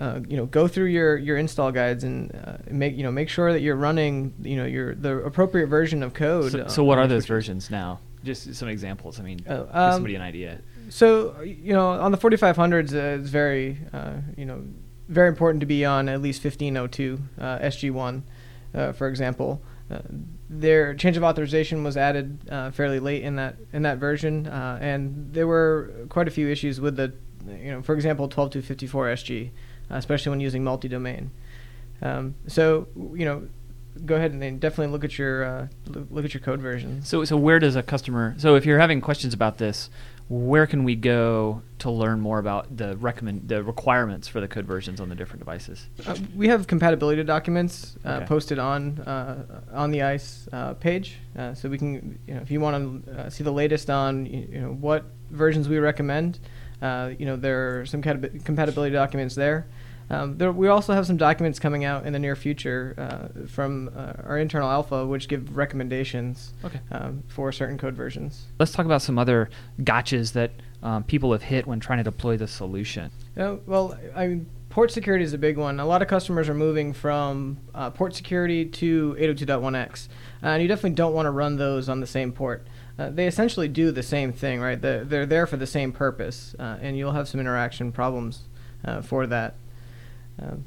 uh, 0.00 0.20
you 0.28 0.36
know, 0.36 0.46
go 0.46 0.68
through 0.68 0.86
your, 0.86 1.16
your 1.16 1.36
install 1.36 1.72
guides 1.72 2.04
and 2.04 2.34
uh, 2.44 2.58
make 2.70 2.96
you 2.96 3.02
know 3.02 3.10
make 3.10 3.28
sure 3.28 3.52
that 3.52 3.60
you're 3.60 3.76
running 3.76 4.34
you 4.42 4.56
know 4.56 4.66
your 4.66 4.94
the 4.94 5.16
appropriate 5.18 5.68
version 5.68 6.02
of 6.02 6.12
code. 6.12 6.52
So, 6.52 6.68
so 6.68 6.84
what 6.84 6.98
are 6.98 7.06
those 7.06 7.26
versions 7.26 7.70
now? 7.70 8.00
Just 8.22 8.54
some 8.54 8.68
examples. 8.68 9.18
I 9.20 9.22
mean, 9.22 9.44
uh, 9.48 9.52
um, 9.52 9.66
give 9.66 9.94
somebody 9.94 10.14
an 10.16 10.22
idea. 10.22 10.60
So 10.90 11.40
you 11.40 11.72
know, 11.72 11.88
on 11.88 12.12
the 12.12 12.18
4500s, 12.18 12.92
uh, 12.92 13.20
it's 13.20 13.30
very 13.30 13.78
uh, 13.92 14.14
you 14.36 14.44
know 14.44 14.64
very 15.08 15.28
important 15.28 15.60
to 15.60 15.66
be 15.66 15.84
on 15.84 16.08
at 16.08 16.20
least 16.20 16.44
1502 16.44 17.18
uh, 17.40 17.58
SG1, 17.60 18.22
for 18.94 19.08
example. 19.08 19.62
their 20.50 20.94
change 20.94 21.16
of 21.16 21.22
authorization 21.22 21.84
was 21.84 21.96
added 21.96 22.40
fairly 22.74 23.00
late 23.00 23.22
in 23.22 23.36
that 23.36 23.56
in 23.72 23.82
that 23.82 23.96
version, 23.96 24.46
and 24.46 25.32
there 25.32 25.46
were 25.46 26.06
quite 26.10 26.28
a 26.28 26.30
few 26.30 26.48
issues 26.48 26.80
with 26.80 26.96
the 26.96 27.14
you 27.48 27.70
know, 27.70 27.80
for 27.80 27.94
example, 27.94 28.28
12254 28.28 29.06
SG 29.06 29.50
especially 29.90 30.30
when 30.30 30.40
using 30.40 30.64
multi-domain. 30.64 31.30
Um, 32.02 32.34
so 32.46 32.88
you 32.96 33.24
know, 33.24 33.48
go 34.04 34.16
ahead 34.16 34.32
and 34.32 34.60
definitely 34.60 34.92
look 34.92 35.04
at 35.04 35.18
your 35.18 35.44
uh, 35.44 35.68
look, 35.86 36.24
at 36.24 36.34
your 36.34 36.40
code 36.40 36.60
versions. 36.60 37.08
So, 37.08 37.24
so 37.24 37.36
where 37.36 37.58
does 37.58 37.76
a 37.76 37.82
customer? 37.82 38.34
So, 38.38 38.54
if 38.54 38.66
you're 38.66 38.78
having 38.78 39.00
questions 39.00 39.32
about 39.32 39.58
this, 39.58 39.88
where 40.28 40.66
can 40.66 40.82
we 40.84 40.96
go 40.96 41.62
to 41.78 41.90
learn 41.90 42.20
more 42.20 42.38
about 42.38 42.76
the 42.76 42.96
recommend 42.96 43.48
the 43.48 43.62
requirements 43.62 44.26
for 44.26 44.40
the 44.40 44.48
code 44.48 44.66
versions 44.66 45.00
on 45.00 45.08
the 45.08 45.14
different 45.14 45.38
devices? 45.40 45.86
Uh, 46.06 46.16
we 46.34 46.48
have 46.48 46.66
compatibility 46.66 47.22
documents 47.22 47.96
uh, 48.04 48.08
Okay. 48.16 48.26
posted 48.26 48.58
on 48.58 48.98
uh, 49.00 49.62
on 49.72 49.90
the 49.90 50.02
ISE 50.02 50.48
uh, 50.52 50.74
page, 50.74 51.18
uh, 51.38 51.54
so 51.54 51.68
we 51.68 51.78
can, 51.78 52.18
you 52.26 52.34
know, 52.34 52.40
if 52.40 52.50
you 52.50 52.60
want 52.60 53.04
to 53.06 53.12
uh, 53.12 53.30
see 53.30 53.44
the 53.44 53.52
latest 53.52 53.88
on, 53.88 54.26
you 54.26 54.48
you 54.52 54.60
know, 54.60 54.72
what 54.72 55.04
versions 55.30 55.68
we 55.68 55.78
recommend, 55.78 56.40
uh, 56.82 57.10
you 57.18 57.24
know, 57.26 57.36
there 57.36 57.80
are 57.80 57.86
some 57.86 58.02
compatibility 58.02 58.92
documents 58.92 59.34
there. 59.34 59.66
Um, 60.08 60.38
there. 60.38 60.52
We 60.52 60.68
also 60.68 60.92
have 60.92 61.06
some 61.06 61.16
documents 61.16 61.58
coming 61.58 61.84
out 61.84 62.06
in 62.06 62.12
the 62.12 62.18
near 62.18 62.36
future 62.36 62.94
uh, 62.96 63.46
from 63.48 63.90
uh, 63.96 64.12
our 64.24 64.38
internal 64.38 64.70
alpha, 64.70 65.04
which 65.06 65.26
give 65.28 65.56
recommendations 65.56 66.52
Okay. 66.64 66.80
um, 66.92 67.22
for 67.28 67.50
certain 67.52 67.76
code 67.78 67.94
versions. 67.94 68.44
Let's 68.58 68.72
talk 68.72 68.86
about 68.86 69.02
some 69.02 69.18
other 69.18 69.50
gotchas 69.80 70.32
that 70.34 70.52
um, 70.82 71.02
people 71.04 71.32
have 71.32 71.42
hit 71.42 71.66
when 71.66 71.80
trying 71.80 71.98
to 71.98 72.04
deploy 72.04 72.36
the 72.36 72.46
solution. 72.46 73.10
Uh, 73.36 73.56
well, 73.66 73.98
I 74.14 74.28
mean, 74.28 74.46
port 74.70 74.92
security 74.92 75.24
is 75.24 75.32
a 75.32 75.38
big 75.38 75.56
one. 75.56 75.80
A 75.80 75.86
lot 75.86 76.02
of 76.02 76.08
customers 76.08 76.48
are 76.48 76.54
moving 76.54 76.92
from 76.92 77.58
uh, 77.74 77.90
port 77.90 78.14
security 78.14 78.64
to 78.64 79.16
802.1x, 79.18 80.08
uh, 80.42 80.46
and 80.46 80.62
you 80.62 80.68
definitely 80.68 80.90
don't 80.94 81.14
want 81.14 81.26
to 81.26 81.30
run 81.32 81.56
those 81.56 81.88
on 81.88 82.00
the 82.00 82.06
same 82.06 82.30
port. 82.30 82.64
Uh, 82.98 83.10
they 83.10 83.26
essentially 83.26 83.68
do 83.68 83.90
the 83.90 84.02
same 84.02 84.32
thing, 84.32 84.60
right? 84.60 84.80
They're, 84.80 85.04
they're 85.04 85.26
there 85.26 85.46
for 85.46 85.56
the 85.56 85.66
same 85.66 85.92
purpose, 85.92 86.54
uh, 86.58 86.78
and 86.80 86.96
you'll 86.96 87.12
have 87.12 87.26
some 87.28 87.40
interaction 87.40 87.90
problems 87.90 88.44
uh, 88.84 89.02
for 89.02 89.26
that. 89.26 89.54
Um, 90.40 90.64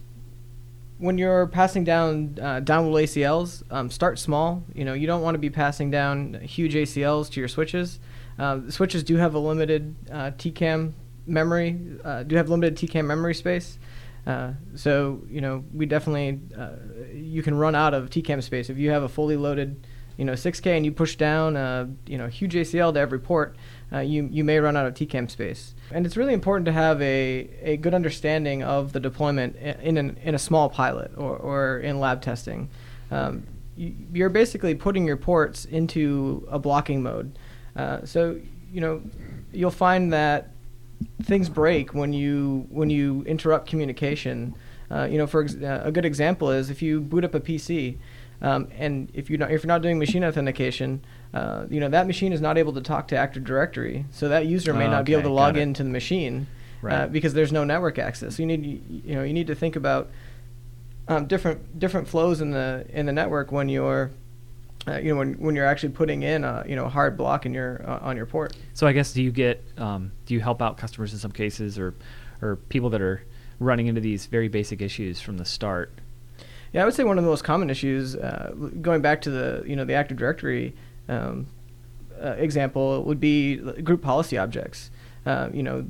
when 0.98 1.18
you're 1.18 1.48
passing 1.48 1.84
down 1.84 2.38
uh, 2.42 2.60
download 2.62 3.04
ACLs, 3.04 3.64
um, 3.72 3.90
start 3.90 4.20
small. 4.20 4.64
You 4.74 4.86
know, 4.86 4.94
you 4.94 5.08
don't 5.08 5.22
want 5.22 5.36
to 5.36 5.40
be 5.40 5.50
passing 5.50 5.90
down 5.90 6.34
huge 6.42 6.74
ACLs 6.74 7.30
to 7.32 7.40
your 7.40 7.48
switches. 7.48 8.00
Uh, 8.38 8.70
switches 8.70 9.04
do 9.04 9.16
have 9.16 9.34
a 9.34 9.40
limited 9.40 9.96
uh, 10.12 10.32
TCAM 10.32 10.94
memory, 11.26 11.80
uh, 12.04 12.24
do 12.24 12.36
have 12.36 12.50
limited 12.50 12.76
TCAM 12.76 13.06
memory 13.06 13.34
space. 13.34 13.80
Uh, 14.28 14.52
so 14.76 15.22
you 15.30 15.42
know, 15.42 15.64
we 15.74 15.86
definitely 15.86 16.40
uh, 16.58 16.72
you 17.14 17.42
can 17.42 17.56
run 17.56 17.76
out 17.76 17.94
of 17.94 18.10
TCAM 18.10 18.44
space 18.44 18.70
if 18.70 18.78
you 18.78 18.92
have 18.92 19.04
a 19.04 19.10
fully 19.10 19.38
loaded, 19.38 19.88
you 20.20 20.26
know, 20.26 20.34
6K 20.34 20.76
and 20.76 20.86
you 20.86 20.92
push 20.92 21.16
down 21.16 21.56
a 21.56 21.90
you 22.06 22.18
know 22.18 22.28
huge 22.28 22.54
ACL 22.54 22.94
to 22.94 23.00
every 23.00 23.20
port. 23.20 23.56
Uh, 23.92 24.00
you 24.00 24.28
you 24.30 24.44
may 24.44 24.60
run 24.60 24.76
out 24.76 24.86
of 24.86 24.94
TCAM 24.94 25.32
space, 25.32 25.74
and 25.92 26.06
it's 26.06 26.18
really 26.18 26.34
important 26.34 26.66
to 26.66 26.74
have 26.74 27.02
a, 27.02 27.50
a 27.62 27.78
good 27.78 27.94
understanding 27.94 28.62
of 28.62 28.92
the 28.92 29.00
deployment 29.00 29.56
in 29.56 29.98
an, 29.98 30.18
in 30.22 30.36
a 30.36 30.38
small 30.38 30.70
pilot 30.70 31.12
or, 31.16 31.38
or 31.38 31.80
in 31.80 32.02
lab 32.02 32.22
testing. 32.22 32.70
Um, 33.12 33.48
you, 33.78 33.96
you're 34.12 34.30
basically 34.30 34.76
putting 34.76 35.08
your 35.08 35.16
ports 35.16 35.64
into 35.64 36.46
a 36.52 36.60
blocking 36.60 37.02
mode. 37.02 37.40
Uh, 37.78 38.04
so 38.04 38.42
you 38.70 38.82
know 38.82 39.02
you'll 39.54 39.72
find 39.72 40.12
that 40.12 40.52
things 41.24 41.48
break 41.48 41.94
when 41.94 42.12
you 42.12 42.68
when 42.70 42.90
you 42.90 43.24
interrupt 43.24 43.70
communication. 43.70 44.54
Uh, 44.92 45.08
you 45.10 45.18
know, 45.18 45.28
for 45.28 45.44
ex- 45.44 45.56
uh, 45.56 45.84
a 45.86 45.94
good 45.94 46.04
example 46.04 46.52
is 46.52 46.70
if 46.70 46.82
you 46.82 47.00
boot 47.00 47.24
up 47.24 47.36
a 47.36 47.40
PC, 47.40 47.98
um, 48.42 48.70
and 48.78 49.10
if 49.14 49.30
you're 49.30 49.40
not 49.40 49.52
if 49.52 49.64
you're 49.64 49.68
not 49.68 49.82
doing 49.82 50.00
machine 50.00 50.24
authentication, 50.24 51.04
uh, 51.34 51.66
you 51.70 51.80
know 51.80 51.90
that 51.90 52.08
machine 52.08 52.32
is 52.32 52.42
not 52.42 52.58
able 52.58 52.74
to 52.74 52.82
talk 52.82 53.10
to 53.10 53.18
Active 53.18 53.44
Directory, 53.44 54.06
so 54.12 54.30
that 54.30 54.46
user 54.46 54.74
may 54.74 54.88
not 54.88 55.06
be 55.06 55.14
able 55.14 55.24
to 55.24 55.30
log 55.30 55.58
into 55.58 55.84
the 55.84 55.90
machine 55.90 56.48
uh, 56.88 57.08
because 57.08 57.34
there's 57.34 57.52
no 57.52 57.64
network 57.64 58.00
access. 58.00 58.38
So 58.38 58.44
You 58.44 58.48
need 58.48 59.04
you 59.06 59.16
know 59.16 59.24
you 59.24 59.34
need 59.34 59.48
to 59.48 59.56
think 59.56 59.76
about 59.76 60.10
um, 61.08 61.26
different 61.26 61.80
different 61.80 62.08
flows 62.08 62.40
in 62.40 62.52
the 62.52 62.86
in 62.90 63.06
the 63.06 63.12
network 63.12 63.52
when 63.52 63.68
you're 63.68 64.12
uh, 64.88 64.98
you 64.98 65.10
know 65.10 65.18
when, 65.18 65.34
when 65.34 65.56
you're 65.56 65.66
actually 65.66 65.90
putting 65.90 66.24
in 66.24 66.44
a 66.44 66.64
you 66.68 66.76
know 66.76 66.86
a 66.86 66.90
hard 66.90 67.18
block 67.18 67.46
in 67.46 67.54
your 67.54 67.84
uh, 67.86 68.00
on 68.02 68.16
your 68.16 68.26
port. 68.26 68.56
So, 68.74 68.88
I 68.88 68.94
guess 68.94 69.12
do 69.12 69.22
you 69.22 69.32
get 69.32 69.64
um, 69.78 70.12
do 70.26 70.34
you 70.34 70.40
help 70.40 70.62
out 70.62 70.78
customers 70.78 71.12
in 71.12 71.20
some 71.20 71.32
cases, 71.32 71.78
or 71.78 71.94
or 72.42 72.56
people 72.56 72.90
that 72.92 73.02
are 73.02 73.22
running 73.60 73.88
into 73.88 74.00
these 74.00 74.28
very 74.28 74.48
basic 74.48 74.82
issues 74.82 75.20
from 75.20 75.38
the 75.38 75.46
start? 75.46 75.92
Yeah, 76.74 76.84
I 76.84 76.86
would 76.86 76.94
say 76.94 77.04
one 77.04 77.18
of 77.18 77.24
the 77.24 77.30
most 77.30 77.44
common 77.44 77.70
issues, 77.70 78.16
uh, 78.16 78.54
going 78.82 79.02
back 79.02 79.22
to 79.22 79.30
the 79.32 79.64
you 79.66 79.76
know 79.76 79.86
the 79.86 79.94
Active 79.94 80.18
Directory 80.18 80.76
um, 81.08 81.48
uh, 82.22 82.32
example, 82.38 83.04
would 83.04 83.20
be 83.20 83.56
group 83.84 84.02
policy 84.02 84.38
objects. 84.38 84.92
Uh, 85.26 85.50
you 85.54 85.64
know, 85.64 85.86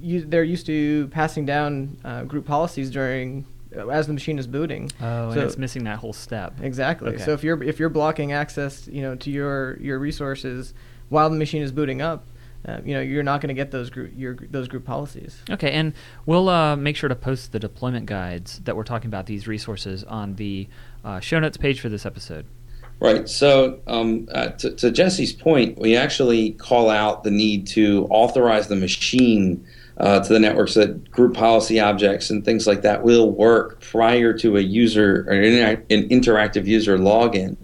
you, 0.00 0.20
they're 0.22 0.44
used 0.44 0.66
to 0.66 1.08
passing 1.08 1.46
down 1.46 1.96
uh, 2.04 2.24
group 2.24 2.44
policies 2.46 2.90
during 2.90 3.46
uh, 3.76 3.88
as 3.88 4.06
the 4.06 4.12
machine 4.12 4.38
is 4.38 4.46
booting. 4.46 4.90
Oh, 5.00 5.30
So- 5.32 5.40
and 5.40 5.42
it's 5.48 5.56
missing 5.56 5.84
that 5.84 5.98
whole 6.00 6.12
step. 6.12 6.54
Exactly. 6.60 7.10
Okay. 7.14 7.22
So 7.24 7.32
if 7.32 7.42
you're 7.42 7.62
if 7.62 7.78
you're 7.78 7.88
blocking 7.88 8.32
access, 8.32 8.86
you 8.88 9.00
know, 9.02 9.14
to 9.16 9.30
your 9.30 9.78
your 9.80 9.98
resources 9.98 10.74
while 11.08 11.30
the 11.30 11.36
machine 11.36 11.62
is 11.62 11.72
booting 11.72 12.02
up, 12.02 12.26
uh, 12.66 12.78
you 12.84 12.94
know, 12.94 13.00
you're 13.00 13.22
not 13.22 13.40
going 13.40 13.48
to 13.48 13.54
get 13.54 13.70
those 13.70 13.90
group 13.90 14.12
your 14.16 14.34
those 14.34 14.68
group 14.68 14.84
policies. 14.84 15.42
Okay, 15.50 15.72
and 15.72 15.94
we'll 16.26 16.48
uh, 16.48 16.76
make 16.76 16.96
sure 16.96 17.08
to 17.08 17.16
post 17.16 17.52
the 17.52 17.58
deployment 17.58 18.06
guides 18.06 18.60
that 18.60 18.76
we're 18.76 18.84
talking 18.84 19.08
about 19.08 19.26
these 19.26 19.46
resources 19.46 20.04
on 20.04 20.34
the 20.36 20.68
uh, 21.04 21.20
show 21.20 21.38
notes 21.38 21.56
page 21.56 21.80
for 21.80 21.88
this 21.88 22.04
episode. 22.04 22.46
Right. 23.00 23.26
So, 23.30 23.80
um, 23.86 24.28
uh, 24.30 24.48
to, 24.48 24.72
to 24.72 24.90
Jesse's 24.90 25.32
point, 25.32 25.78
we 25.78 25.96
actually 25.96 26.50
call 26.52 26.90
out 26.90 27.24
the 27.24 27.30
need 27.30 27.66
to 27.68 28.06
authorize 28.10 28.68
the 28.68 28.76
machine 28.76 29.66
uh, 29.96 30.20
to 30.20 30.32
the 30.32 30.38
network 30.38 30.68
so 30.68 30.80
that 30.80 31.10
group 31.10 31.34
policy 31.34 31.80
objects 31.80 32.28
and 32.28 32.44
things 32.44 32.66
like 32.66 32.82
that 32.82 33.02
will 33.02 33.30
work 33.30 33.80
prior 33.80 34.34
to 34.34 34.58
a 34.58 34.60
user 34.60 35.24
or 35.28 35.32
an, 35.32 35.44
interac- 35.44 35.84
an 35.90 36.08
interactive 36.10 36.66
user 36.66 36.98
login. 36.98 37.56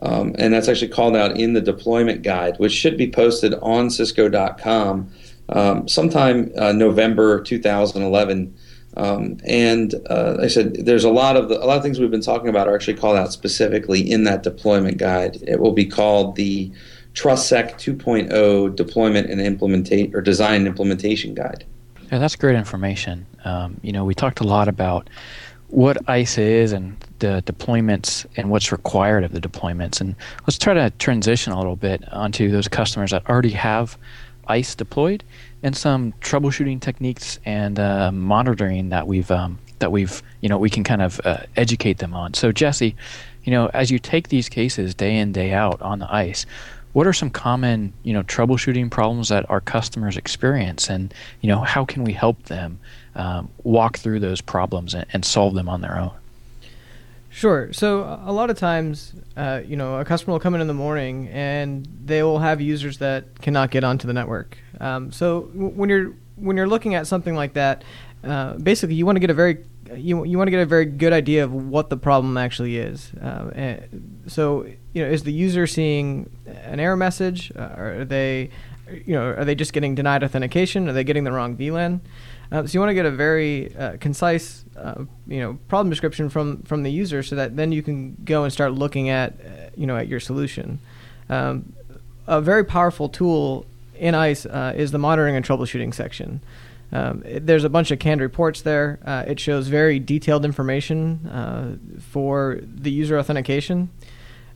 Um, 0.00 0.34
and 0.38 0.52
that's 0.52 0.68
actually 0.68 0.88
called 0.88 1.16
out 1.16 1.36
in 1.36 1.54
the 1.54 1.60
deployment 1.60 2.22
guide, 2.22 2.56
which 2.58 2.72
should 2.72 2.96
be 2.96 3.10
posted 3.10 3.54
on 3.54 3.90
Cisco.com 3.90 5.10
um, 5.48 5.88
sometime 5.88 6.52
uh, 6.56 6.72
November 6.72 7.42
2011. 7.42 8.54
Um, 8.96 9.38
and 9.44 9.94
uh, 10.08 10.34
like 10.36 10.44
I 10.44 10.48
said, 10.48 10.86
there's 10.86 11.04
a 11.04 11.10
lot 11.10 11.36
of 11.36 11.48
the, 11.48 11.62
a 11.62 11.66
lot 11.66 11.76
of 11.76 11.82
things 11.82 11.98
we've 11.98 12.10
been 12.10 12.20
talking 12.20 12.48
about 12.48 12.68
are 12.68 12.74
actually 12.74 12.94
called 12.94 13.16
out 13.16 13.32
specifically 13.32 14.00
in 14.00 14.24
that 14.24 14.42
deployment 14.42 14.98
guide. 14.98 15.38
It 15.46 15.60
will 15.60 15.72
be 15.72 15.86
called 15.86 16.36
the 16.36 16.72
TrustSec 17.14 17.74
2.0 17.74 18.76
deployment 18.76 19.30
and 19.30 19.40
implementate 19.40 20.14
or 20.14 20.20
design 20.20 20.66
implementation 20.66 21.34
guide. 21.34 21.64
Yeah, 22.10 22.18
that's 22.18 22.36
great 22.36 22.56
information. 22.56 23.26
Um, 23.44 23.80
you 23.82 23.92
know, 23.92 24.04
we 24.04 24.14
talked 24.14 24.40
a 24.40 24.44
lot 24.44 24.68
about 24.68 25.08
what 25.68 26.08
ICE 26.08 26.38
is 26.38 26.72
and 26.72 26.96
the 27.18 27.42
deployments 27.46 28.26
and 28.36 28.50
what's 28.50 28.72
required 28.72 29.24
of 29.24 29.32
the 29.32 29.40
deployments. 29.40 30.00
And 30.00 30.14
let's 30.42 30.58
try 30.58 30.74
to 30.74 30.90
transition 30.98 31.52
a 31.52 31.58
little 31.58 31.76
bit 31.76 32.10
onto 32.12 32.50
those 32.50 32.68
customers 32.68 33.10
that 33.10 33.28
already 33.28 33.50
have 33.50 33.98
ISE 34.48 34.74
deployed 34.74 35.24
and 35.62 35.76
some 35.76 36.12
troubleshooting 36.20 36.80
techniques 36.80 37.38
and 37.44 37.78
uh, 37.78 38.10
monitoring 38.12 38.88
that 38.90 39.06
we've 39.06 39.30
um, 39.30 39.58
that 39.78 39.92
we've 39.92 40.22
you 40.40 40.48
know 40.48 40.58
we 40.58 40.70
can 40.70 40.84
kind 40.84 41.02
of 41.02 41.20
uh, 41.24 41.38
educate 41.56 41.98
them 41.98 42.14
on. 42.14 42.34
So 42.34 42.52
Jesse, 42.52 42.96
you 43.44 43.52
know, 43.52 43.66
as 43.68 43.90
you 43.90 43.98
take 43.98 44.28
these 44.28 44.48
cases 44.48 44.94
day 44.94 45.16
in 45.16 45.32
day 45.32 45.52
out 45.52 45.80
on 45.82 45.98
the 45.98 46.12
ISE, 46.12 46.46
what 46.92 47.06
are 47.06 47.12
some 47.12 47.30
common 47.30 47.92
you 48.02 48.12
know 48.12 48.22
troubleshooting 48.22 48.90
problems 48.90 49.28
that 49.28 49.48
our 49.50 49.60
customers 49.60 50.16
experience 50.16 50.88
and 50.88 51.12
you 51.40 51.48
know 51.48 51.60
how 51.60 51.84
can 51.84 52.04
we 52.04 52.12
help 52.12 52.42
them 52.44 52.78
um, 53.14 53.48
walk 53.64 53.98
through 53.98 54.20
those 54.20 54.40
problems 54.40 54.94
and, 54.94 55.06
and 55.12 55.24
solve 55.24 55.54
them 55.54 55.68
on 55.68 55.80
their 55.80 55.98
own 55.98 56.12
Sure. 57.30 57.72
So 57.72 58.20
a 58.24 58.32
lot 58.32 58.50
of 58.50 58.58
times, 58.58 59.12
uh, 59.36 59.60
you 59.64 59.76
know, 59.76 59.98
a 59.98 60.04
customer 60.04 60.32
will 60.32 60.40
come 60.40 60.54
in 60.54 60.60
in 60.60 60.66
the 60.66 60.74
morning 60.74 61.28
and 61.28 61.86
they 62.04 62.22
will 62.22 62.38
have 62.38 62.60
users 62.60 62.98
that 62.98 63.40
cannot 63.42 63.70
get 63.70 63.84
onto 63.84 64.06
the 64.06 64.12
network. 64.12 64.58
Um, 64.80 65.12
so 65.12 65.42
w- 65.42 65.68
when 65.68 65.88
you're 65.88 66.14
when 66.36 66.56
you're 66.56 66.68
looking 66.68 66.94
at 66.94 67.06
something 67.06 67.34
like 67.34 67.54
that, 67.54 67.84
uh, 68.24 68.54
basically 68.54 68.94
you 68.94 69.04
want 69.04 69.16
to 69.16 69.20
get 69.20 69.30
a 69.30 69.34
very 69.34 69.64
you, 69.94 70.24
you 70.24 70.36
want 70.36 70.48
to 70.48 70.50
get 70.50 70.60
a 70.60 70.66
very 70.66 70.84
good 70.84 71.12
idea 71.12 71.44
of 71.44 71.52
what 71.52 71.88
the 71.90 71.96
problem 71.96 72.36
actually 72.36 72.76
is. 72.76 73.12
Uh, 73.22 73.50
and 73.54 74.22
so 74.26 74.66
you 74.92 75.02
know, 75.02 75.08
is 75.08 75.22
the 75.22 75.32
user 75.32 75.66
seeing 75.66 76.30
an 76.46 76.80
error 76.80 76.96
message? 76.96 77.52
Uh, 77.56 77.60
are 77.76 78.04
they 78.04 78.50
you 78.90 79.14
know, 79.14 79.30
are 79.32 79.44
they 79.44 79.54
just 79.54 79.72
getting 79.72 79.94
denied 79.94 80.24
authentication? 80.24 80.88
Are 80.88 80.92
they 80.92 81.04
getting 81.04 81.24
the 81.24 81.32
wrong 81.32 81.56
VLAN? 81.56 82.00
Uh, 82.50 82.66
so 82.66 82.74
you 82.74 82.80
want 82.80 82.90
to 82.90 82.94
get 82.94 83.04
a 83.06 83.10
very 83.10 83.74
uh, 83.76 83.96
concise, 84.00 84.64
uh, 84.76 85.04
you 85.26 85.40
know, 85.40 85.58
problem 85.68 85.90
description 85.90 86.28
from 86.30 86.62
from 86.62 86.82
the 86.82 86.90
user, 86.90 87.22
so 87.22 87.36
that 87.36 87.56
then 87.56 87.72
you 87.72 87.82
can 87.82 88.16
go 88.24 88.44
and 88.44 88.52
start 88.52 88.72
looking 88.72 89.10
at, 89.10 89.32
uh, 89.44 89.70
you 89.76 89.86
know, 89.86 89.96
at 89.96 90.08
your 90.08 90.20
solution. 90.20 90.78
Um, 91.28 91.72
a 92.26 92.40
very 92.40 92.64
powerful 92.64 93.08
tool 93.08 93.66
in 93.98 94.14
ISE 94.14 94.46
uh, 94.46 94.72
is 94.76 94.92
the 94.92 94.98
monitoring 94.98 95.36
and 95.36 95.44
troubleshooting 95.44 95.92
section. 95.92 96.40
Um, 96.90 97.22
it- 97.26 97.46
there's 97.46 97.64
a 97.64 97.68
bunch 97.68 97.90
of 97.90 97.98
canned 97.98 98.20
reports 98.22 98.62
there. 98.62 98.98
Uh, 99.04 99.24
it 99.26 99.38
shows 99.40 99.68
very 99.68 99.98
detailed 99.98 100.44
information 100.44 101.20
for 102.10 102.60
the 102.62 102.90
user 102.90 103.18
authentication. 103.18 103.90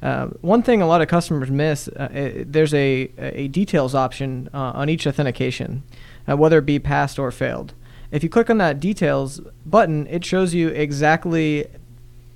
Uh, 0.02 0.26
one 0.40 0.62
thing 0.62 0.82
a 0.82 0.86
lot 0.86 1.00
of 1.00 1.08
customers 1.08 1.50
miss, 1.50 1.88
uh, 1.88 2.08
i 2.12 2.44
there's 2.44 2.74
a, 2.74 3.08
a 3.18 3.46
details 3.48 3.94
option 3.94 4.48
uh, 4.52 4.72
on 4.74 4.88
each 4.88 5.06
authentication, 5.06 5.82
whether 6.26 6.58
it 6.58 6.66
be 6.66 6.78
passed 6.78 7.18
or 7.18 7.30
failed. 7.30 7.72
If 8.12 8.22
you 8.22 8.28
click 8.28 8.50
on 8.50 8.58
that 8.58 8.78
details 8.78 9.40
button, 9.64 10.06
it 10.06 10.22
shows 10.24 10.54
you 10.54 10.68
exactly 10.68 11.66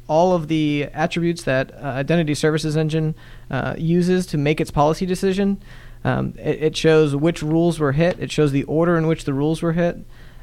all 0.09 0.33
of 0.33 0.49
the 0.49 0.85
attributes 0.95 1.43
that 1.43 1.73
uh, 1.75 1.89
Identity 1.89 2.35
Services 2.35 2.77
Engine 2.77 3.15
uh, 3.51 3.75
uses 3.77 4.27
to 4.29 4.39
make 4.39 4.61
its 4.61 4.71
policy 4.71 5.05
decision. 5.05 5.63
Um, 6.03 6.35
it, 6.39 6.63
it, 6.63 6.77
shows 6.77 7.15
which 7.15 7.43
rules 7.43 7.79
were 7.79 7.93
hit. 7.93 8.19
It 8.19 8.31
shows 8.31 8.53
the 8.53 8.65
order 8.65 8.97
in 8.97 9.07
which 9.07 9.25
the 9.25 9.35
rules 9.35 9.61
were 9.61 9.73
hit. 9.73 9.99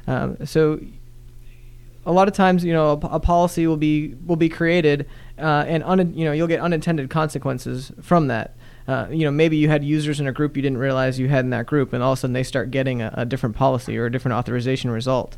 Um, 0.06 0.46
so 0.46 0.78
a 2.06 2.12
lot 2.12 2.28
of 2.28 2.34
times, 2.34 2.64
you 2.64 2.72
know, 2.72 2.90
a, 2.90 3.06
a 3.06 3.20
policy 3.20 3.66
will 3.66 3.78
be 3.78 4.14
will 4.26 4.36
be 4.36 4.48
created, 4.48 5.08
uh, 5.38 5.64
and 5.66 5.82
un, 5.84 6.14
you 6.14 6.26
know 6.26 6.32
you'll 6.32 6.46
get 6.48 6.60
unintended 6.60 7.08
consequences 7.10 7.92
from 8.02 8.28
that. 8.28 8.54
Uh, 8.86 9.06
you 9.10 9.24
know, 9.24 9.30
maybe 9.30 9.56
you 9.56 9.68
had 9.68 9.82
users 9.82 10.20
in 10.20 10.26
a 10.26 10.32
group 10.32 10.56
you 10.56 10.62
didn't 10.62 10.78
realize 10.78 11.18
you 11.18 11.28
had 11.28 11.44
in 11.44 11.50
that 11.50 11.66
group, 11.66 11.92
and 11.92 12.02
all 12.02 12.12
of 12.12 12.18
a 12.18 12.20
sudden 12.20 12.34
they 12.34 12.42
start 12.42 12.70
getting 12.70 13.00
a, 13.00 13.12
a 13.14 13.24
different 13.24 13.56
policy 13.56 13.96
or 13.96 14.06
a 14.06 14.12
different 14.12 14.34
authorization 14.34 14.90
result. 14.90 15.36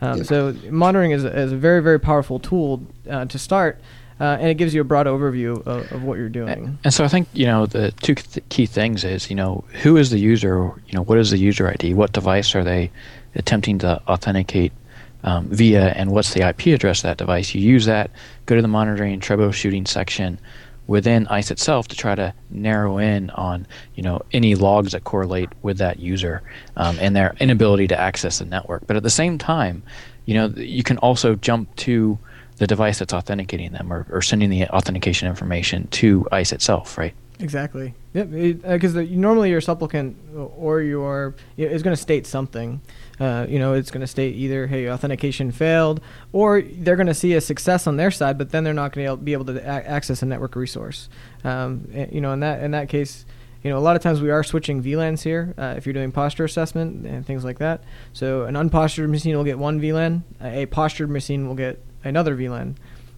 Um, 0.00 0.18
yeah. 0.18 0.24
So 0.24 0.54
monitoring 0.70 1.10
is, 1.10 1.24
is 1.24 1.52
a 1.52 1.56
very 1.56 1.82
very 1.82 2.00
powerful 2.00 2.38
tool 2.38 2.82
uh, 3.08 3.26
to 3.26 3.38
start. 3.38 3.80
Uh, 4.18 4.38
and 4.40 4.48
it 4.48 4.54
gives 4.54 4.72
you 4.72 4.80
a 4.80 4.84
broad 4.84 5.06
overview 5.06 5.58
of, 5.66 5.92
of, 5.92 6.02
what 6.02 6.16
you're 6.16 6.30
doing. 6.30 6.78
And 6.84 6.94
so 6.94 7.04
I 7.04 7.08
think 7.08 7.28
you 7.34 7.44
know 7.44 7.66
the 7.66 7.92
two 8.00 8.14
th- 8.14 8.42
key 8.48 8.64
things 8.64 9.04
is 9.04 9.28
you 9.28 9.36
know 9.36 9.62
who 9.82 9.98
is 9.98 10.08
the 10.08 10.18
user, 10.18 10.72
you 10.86 10.94
know 10.94 11.02
what 11.02 11.18
is 11.18 11.32
the 11.32 11.38
user 11.38 11.68
ID, 11.68 11.92
what 11.92 12.12
device 12.12 12.54
are 12.54 12.64
they 12.64 12.90
attempting 13.34 13.78
to 13.80 14.00
authenticate 14.08 14.72
um, 15.22 15.48
via, 15.48 15.88
and 15.88 16.12
what's 16.12 16.32
the 16.32 16.48
IP 16.48 16.68
address 16.68 17.00
of 17.00 17.02
that 17.04 17.18
device. 17.18 17.54
You 17.54 17.60
use 17.60 17.84
that, 17.86 18.10
go 18.46 18.56
to 18.56 18.62
the 18.62 18.68
monitoring 18.68 19.20
troubleshooting 19.20 19.86
section 19.86 20.38
within 20.86 21.26
ISE 21.28 21.50
itself 21.50 21.88
to 21.88 21.96
try 21.96 22.14
to 22.14 22.32
narrow 22.50 22.98
in 22.98 23.30
on 23.30 23.66
you 23.94 24.02
know 24.02 24.22
any 24.32 24.54
logs 24.54 24.92
that 24.92 25.04
correlate 25.04 25.50
with 25.62 25.78
that 25.78 25.98
user 25.98 26.42
um, 26.76 26.96
and 27.00 27.14
their 27.14 27.34
inability 27.40 27.88
to 27.88 27.98
access 27.98 28.38
the 28.38 28.44
network. 28.44 28.86
But 28.86 28.96
at 28.96 29.02
the 29.02 29.10
same 29.10 29.38
time, 29.38 29.82
you 30.24 30.34
know 30.34 30.46
you 30.56 30.82
can 30.82 30.98
also 30.98 31.34
jump 31.34 31.74
to 31.76 32.18
the 32.58 32.66
device 32.66 32.98
that's 32.98 33.12
authenticating 33.12 33.72
them 33.72 33.92
or, 33.92 34.06
or 34.10 34.22
sending 34.22 34.50
the 34.50 34.66
authentication 34.68 35.28
information 35.28 35.86
to 35.88 36.26
ISE 36.32 36.52
itself, 36.52 36.96
right? 36.96 37.14
Exactly. 37.38 37.94
Yep. 38.16 38.62
Because 38.62 38.96
uh, 38.96 39.04
normally 39.10 39.50
your 39.50 39.60
supplicant 39.60 40.16
or 40.34 40.80
your 40.80 41.34
is 41.58 41.82
going 41.82 41.94
to 41.94 42.00
state 42.00 42.26
something. 42.26 42.80
Uh, 43.20 43.44
you 43.46 43.58
know, 43.58 43.74
it's 43.74 43.90
going 43.90 44.00
to 44.00 44.06
state 44.06 44.34
either, 44.36 44.66
hey, 44.66 44.90
authentication 44.90 45.50
failed, 45.50 46.00
or 46.32 46.62
they're 46.62 46.96
going 46.96 47.08
to 47.08 47.14
see 47.14 47.34
a 47.34 47.42
success 47.42 47.86
on 47.86 47.98
their 47.98 48.10
side, 48.10 48.38
but 48.38 48.52
then 48.52 48.64
they're 48.64 48.72
not 48.72 48.92
going 48.92 49.06
to 49.06 49.16
be 49.18 49.34
able 49.34 49.44
to 49.44 49.58
a- 49.58 49.86
access 49.86 50.22
a 50.22 50.26
network 50.26 50.56
resource. 50.56 51.10
Um, 51.44 51.90
and, 51.92 52.10
you 52.10 52.22
know, 52.22 52.32
in 52.32 52.40
that 52.40 52.62
in 52.62 52.70
that 52.70 52.88
case, 52.88 53.26
you 53.62 53.68
know, 53.68 53.76
a 53.76 53.80
lot 53.80 53.96
of 53.96 54.02
times 54.02 54.22
we 54.22 54.30
are 54.30 54.42
switching 54.42 54.82
VLANs 54.82 55.22
here 55.22 55.52
uh, 55.58 55.74
if 55.76 55.84
you're 55.84 55.92
doing 55.92 56.10
posture 56.10 56.44
assessment 56.44 57.04
and 57.04 57.26
things 57.26 57.44
like 57.44 57.58
that. 57.58 57.84
So 58.14 58.44
an 58.44 58.54
unpostured 58.54 59.10
machine 59.10 59.36
will 59.36 59.44
get 59.44 59.58
one 59.58 59.78
VLAN, 59.78 60.22
a 60.40 60.64
postured 60.66 61.10
machine 61.10 61.46
will 61.46 61.54
get 61.54 61.82
another 62.02 62.34
VLAN. 62.34 62.76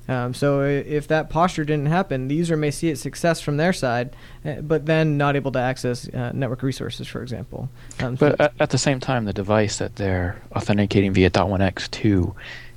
Um, 0.08 0.32
so 0.32 0.62
if 0.62 1.06
that 1.08 1.28
posture 1.28 1.64
didn't 1.64 1.86
happen, 1.86 2.28
the 2.28 2.34
user 2.34 2.56
may 2.56 2.70
see 2.70 2.88
it 2.88 2.96
success 2.96 3.40
from 3.42 3.58
their 3.58 3.74
side, 3.74 4.16
uh, 4.44 4.54
but 4.62 4.86
then 4.86 5.18
not 5.18 5.36
able 5.36 5.52
to 5.52 5.58
access 5.58 6.08
uh, 6.08 6.32
network 6.32 6.62
resources, 6.62 7.06
for 7.06 7.22
example. 7.22 7.68
Um, 8.00 8.14
but 8.14 8.38
so 8.38 8.44
at, 8.44 8.54
at, 8.58 8.70
the 8.70 8.78
same 8.78 9.00
time, 9.00 9.26
the 9.26 9.34
device 9.34 9.78
that 9.78 9.96
they're 9.96 10.40
authenticating 10.56 11.12
via 11.12 11.30
.1x2, 11.30 12.34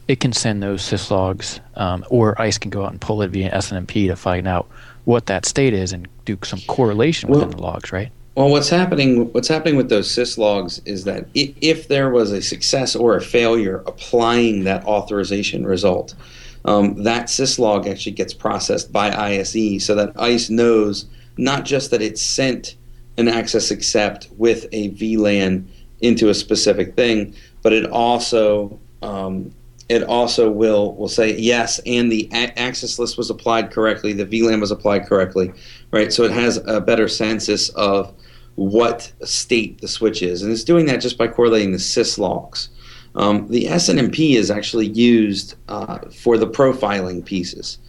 it 0.09 0.19
can 0.19 0.33
send 0.33 0.61
those 0.61 0.81
syslogs, 0.81 1.61
um, 1.75 2.05
or 2.09 2.39
ISE 2.41 2.57
can 2.57 2.69
go 2.69 2.83
out 2.83 2.91
and 2.91 2.99
pull 2.99 3.21
it 3.21 3.29
via 3.29 3.49
SNMP 3.51 4.07
to 4.07 4.15
find 4.17 4.45
out 4.45 4.67
what 5.05 5.27
that 5.27 5.45
state 5.45 5.73
is 5.73 5.93
and 5.93 6.07
do 6.25 6.37
some 6.43 6.59
correlation 6.67 7.29
well, 7.29 7.39
within 7.39 7.55
the 7.55 7.63
logs, 7.63 7.93
right? 7.93 8.11
Well, 8.35 8.49
what's 8.49 8.69
happening? 8.69 9.31
What's 9.33 9.47
happening 9.47 9.75
with 9.77 9.89
those 9.89 10.09
syslogs 10.09 10.81
is 10.85 11.05
that 11.05 11.27
if 11.33 11.87
there 11.87 12.09
was 12.09 12.31
a 12.31 12.41
success 12.41 12.95
or 12.95 13.15
a 13.15 13.21
failure 13.21 13.83
applying 13.87 14.63
that 14.65 14.85
authorization 14.85 15.65
result, 15.65 16.13
um, 16.65 17.03
that 17.03 17.25
syslog 17.25 17.87
actually 17.87 18.11
gets 18.13 18.33
processed 18.33 18.91
by 18.91 19.11
ISE 19.11 19.83
so 19.83 19.95
that 19.95 20.11
ISE 20.19 20.49
knows 20.49 21.05
not 21.37 21.65
just 21.65 21.91
that 21.91 22.01
it 22.01 22.17
sent 22.19 22.75
an 23.17 23.27
access 23.27 23.71
accept 23.71 24.29
with 24.37 24.67
a 24.71 24.91
VLAN 24.91 25.65
into 26.01 26.29
a 26.29 26.33
specific 26.33 26.95
thing, 26.95 27.35
but 27.61 27.73
it 27.73 27.85
also 27.85 28.79
um, 29.01 29.53
it 29.89 30.03
also 30.03 30.49
will 30.49 30.95
will 30.95 31.09
say 31.09 31.37
yes, 31.37 31.79
and 31.85 32.11
the 32.11 32.29
a- 32.31 32.57
access 32.57 32.97
list 32.97 33.17
was 33.17 33.29
applied 33.29 33.71
correctly, 33.71 34.13
the 34.13 34.25
VLAN 34.25 34.61
was 34.61 34.71
applied 34.71 35.05
correctly, 35.05 35.51
right? 35.91 36.13
So 36.13 36.23
it 36.23 36.31
has 36.31 36.57
a 36.65 36.79
better 36.79 37.07
census 37.07 37.69
of 37.69 38.13
what 38.55 39.11
state 39.23 39.81
the 39.81 39.87
switch 39.87 40.21
is, 40.21 40.43
and 40.43 40.51
it's 40.51 40.63
doing 40.63 40.85
that 40.85 41.01
just 41.01 41.17
by 41.17 41.27
correlating 41.27 41.71
the 41.71 41.77
syslogs. 41.77 42.69
Um, 43.15 43.47
the 43.47 43.65
SNMP 43.65 44.35
is 44.35 44.49
actually 44.49 44.87
used 44.87 45.55
uh, 45.67 45.99
for 46.09 46.37
the 46.37 46.47
profiling 46.47 47.23
pieces. 47.23 47.79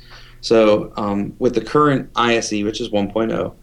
So 0.40 0.92
um, 0.96 1.34
with 1.38 1.54
the 1.54 1.60
current 1.60 2.10
ISE, 2.16 2.64
which 2.64 2.80
is 2.80 2.88
1.0, 2.90 3.54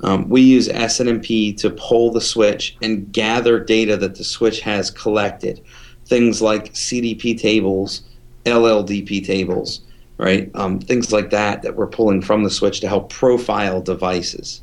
um, 0.00 0.28
we 0.28 0.42
use 0.42 0.68
SNMP 0.68 1.56
to 1.58 1.70
pull 1.70 2.10
the 2.10 2.20
switch 2.20 2.76
and 2.82 3.10
gather 3.12 3.60
data 3.60 3.96
that 3.96 4.16
the 4.16 4.24
switch 4.24 4.60
has 4.60 4.90
collected. 4.90 5.62
Things 6.06 6.42
like 6.42 6.74
CDP 6.74 7.40
tables, 7.40 8.02
LLDP 8.44 9.24
tables, 9.24 9.80
right? 10.18 10.50
Um, 10.54 10.80
things 10.80 11.12
like 11.12 11.30
that 11.30 11.62
that 11.62 11.76
we're 11.76 11.86
pulling 11.86 12.20
from 12.20 12.42
the 12.42 12.50
switch 12.50 12.80
to 12.80 12.88
help 12.88 13.10
profile 13.10 13.80
devices. 13.80 14.62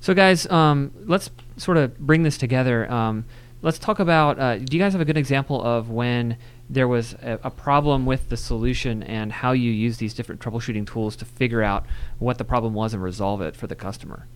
So, 0.00 0.14
guys, 0.14 0.48
um, 0.50 0.92
let's 1.06 1.30
sort 1.56 1.76
of 1.76 1.98
bring 1.98 2.22
this 2.22 2.38
together. 2.38 2.90
Um, 2.90 3.24
let's 3.62 3.78
talk 3.78 3.98
about. 3.98 4.38
Uh, 4.38 4.58
do 4.58 4.76
you 4.76 4.82
guys 4.82 4.92
have 4.92 5.00
a 5.00 5.04
good 5.04 5.16
example 5.16 5.62
of 5.62 5.90
when 5.90 6.36
there 6.68 6.88
was 6.88 7.14
a, 7.14 7.38
a, 7.42 7.50
problem 7.50 8.06
with 8.06 8.28
the 8.28 8.36
solution 8.36 9.02
and 9.02 9.32
how 9.32 9.52
you 9.52 9.72
use 9.72 9.98
these 9.98 10.14
different 10.14 10.40
troubleshooting 10.40 10.86
tools 10.86 11.16
to 11.16 11.24
figure 11.24 11.62
out 11.62 11.84
what 12.18 12.38
the 12.38 12.44
problem 12.44 12.74
was 12.74 12.94
and 12.94 13.02
resolve 13.02 13.40
it 13.40 13.56
for 13.56 13.66
the 13.66 13.74
customer? 13.74 14.26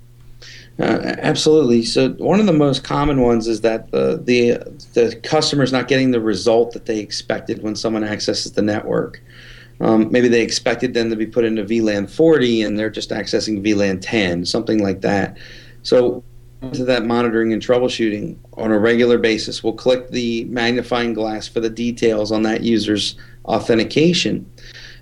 Uh, 0.79 0.99
absolutely. 1.19 1.85
So 1.85 2.11
one 2.15 2.41
of 2.41 2.47
the 2.47 2.53
most 2.53 2.83
common 2.83 3.21
ones 3.21 3.47
is 3.47 3.61
that 3.61 3.91
the 3.93 4.21
the 4.95 5.21
customer 5.23 5.63
is 5.63 5.73
not 5.73 5.89
getting 5.89 6.11
the 6.11 6.21
result 6.21 6.73
that 6.73 6.87
they 6.87 6.99
expected 6.99 7.63
when 7.63 7.77
someone 7.77 8.05
accesses 8.05 8.53
the 8.53 8.63
network. 8.63 9.23
Um, 9.81 10.11
maybe 10.11 10.29
they 10.29 10.43
expected 10.43 10.95
them 10.95 11.11
to 11.11 11.17
be 11.17 11.27
put 11.27 11.45
into 11.45 11.65
VLAN 11.65 12.09
40 12.09 12.63
and 12.63 12.79
they're 12.79 12.91
just 12.91 13.11
accessing 13.11 13.65
VLAN 13.65 13.99
10, 14.01 14.45
something 14.47 14.83
like 14.83 15.01
that. 15.01 15.37
So 15.83 16.23
to 16.73 16.85
that 16.85 17.05
monitoring 17.05 17.53
and 17.53 17.63
troubleshooting 17.63 18.37
on 18.55 18.71
a 18.71 18.79
regular 18.79 19.19
basis. 19.19 19.63
We'll 19.63 19.75
click 19.75 20.11
the 20.11 20.45
magnifying 20.45 21.15
glass 21.15 21.49
for 21.49 21.61
the 21.61 21.71
details 21.71 22.33
on 22.33 22.43
that 22.43 22.63
user's 22.63 23.17
authentication, 23.45 24.51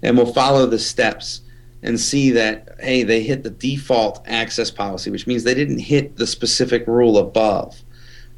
and 0.02 0.16
we'll 0.16 0.32
follow 0.32 0.66
the 0.66 0.78
steps 0.78 1.42
and 1.82 1.98
see 1.98 2.30
that 2.30 2.76
hey, 2.80 3.02
they 3.02 3.22
hit 3.22 3.42
the 3.42 3.50
default 3.50 4.22
access 4.26 4.70
policy, 4.70 5.10
which 5.10 5.26
means 5.26 5.44
they 5.44 5.54
didn't 5.54 5.78
hit 5.78 6.16
the 6.16 6.26
specific 6.26 6.86
rule 6.86 7.18
above. 7.18 7.82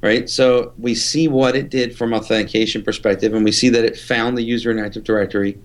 Right, 0.01 0.29
so 0.29 0.75
we 0.77 0.95
see 0.95 1.29
what 1.29 1.57
it 1.57 1.71
did 1.71 1.97
from 1.97 2.13
authentication 2.13 2.83
perspective, 2.83 3.33
and 3.33 3.43
we 3.43 3.53
see 3.53 3.71
that 3.71 3.87
it 3.87 3.97
found 3.97 4.37
the 4.37 4.43
user 4.43 4.71
in 4.71 4.79
Active 4.79 5.03
Directory. 5.03 5.59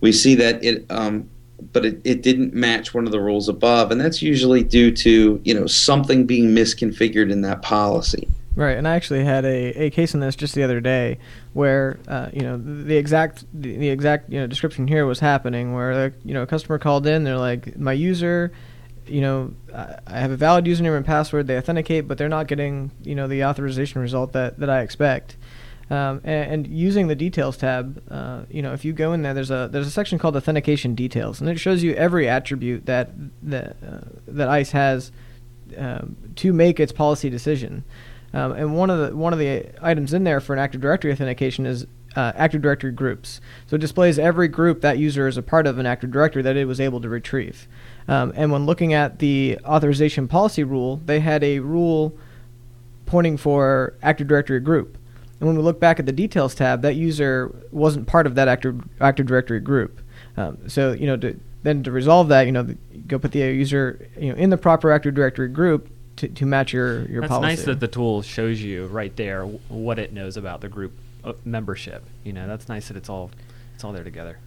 We 0.00 0.10
see 0.10 0.34
that 0.34 0.64
it 0.64 0.84
um, 0.90 1.30
but 1.72 1.84
it, 1.84 2.00
it 2.04 2.22
didn't 2.22 2.54
match 2.54 2.94
one 2.94 3.06
of 3.06 3.12
the 3.12 3.20
rules 3.20 3.48
above, 3.48 3.90
and 3.90 4.00
that's 4.00 4.22
usually 4.22 4.62
due 4.62 4.90
to 4.92 5.40
you 5.44 5.54
know 5.54 5.66
something 5.66 6.26
being 6.26 6.54
misconfigured 6.54 7.30
in 7.30 7.42
that 7.42 7.62
policy. 7.62 8.28
Right, 8.54 8.76
and 8.76 8.88
I 8.88 8.96
actually 8.96 9.24
had 9.24 9.44
a, 9.44 9.84
a 9.84 9.90
case 9.90 10.14
in 10.14 10.20
this 10.20 10.34
just 10.34 10.56
the 10.56 10.64
other 10.64 10.80
day 10.80 11.18
where 11.52 12.00
uh, 12.08 12.30
you 12.32 12.42
know 12.42 12.56
the 12.56 12.96
exact 12.96 13.44
the, 13.54 13.76
the, 13.76 13.88
exact 13.88 14.32
you 14.32 14.40
know 14.40 14.48
description 14.48 14.88
here 14.88 15.06
was 15.06 15.20
happening 15.20 15.74
where 15.74 15.92
uh, 15.92 16.10
you 16.24 16.34
know 16.34 16.42
a 16.42 16.46
customer 16.46 16.78
called 16.78 17.06
in, 17.06 17.24
they're 17.24 17.38
like 17.38 17.78
my 17.78 17.92
user, 17.92 18.52
you 19.06 19.20
know 19.20 19.54
I 19.72 20.18
have 20.18 20.30
a 20.30 20.36
valid 20.36 20.64
username 20.64 20.96
and 20.96 21.06
password, 21.06 21.46
they 21.46 21.56
authenticate, 21.56 22.08
but 22.08 22.18
they're 22.18 22.28
not 22.28 22.48
getting 22.48 22.90
you 23.04 23.14
know 23.14 23.28
the 23.28 23.44
authorization 23.44 24.00
result 24.00 24.32
that 24.32 24.58
that 24.58 24.70
I 24.70 24.80
expect. 24.80 25.36
Um, 25.90 26.20
and, 26.22 26.52
and, 26.52 26.66
using 26.66 27.08
the 27.08 27.14
details 27.14 27.56
tab, 27.56 28.02
uh, 28.10 28.42
you 28.50 28.60
know, 28.60 28.74
if 28.74 28.84
you 28.84 28.92
go 28.92 29.14
in 29.14 29.22
there, 29.22 29.32
there's 29.32 29.50
a 29.50 29.70
there's 29.72 29.86
a 29.86 29.90
section 29.90 30.18
called 30.18 30.36
authentication 30.36 30.94
details, 30.94 31.40
and 31.40 31.48
it 31.48 31.58
shows 31.58 31.82
you 31.82 31.94
every 31.94 32.28
attribute 32.28 32.84
that 32.84 33.10
that 33.42 33.76
uh, 33.82 34.00
that 34.26 34.48
ISE 34.48 34.72
has 34.72 35.12
um, 35.78 36.16
to 36.36 36.52
make 36.52 36.78
its 36.78 36.92
policy 36.92 37.30
decision. 37.30 37.84
Um, 38.34 38.52
and 38.52 38.76
one 38.76 38.90
of 38.90 38.98
the 38.98 39.16
one 39.16 39.32
of 39.32 39.38
the 39.38 39.66
items 39.80 40.12
in 40.12 40.24
there 40.24 40.40
for 40.40 40.52
an 40.52 40.58
Active 40.58 40.82
Directory 40.82 41.10
authentication 41.10 41.64
is 41.64 41.86
uh, 42.16 42.32
Active 42.34 42.60
Directory 42.60 42.92
groups. 42.92 43.40
So 43.66 43.76
it 43.76 43.80
displays 43.80 44.18
every 44.18 44.48
group 44.48 44.80
that 44.82 44.98
user 44.98 45.26
is 45.26 45.36
a 45.36 45.42
part 45.42 45.66
of 45.66 45.78
an 45.78 45.86
Active 45.86 46.10
Directory 46.10 46.42
that 46.42 46.56
it 46.56 46.66
was 46.66 46.80
able 46.80 47.00
to 47.00 47.08
retrieve. 47.08 47.66
Um, 48.06 48.32
and 48.36 48.52
when 48.52 48.66
looking 48.66 48.92
at 48.92 49.18
the 49.18 49.58
authorization 49.64 50.28
policy 50.28 50.64
rule, 50.64 51.00
they 51.04 51.20
had 51.20 51.42
a 51.42 51.60
rule 51.60 52.16
pointing 53.06 53.36
for 53.36 53.94
Active 54.02 54.28
Directory 54.28 54.60
group. 54.60 54.97
And 55.40 55.46
when 55.46 55.56
we 55.56 55.62
look 55.62 55.78
back 55.78 56.00
at 56.00 56.06
the 56.06 56.12
details 56.12 56.54
tab, 56.54 56.82
that 56.82 56.94
user 56.94 57.54
wasn't 57.70 58.06
part 58.06 58.26
of 58.26 58.34
that 58.34 58.48
Active, 58.48 58.82
Active 59.00 59.26
Directory 59.26 59.60
group. 59.60 60.00
Um, 60.36 60.68
so, 60.68 60.92
you 60.92 61.06
know, 61.06 61.16
to, 61.16 61.38
then 61.62 61.82
to 61.84 61.92
resolve 61.92 62.28
that, 62.28 62.46
you 62.46 62.52
know, 62.52 62.74
go 63.06 63.18
put 63.18 63.32
the 63.32 63.40
user, 63.40 64.08
you 64.18 64.32
know, 64.32 64.38
in 64.38 64.50
the 64.50 64.56
proper 64.56 64.90
Active 64.90 65.14
Directory 65.14 65.48
group 65.48 65.90
to, 66.16 66.28
to 66.28 66.46
match 66.46 66.72
your, 66.72 67.04
your 67.06 67.20
That's 67.20 67.30
policy. 67.30 67.48
nice 67.48 67.64
that 67.64 67.80
the 67.80 67.88
tool 67.88 68.22
shows 68.22 68.60
you 68.60 68.86
right 68.86 69.14
there 69.16 69.44
what 69.44 69.98
it 69.98 70.12
knows 70.12 70.36
about 70.36 70.60
the 70.60 70.68
group 70.68 70.92
uh, 71.24 71.34
membership. 71.44 72.04
You 72.24 72.32
know, 72.32 72.46
that's 72.48 72.68
nice 72.68 72.88
that 72.88 72.96
it's 72.96 73.08
all, 73.08 73.30
it's 73.74 73.84
all 73.84 73.92
there 73.92 74.04
together. 74.04 74.38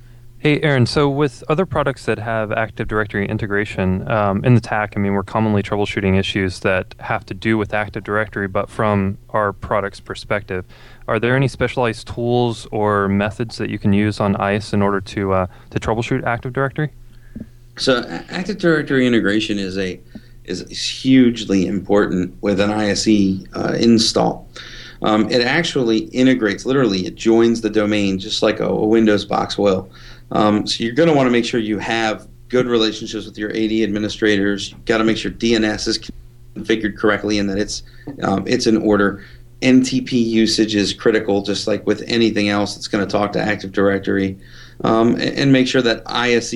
Hey, 0.42 0.60
Aaron. 0.62 0.88
So, 0.88 1.08
with 1.08 1.44
other 1.50 1.68
products 1.68 2.06
that 2.06 2.18
have 2.18 2.52
Active 2.52 2.88
Directory 2.88 3.30
integration 3.30 4.10
um, 4.10 4.44
in 4.44 4.56
the 4.56 4.60
TAC, 4.60 4.94
I 4.96 5.00
mean, 5.00 5.14
we're 5.14 5.22
commonly 5.22 5.62
troubleshooting 5.62 6.18
issues 6.18 6.62
that 6.62 6.96
have 7.00 7.24
to 7.28 7.36
do 7.36 7.60
with 7.60 7.76
Active 7.76 8.04
Directory, 8.04 8.48
but 8.48 8.68
from 8.68 9.20
our 9.30 9.54
product's 9.54 10.00
perspective, 10.00 10.66
are 11.08 11.20
there 11.20 11.36
any 11.36 11.48
specialized 11.48 12.08
tools 12.08 12.66
or 12.72 13.08
methods 13.08 13.60
that 13.60 13.70
you 13.70 13.78
can 13.78 13.94
use 13.94 14.20
on 14.20 14.36
ISE 14.38 14.74
in 14.74 14.82
order 14.82 15.00
to 15.00 15.32
uh, 15.32 15.48
to 15.70 15.80
troubleshoot 15.80 16.24
Active 16.24 16.54
Directory? 16.54 16.90
So, 17.78 18.04
Active 18.32 18.58
Directory 18.58 19.06
integration 19.06 19.60
is 19.60 19.78
a 19.78 20.02
is 20.46 20.68
hugely 20.80 21.68
important 21.68 22.36
with 22.42 22.60
an 22.60 22.72
ISE 22.72 23.46
uh, 23.54 23.78
install. 23.80 24.50
Um, 25.04 25.30
it 25.32 25.42
actually 25.42 26.00
integrates, 26.10 26.66
literally, 26.66 27.06
it 27.06 27.16
joins 27.16 27.62
the 27.62 27.70
domain 27.70 28.20
just 28.20 28.44
like 28.44 28.60
a, 28.60 28.66
a 28.66 28.86
Windows 28.86 29.26
box 29.26 29.58
will. 29.58 29.90
Um, 30.32 30.66
so 30.66 30.84
you're 30.84 30.94
going 30.94 31.10
to 31.10 31.16
want 31.16 31.28
to 31.28 31.32
make 31.32 31.46
sure 31.46 31.60
you 31.60 31.78
have 31.80 32.28
good 32.48 32.68
relationships 32.68 33.26
with 33.26 33.38
your 33.38 33.50
AD 33.52 33.72
administrators. 33.72 34.72
You've 34.72 34.86
got 34.86 34.98
to 35.00 35.04
make 35.04 35.18
sure 35.18 35.32
DNS 35.32 35.88
is 35.88 36.12
configured 36.56 36.98
correctly 36.98 37.40
and 37.40 37.50
that 37.50 37.58
it's 37.58 37.84
um, 38.24 38.44
it's 38.48 38.68
in 38.68 38.78
order. 38.78 39.24
NTP 39.62 40.12
usage 40.12 40.74
is 40.74 40.92
critical, 40.92 41.44
just 41.44 41.68
like 41.68 41.86
with 41.86 42.04
anything 42.08 42.50
else 42.50 42.74
that's 42.74 42.88
going 42.88 43.06
to 43.06 43.12
talk 43.12 43.32
to 43.34 43.40
Active 43.40 43.72
Directory, 43.72 44.36
um, 44.84 45.12
and, 45.14 45.38
and, 45.38 45.52
make 45.52 45.68
sure 45.68 45.84
that 45.84 46.02
ISE 46.08 46.52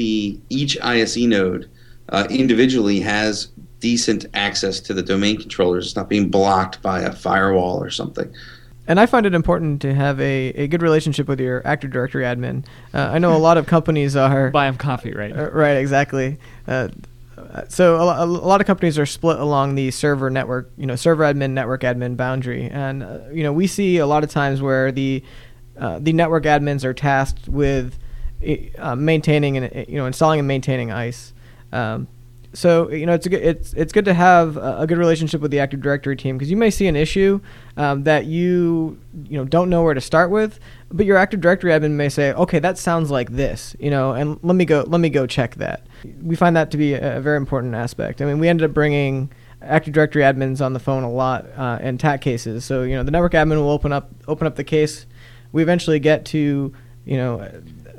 each 0.49 0.75
ISE 0.81 1.17
node 1.17 1.69
uh, 2.09 2.25
individually 2.31 2.99
has 3.01 3.49
decent 3.79 4.25
access 4.33 4.79
to 4.79 4.93
the 4.95 5.03
domain 5.03 5.37
controllers. 5.39 5.85
It's 5.85 5.95
not 5.95 6.09
being 6.09 6.31
blocked 6.31 6.81
by 6.81 7.01
a 7.01 7.11
firewall 7.11 7.77
or 7.77 7.91
something. 7.91 8.33
And 8.87 8.99
I 8.99 9.05
find 9.05 9.25
it 9.25 9.33
important 9.33 9.81
to 9.81 9.93
have 9.93 10.19
a, 10.19 10.49
a 10.49 10.67
good 10.67 10.81
relationship 10.81 11.27
with 11.27 11.39
your 11.39 11.65
Active 11.65 11.91
Directory 11.91 12.23
admin. 12.23 12.65
Uh, 12.93 13.09
I 13.13 13.19
know 13.19 13.35
a 13.35 13.39
lot 13.39 13.57
of 13.57 13.65
companies 13.65 14.15
are 14.15 14.51
buy 14.51 14.65
them 14.65 14.77
coffee, 14.77 15.13
right? 15.13 15.35
Uh, 15.35 15.49
right, 15.51 15.77
exactly. 15.77 16.37
Uh, 16.67 16.89
so 17.67 17.97
a, 17.97 18.23
a, 18.23 18.25
lot 18.25 18.61
of 18.61 18.67
companies 18.67 18.97
are 18.97 19.05
split 19.05 19.39
along 19.39 19.75
the 19.75 19.91
server 19.91 20.29
network, 20.29 20.71
you 20.77 20.85
know, 20.85 20.95
server 20.95 21.23
admin, 21.23 21.51
network 21.51 21.81
admin 21.81 22.17
boundary, 22.17 22.69
and 22.69 23.03
uh, 23.03 23.19
you 23.31 23.43
know 23.43 23.53
we 23.53 23.67
see 23.67 23.97
a 23.97 24.05
lot 24.05 24.23
of 24.23 24.29
times 24.29 24.61
where 24.61 24.91
the 24.91 25.23
uh, 25.77 25.99
the 25.99 26.13
network 26.13 26.43
admins 26.43 26.83
are 26.83 26.93
tasked 26.93 27.47
with 27.47 27.97
uh, 28.77 28.95
maintaining 28.95 29.57
and 29.57 29.87
you 29.87 29.97
know 29.97 30.05
installing 30.05 30.39
and 30.39 30.47
maintaining 30.47 30.91
ISE. 30.91 31.33
Um, 31.71 32.07
so 32.55 32.89
you 32.89 33.05
know 33.05 33.13
it's 33.13 33.25
a 33.25 33.29
good, 33.29 33.43
it's 33.43 33.73
it's 33.73 33.91
good 33.93 34.05
to 34.05 34.13
have 34.13 34.57
a 34.57 34.87
good 34.87 34.97
relationship 34.97 35.41
with 35.41 35.51
the 35.51 35.59
Active 35.59 35.81
Directory 35.81 36.15
team 36.15 36.37
because 36.37 36.49
you 36.49 36.57
may 36.57 36.71
see 36.71 36.87
an 36.87 36.95
issue 36.95 37.39
um, 37.77 38.03
that 38.03 38.25
you 38.25 38.97
you 39.27 39.37
know 39.37 39.45
don't 39.45 39.69
know 39.69 39.83
where 39.83 39.93
to 39.93 40.01
start 40.01 40.31
with, 40.31 40.59
but 40.89 41.05
your 41.05 41.17
Active 41.17 41.41
Directory 41.41 41.71
admin 41.71 41.91
may 41.91 42.09
say, 42.09 42.33
okay, 42.33 42.59
that 42.59 42.77
sounds 42.77 43.11
like 43.11 43.31
this, 43.31 43.75
you 43.79 43.89
know, 43.89 44.13
and 44.13 44.39
let 44.41 44.55
me 44.55 44.65
go 44.65 44.85
let 44.87 45.01
me 45.01 45.09
go 45.09 45.27
check 45.27 45.55
that. 45.55 45.85
We 46.23 46.35
find 46.35 46.55
that 46.55 46.71
to 46.71 46.77
be 46.77 46.93
a, 46.93 47.17
a 47.17 47.21
very 47.21 47.37
important 47.37 47.75
aspect. 47.75 48.21
I 48.21 48.25
mean, 48.25 48.39
we 48.39 48.47
ended 48.47 48.69
up 48.69 48.73
bringing 48.73 49.31
Active 49.61 49.93
Directory 49.93 50.23
admins 50.23 50.63
on 50.63 50.73
the 50.73 50.79
phone 50.79 51.03
a 51.03 51.11
lot 51.11 51.45
uh, 51.57 51.79
in 51.81 51.97
TAC 51.97 52.21
cases. 52.21 52.63
So 52.65 52.83
you 52.83 52.95
know 52.95 53.03
the 53.03 53.11
network 53.11 53.33
admin 53.33 53.57
will 53.57 53.69
open 53.69 53.91
up 53.91 54.09
open 54.27 54.47
up 54.47 54.55
the 54.55 54.63
case. 54.63 55.05
We 55.51 55.61
eventually 55.61 55.99
get 55.99 56.25
to 56.27 56.73
you 57.05 57.17
know 57.17 57.49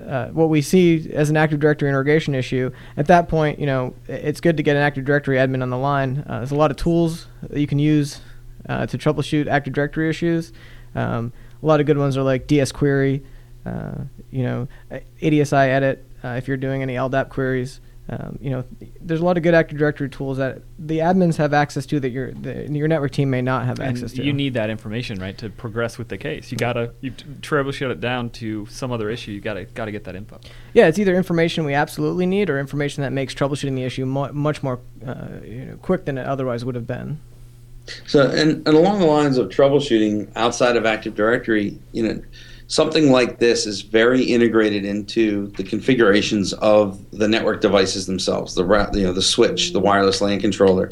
uh, 0.06 0.28
what 0.28 0.48
we 0.48 0.62
see 0.62 1.10
as 1.12 1.30
an 1.30 1.36
Active 1.36 1.60
Directory 1.60 1.88
integration 1.88 2.34
issue, 2.34 2.70
at 2.96 3.06
that 3.06 3.28
point, 3.28 3.58
you 3.58 3.66
know, 3.66 3.94
it's 4.06 4.40
good 4.40 4.56
to 4.56 4.62
get 4.62 4.76
an 4.76 4.82
Active 4.82 5.04
Directory 5.04 5.36
admin 5.36 5.62
on 5.62 5.70
the 5.70 5.78
line. 5.78 6.24
Uh, 6.26 6.38
there's 6.38 6.52
a 6.52 6.56
lot 6.56 6.70
of 6.70 6.76
tools 6.76 7.26
that 7.42 7.58
you 7.58 7.66
can 7.66 7.78
use 7.78 8.20
uh, 8.68 8.86
to 8.86 8.98
troubleshoot 8.98 9.46
Active 9.46 9.72
Directory 9.72 10.08
issues. 10.08 10.52
Um, 10.94 11.32
a 11.62 11.66
lot 11.66 11.80
of 11.80 11.86
good 11.86 11.98
ones 11.98 12.16
are 12.16 12.22
like 12.22 12.46
DS 12.46 12.72
Query, 12.72 13.22
uh, 13.64 14.04
you 14.30 14.42
know, 14.42 14.68
ADSI 14.90 15.68
Edit 15.68 16.04
uh, 16.22 16.28
if 16.28 16.48
you're 16.48 16.56
doing 16.56 16.82
any 16.82 16.94
LDAP 16.94 17.28
queries. 17.28 17.80
Um, 18.08 18.38
you 18.40 18.50
know, 18.50 18.64
there's 19.00 19.20
a 19.20 19.24
lot 19.24 19.36
of 19.36 19.42
good 19.42 19.54
Active 19.54 19.78
Directory 19.78 20.08
tools 20.08 20.38
that 20.38 20.62
the 20.78 20.98
admins 20.98 21.36
have 21.36 21.52
access 21.52 21.86
to 21.86 21.98
that 21.98 22.10
your 22.10 22.30
the, 22.30 22.68
your 22.70 22.86
network 22.86 23.10
team 23.10 23.30
may 23.30 23.42
not 23.42 23.66
have 23.66 23.80
and 23.80 23.88
access 23.88 24.12
to. 24.12 24.22
You 24.22 24.32
need 24.32 24.54
that 24.54 24.70
information, 24.70 25.18
right, 25.18 25.36
to 25.38 25.50
progress 25.50 25.98
with 25.98 26.08
the 26.08 26.16
case. 26.16 26.52
You 26.52 26.58
gotta 26.58 26.92
you 27.00 27.10
troubleshoot 27.10 27.90
it 27.90 28.00
down 28.00 28.30
to 28.30 28.64
some 28.66 28.92
other 28.92 29.10
issue. 29.10 29.32
You 29.32 29.40
gotta 29.40 29.64
gotta 29.64 29.90
get 29.90 30.04
that 30.04 30.14
info. 30.14 30.38
Yeah, 30.72 30.86
it's 30.86 31.00
either 31.00 31.16
information 31.16 31.64
we 31.64 31.74
absolutely 31.74 32.26
need 32.26 32.48
or 32.48 32.60
information 32.60 33.02
that 33.02 33.12
makes 33.12 33.34
troubleshooting 33.34 33.74
the 33.74 33.82
issue 33.82 34.06
mo- 34.06 34.32
much 34.32 34.62
more 34.62 34.78
uh, 35.04 35.26
you 35.44 35.64
know, 35.64 35.76
quick 35.78 36.04
than 36.04 36.16
it 36.16 36.26
otherwise 36.26 36.64
would 36.64 36.76
have 36.76 36.86
been. 36.86 37.18
So, 38.06 38.28
and, 38.30 38.66
and 38.66 38.76
along 38.76 39.00
the 39.00 39.06
lines 39.06 39.36
of 39.38 39.48
troubleshooting 39.48 40.30
outside 40.36 40.76
of 40.76 40.86
Active 40.86 41.16
Directory, 41.16 41.76
you 41.92 42.06
know 42.06 42.22
something 42.68 43.10
like 43.10 43.38
this 43.38 43.66
is 43.66 43.82
very 43.82 44.22
integrated 44.22 44.84
into 44.84 45.48
the 45.56 45.64
configurations 45.64 46.52
of 46.54 46.98
the 47.12 47.28
network 47.28 47.60
devices 47.60 48.06
themselves, 48.06 48.54
the 48.54 48.64
you 48.92 49.04
know 49.04 49.12
the 49.12 49.22
switch, 49.22 49.72
the 49.72 49.80
wireless 49.80 50.20
LAN 50.20 50.40
controller. 50.40 50.90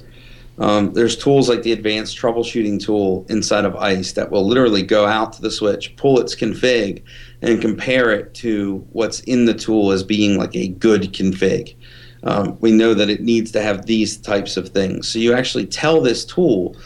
Um, 0.59 0.93
there's 0.93 1.17
tools 1.17 1.49
like 1.49 1.63
the 1.65 1.73
advanced 1.73 2.17
troubleshooting 2.17 2.81
tool 2.81 3.27
inside 3.29 3.65
of 3.65 3.75
ISE 3.75 4.13
that 4.15 4.31
will 4.31 4.47
literally 4.47 4.83
go 4.83 5.05
out 5.05 5.33
to 5.33 5.43
the 5.43 5.51
switch, 5.51 5.97
pull 5.97 6.21
its 6.21 6.37
config, 6.37 7.03
and 7.43 7.61
compare 7.61 8.13
it 8.13 8.35
to 8.35 8.87
what's 8.93 9.21
in 9.21 9.47
the 9.47 9.55
tool 9.55 9.91
as 9.91 10.05
being 10.05 10.39
like 10.39 10.55
a 10.55 10.69
good 10.69 11.13
config. 11.13 11.75
Um, 12.23 12.57
we 12.61 12.71
know 12.71 12.95
that 12.95 13.11
it 13.11 13.21
needs 13.21 13.51
to 13.51 13.63
have 13.63 13.87
these 13.87 14.17
types 14.17 14.57
of 14.57 14.69
things. 14.69 15.09
So 15.09 15.19
you 15.19 15.35
actually 15.35 15.67
tell 15.67 16.01
this 16.01 16.25
tool 16.25 16.77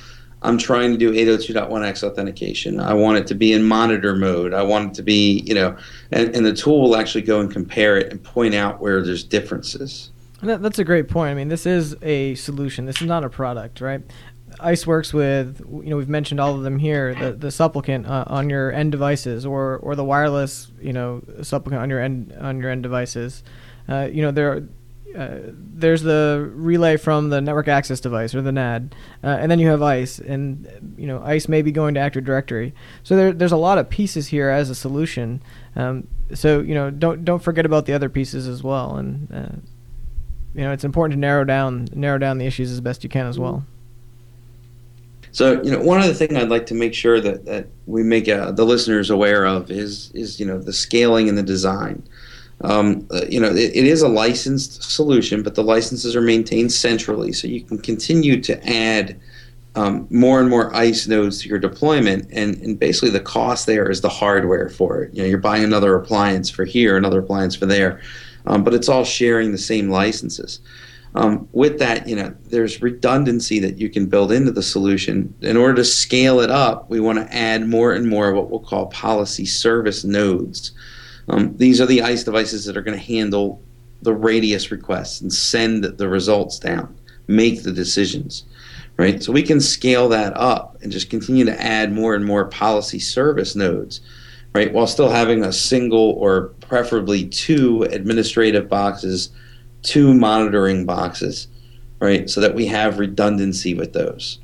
I'm 0.43 0.57
trying 0.57 0.93
to 0.93 0.99
do 0.99 1.13
802.1x 1.13 2.05
authentication. 2.05 2.79
I 2.79 2.95
want 2.95 3.19
it 3.19 3.27
to 3.29 3.35
be 3.35 3.53
in 3.53 3.65
monitor 3.65 4.15
mode. 4.15 4.55
I 4.55 4.63
want 4.63 4.91
it 4.91 4.95
to 4.95 5.03
be, 5.03 5.41
you 5.41 5.55
know, 5.55 5.77
and, 6.13 6.35
and 6.35 6.47
the 6.47 6.55
tool 6.55 6.83
will 6.83 6.97
actually 6.97 7.23
go 7.23 7.41
and 7.41 7.51
compare 7.51 7.97
it 7.97 8.13
and 8.13 8.23
point 8.23 8.55
out 8.55 8.81
where 8.81 9.03
there's 9.03 9.25
differences. 9.25 10.11
That, 10.43 10.63
that's 10.63 10.79
a 10.79 10.85
great 10.85 11.09
point. 11.09 11.33
I 11.33 11.35
mean, 11.35 11.49
this 11.49 11.67
is 11.67 11.97
a 12.03 12.37
solution. 12.37 12.87
This 12.87 13.01
is 13.01 13.09
not 13.09 13.25
a 13.25 13.29
product, 13.29 13.81
right? 13.81 14.03
ISE 14.61 14.87
works 14.87 15.13
with, 15.13 15.61
you 15.61 15.91
know, 15.91 15.97
we've 15.97 16.09
mentioned 16.09 16.41
all 16.41 16.55
of 16.55 16.63
them 16.63 16.79
here. 16.79 17.15
The 17.15 17.33
the 17.33 17.51
supplicant 17.51 18.07
uh, 18.07 18.25
on 18.27 18.51
your 18.51 18.73
end 18.73 18.93
devices, 18.93 19.45
or 19.47 19.77
or 19.79 19.95
the 19.95 20.05
wireless, 20.05 20.73
you 20.81 20.93
know, 20.93 21.23
supplicant 21.43 21.83
on 21.83 21.91
your 21.91 22.01
end 22.01 22.35
on 22.41 22.61
your 22.61 22.71
end 22.71 22.83
devices. 22.83 23.43
Uh, 23.89 24.09
you 24.11 24.23
know, 24.23 24.31
there 24.31 24.69
uh, 25.17 25.39
there's 25.53 26.03
the 26.03 26.51
relay 26.55 26.97
from 26.97 27.31
the 27.31 27.41
network 27.41 27.69
access 27.69 28.01
device 28.01 28.35
or 28.35 28.43
the 28.43 28.53
NAD, 28.53 28.95
uh, 29.25 29.29
and 29.29 29.51
then 29.51 29.59
you 29.59 29.69
have 29.69 29.83
ISE, 29.83 30.19
and 30.21 30.95
you 30.99 31.07
know 31.07 31.23
ISE 31.25 31.49
may 31.49 31.63
be 31.63 31.73
going 31.73 31.95
to 31.95 32.01
Active 32.01 32.25
Directory. 32.25 32.75
So 33.03 33.17
there, 33.17 33.33
there's 33.33 33.53
a 33.53 33.57
lot 33.57 33.79
of 33.79 33.89
pieces 33.89 34.29
here 34.29 34.51
as 34.51 34.71
a 34.71 34.75
solution. 34.75 35.43
Um, 35.77 36.09
so 36.35 36.61
you 36.61 36.75
know 36.75 36.91
don't 36.91 37.25
don't 37.25 37.43
forget 37.43 37.65
about 37.65 37.87
the 37.87 37.95
other 37.95 38.09
pieces 38.09 38.47
as 38.47 38.63
well, 38.63 38.97
and 38.97 39.33
uh, 39.33 39.57
you 40.55 40.63
know 40.63 40.73
it's 40.73 40.85
important 40.85 41.17
to 41.17 41.21
narrow 41.21 41.45
down 41.45 41.89
narrow 41.95 42.19
down 42.19 42.39
the 42.39 42.47
issues 42.47 42.71
as 42.71 42.81
best 42.81 43.03
you 43.03 43.11
can 43.11 43.27
as 43.27 43.39
well. 43.39 43.65
So 45.33 45.63
you 45.63 45.71
know 45.71 45.81
one 45.81 46.01
other 46.01 46.15
thing 46.15 46.37
I'd 46.37 46.49
like 46.49 46.67
to 46.67 46.75
make 46.75 46.95
sure 46.95 47.21
that, 47.21 47.47
that 47.47 47.69
we 47.87 48.03
make 48.03 48.29
uh, 48.29 48.53
the 48.53 48.65
listeners 48.65 49.09
aware 49.09 49.47
of 49.47 49.71
is 49.71 50.11
is 50.13 50.39
you 50.39 50.47
know 50.47 50.59
the 50.59 50.73
scaling 50.73 51.29
and 51.29 51.39
the 51.39 51.43
design. 51.43 52.03
Um, 52.63 53.07
uh, 53.13 53.23
you 53.29 53.41
know, 53.41 53.51
it, 53.51 53.77
it 53.77 53.87
is 53.87 54.03
a 54.03 54.09
licensed 54.09 54.83
solution, 54.83 55.43
but 55.43 55.55
the 55.55 55.63
licenses 55.63 56.17
are 56.17 56.21
maintained 56.21 56.73
centrally, 56.73 57.33
so 57.33 57.47
you 57.47 57.63
can 57.63 57.79
continue 57.79 58.41
to 58.43 58.69
add 58.69 59.21
um, 59.77 60.09
more 60.11 60.41
and 60.41 60.51
more 60.51 60.75
ISE 60.75 61.07
nodes 61.07 61.43
to 61.43 61.49
your 61.49 61.59
deployment, 61.59 62.29
and, 62.33 62.57
and 62.57 62.79
basically 62.79 63.11
the 63.11 63.21
cost 63.21 63.67
there 63.67 63.89
is 63.89 64.01
the 64.01 64.09
hardware 64.09 64.69
for 64.69 65.03
it. 65.03 65.15
You 65.15 65.23
know, 65.23 65.29
you're 65.29 65.39
buying 65.39 65.63
another 65.63 65.95
appliance 65.95 66.51
for 66.51 66.65
here, 66.65 66.97
another 66.97 67.21
appliance 67.21 67.55
for 67.55 67.67
there, 67.67 68.01
um, 68.47 68.65
but 68.65 68.75
it's 68.75 68.89
all 68.89 69.05
sharing 69.05 69.53
the 69.53 69.59
same 69.59 69.89
licenses. 69.89 70.61
Um, 71.15 71.49
with 71.53 71.79
that, 71.79 72.09
you 72.09 72.17
know, 72.17 72.35
there's 72.47 72.83
redundancy 72.83 73.61
that 73.61 73.79
you 73.79 73.89
can 73.89 74.07
build 74.07 74.31
into 74.31 74.51
the 74.51 74.63
solution. 74.63 75.33
In 75.41 75.57
order 75.57 75.75
to 75.75 75.85
scale 75.85 76.41
it 76.41 76.51
up, 76.51 76.91
we 76.91 77.01
want 77.01 77.19
to 77.19 77.35
add 77.35 77.67
more 77.69 77.93
and 77.93 78.09
more 78.09 78.35
what 78.35 78.51
we'll 78.51 78.61
call 78.61 78.87
policy 78.87 79.47
service 79.47 80.05
nodes. 80.05 80.73
Um, 81.29 81.57
these 81.57 81.81
are 81.81 81.87
the 81.87 82.03
ISE 82.03 82.25
devices 82.25 82.65
that 82.65 82.77
are 82.77 82.83
going 82.83 82.99
to 82.99 83.05
handle 83.05 83.61
the 84.03 84.15
radius 84.15 84.71
requests 84.71 85.21
and 85.21 85.33
send 85.33 85.85
the 85.85 86.09
results 86.09 86.59
down, 86.59 86.97
make 87.27 87.63
the 87.63 87.73
decisions, 87.73 88.45
right? 88.97 89.23
So 89.23 89.33
we 89.33 89.43
can 89.43 89.61
scale 89.61 90.09
that 90.11 90.37
up 90.37 90.79
and 90.83 90.93
just 90.93 91.11
continue 91.11 91.45
to 91.45 91.63
add 91.63 91.93
more 91.93 92.15
and 92.15 92.25
more 92.25 92.47
policy 92.47 92.99
service 92.99 93.55
nodes, 93.57 94.01
right? 94.55 94.73
While 94.73 94.87
still 94.87 95.11
having 95.11 95.45
a 95.45 95.53
single 95.53 96.13
or 96.13 96.55
preferably 96.61 97.27
two 97.29 97.83
administrative 97.85 98.69
boxes, 98.69 99.31
two 99.83 100.15
monitoring 100.15 100.87
boxes, 100.87 101.49
right? 102.01 102.31
So 102.31 102.41
that 102.41 102.55
we 102.55 102.67
have 102.67 102.99
redundancy 102.99 103.75
with 103.75 103.93
those, 103.93 104.39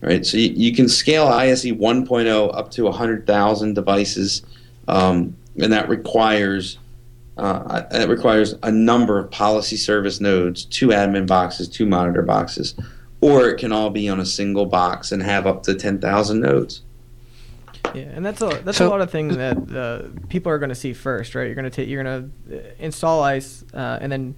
right? 0.00 0.26
So 0.26 0.36
you, 0.36 0.50
you 0.50 0.74
can 0.74 0.88
scale 0.88 1.26
ISE 1.26 1.64
1.0 1.64 2.56
up 2.56 2.70
to 2.72 2.84
100,000 2.84 3.74
devices. 3.74 4.42
Um, 4.88 5.36
and 5.58 5.72
that 5.72 5.88
requires 5.88 6.78
uh, 7.36 7.84
it 7.92 8.08
requires 8.08 8.56
a 8.64 8.72
number 8.72 9.16
of 9.16 9.30
policy 9.30 9.76
service 9.76 10.20
nodes, 10.20 10.64
two 10.64 10.88
admin 10.88 11.24
boxes, 11.24 11.68
two 11.68 11.86
monitor 11.86 12.22
boxes, 12.22 12.74
or 13.20 13.48
it 13.48 13.58
can 13.58 13.70
all 13.70 13.90
be 13.90 14.08
on 14.08 14.18
a 14.18 14.26
single 14.26 14.66
box 14.66 15.12
and 15.12 15.22
have 15.22 15.46
up 15.46 15.62
to 15.62 15.72
10,000 15.74 16.40
nodes. 16.40 16.82
Yeah, 17.94 18.02
and 18.12 18.26
that's 18.26 18.42
a 18.42 18.60
that's 18.64 18.78
So- 18.78 18.88
a 18.88 18.90
lot 18.90 19.00
of 19.00 19.10
things 19.12 19.36
that 19.36 19.56
uh, 19.72 20.08
people 20.28 20.50
are 20.50 20.58
going 20.58 20.70
to 20.70 20.74
see 20.74 20.92
first, 20.92 21.34
right? 21.36 21.44
You're 21.44 21.54
going 21.54 21.64
to 21.64 21.70
take 21.70 21.88
you're 21.88 22.02
going 22.02 22.32
to 22.48 22.84
install 22.84 23.22
ISE, 23.22 23.64
uh, 23.72 23.98
and 24.00 24.10
then 24.10 24.34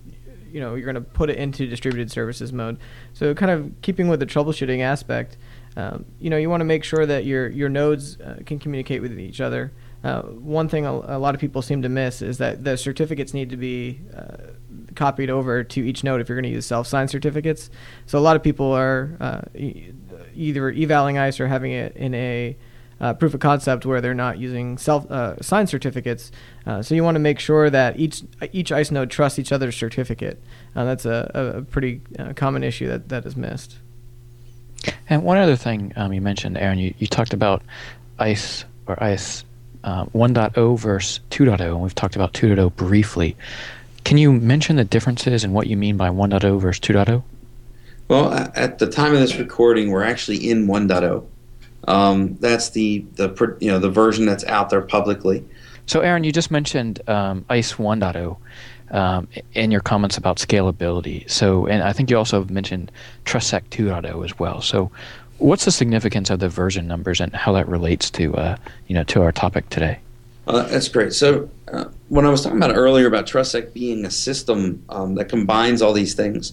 you 0.52 0.60
know 0.60 0.74
you're 0.74 0.84
going 0.84 0.94
to 0.94 1.00
put 1.00 1.30
it 1.30 1.36
into 1.36 1.66
distributed 1.66 2.12
services 2.12 2.52
mode. 2.52 2.78
So 3.14 3.34
kind 3.34 3.50
of 3.50 3.72
keeping 3.80 4.08
with 4.08 4.20
the 4.20 4.26
troubleshooting 4.26 4.80
aspect, 4.82 5.36
um, 5.76 6.04
you 6.20 6.28
know 6.28 6.36
you 6.36 6.50
want 6.50 6.60
to 6.60 6.64
make 6.66 6.84
sure 6.84 7.06
that 7.06 7.24
your 7.24 7.48
your 7.48 7.70
nodes 7.70 8.20
uh, 8.20 8.40
can 8.44 8.58
communicate 8.58 9.00
with 9.00 9.18
each 9.18 9.40
other. 9.40 9.72
Uh, 10.02 10.22
one 10.22 10.68
thing 10.68 10.86
a, 10.86 10.92
a 10.92 11.18
lot 11.18 11.34
of 11.34 11.40
people 11.40 11.60
seem 11.60 11.82
to 11.82 11.88
miss 11.88 12.22
is 12.22 12.38
that 12.38 12.64
the 12.64 12.76
certificates 12.76 13.34
need 13.34 13.50
to 13.50 13.56
be 13.56 14.00
uh, 14.16 14.36
copied 14.94 15.30
over 15.30 15.62
to 15.62 15.86
each 15.86 16.02
node 16.02 16.20
if 16.20 16.28
you're 16.28 16.36
going 16.36 16.50
to 16.50 16.54
use 16.54 16.66
self-signed 16.66 17.10
certificates. 17.10 17.70
So 18.06 18.18
a 18.18 18.20
lot 18.20 18.36
of 18.36 18.42
people 18.42 18.72
are 18.72 19.16
uh, 19.20 19.42
e- 19.54 19.92
either 20.34 20.70
evaling 20.70 21.18
ISE 21.18 21.38
or 21.40 21.48
having 21.48 21.72
it 21.72 21.96
in 21.96 22.14
a 22.14 22.56
uh, 23.00 23.14
proof 23.14 23.32
of 23.32 23.40
concept 23.40 23.86
where 23.86 24.00
they're 24.00 24.14
not 24.14 24.38
using 24.38 24.76
self 24.78 25.10
uh, 25.10 25.40
signed 25.40 25.68
certificates. 25.68 26.30
Uh, 26.66 26.82
so 26.82 26.94
you 26.94 27.02
want 27.02 27.14
to 27.14 27.20
make 27.20 27.38
sure 27.38 27.70
that 27.70 27.98
each 27.98 28.22
each 28.52 28.72
ISE 28.72 28.90
node 28.90 29.10
trusts 29.10 29.38
each 29.38 29.52
other's 29.52 29.76
certificate. 29.76 30.42
That's 30.74 31.06
a, 31.06 31.30
a, 31.34 31.62
pretty 31.62 32.02
common 32.36 32.62
issue 32.62 32.88
that, 32.88 33.08
that 33.08 33.24
is 33.24 33.36
missed. 33.36 33.78
And 35.08 35.24
one 35.24 35.38
other 35.38 35.56
thing 35.56 35.92
um, 35.96 36.12
you 36.12 36.20
mentioned, 36.20 36.56
Aaron, 36.56 36.78
you, 36.78 36.94
you 36.98 37.06
talked 37.06 37.32
about 37.32 37.62
ISE 38.18 38.64
or 38.86 39.02
ISE 39.02 39.44
uh, 39.84 40.04
1.0 40.06 40.78
versus 40.78 41.20
2.0, 41.30 41.60
and 41.60 41.80
we've 41.80 41.94
talked 41.94 42.16
about 42.16 42.32
2.0 42.32 42.74
briefly. 42.76 43.36
Can 44.04 44.18
you 44.18 44.32
mention 44.32 44.76
the 44.76 44.84
differences 44.84 45.44
and 45.44 45.52
what 45.52 45.66
you 45.66 45.76
mean 45.76 45.96
by 45.96 46.08
1.0 46.08 46.60
versus 46.60 46.80
2.0? 46.80 47.22
Well, 48.08 48.32
at 48.54 48.78
the 48.78 48.88
time 48.88 49.14
of 49.14 49.20
this 49.20 49.36
recording, 49.36 49.90
we're 49.90 50.02
actually 50.02 50.50
in 50.50 50.66
1.0. 50.66 51.26
Um, 51.88 52.36
that's 52.40 52.70
the 52.70 53.04
the 53.14 53.56
you 53.60 53.70
know 53.70 53.78
the 53.78 53.88
version 53.88 54.26
that's 54.26 54.44
out 54.44 54.68
there 54.68 54.82
publicly. 54.82 55.44
So, 55.86 56.00
Aaron, 56.00 56.24
you 56.24 56.32
just 56.32 56.50
mentioned 56.50 57.00
um, 57.08 57.44
ISE 57.48 57.72
1.0 57.72 58.36
um, 58.90 59.28
in 59.54 59.70
your 59.70 59.80
comments 59.80 60.16
about 60.16 60.38
scalability. 60.38 61.28
So, 61.30 61.66
and 61.66 61.82
I 61.82 61.92
think 61.92 62.10
you 62.10 62.18
also 62.18 62.44
mentioned 62.44 62.92
TrustSec 63.24 63.62
2.0 63.70 64.24
as 64.24 64.38
well. 64.38 64.60
So, 64.60 64.90
what's 65.40 65.64
the 65.64 65.70
significance 65.70 66.30
of 66.30 66.38
the 66.38 66.48
version 66.48 66.86
numbers 66.86 67.20
and 67.20 67.34
how 67.34 67.52
that 67.52 67.68
relates 67.68 68.10
to 68.10 68.34
uh, 68.36 68.56
you 68.86 68.94
know 68.94 69.04
to 69.04 69.22
our 69.22 69.32
topic 69.32 69.68
today? 69.70 69.98
Uh, 70.46 70.62
that's 70.64 70.88
great. 70.88 71.12
So 71.12 71.48
uh, 71.72 71.84
when 72.08 72.26
I 72.26 72.30
was 72.30 72.42
talking 72.42 72.58
about 72.58 72.74
earlier 72.74 73.06
about 73.06 73.26
TrustSec 73.26 73.72
being 73.72 74.04
a 74.04 74.10
system 74.10 74.84
um, 74.88 75.14
that 75.14 75.28
combines 75.28 75.82
all 75.82 75.92
these 75.92 76.14
things, 76.14 76.52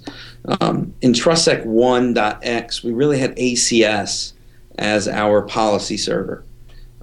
um, 0.61 0.93
in 1.01 1.13
TrustSec 1.13 1.65
1.x 1.65 2.83
we 2.83 2.93
really 2.93 3.17
had 3.17 3.35
ACS 3.37 4.33
as 4.77 5.07
our 5.07 5.41
policy 5.41 5.97
server. 5.97 6.43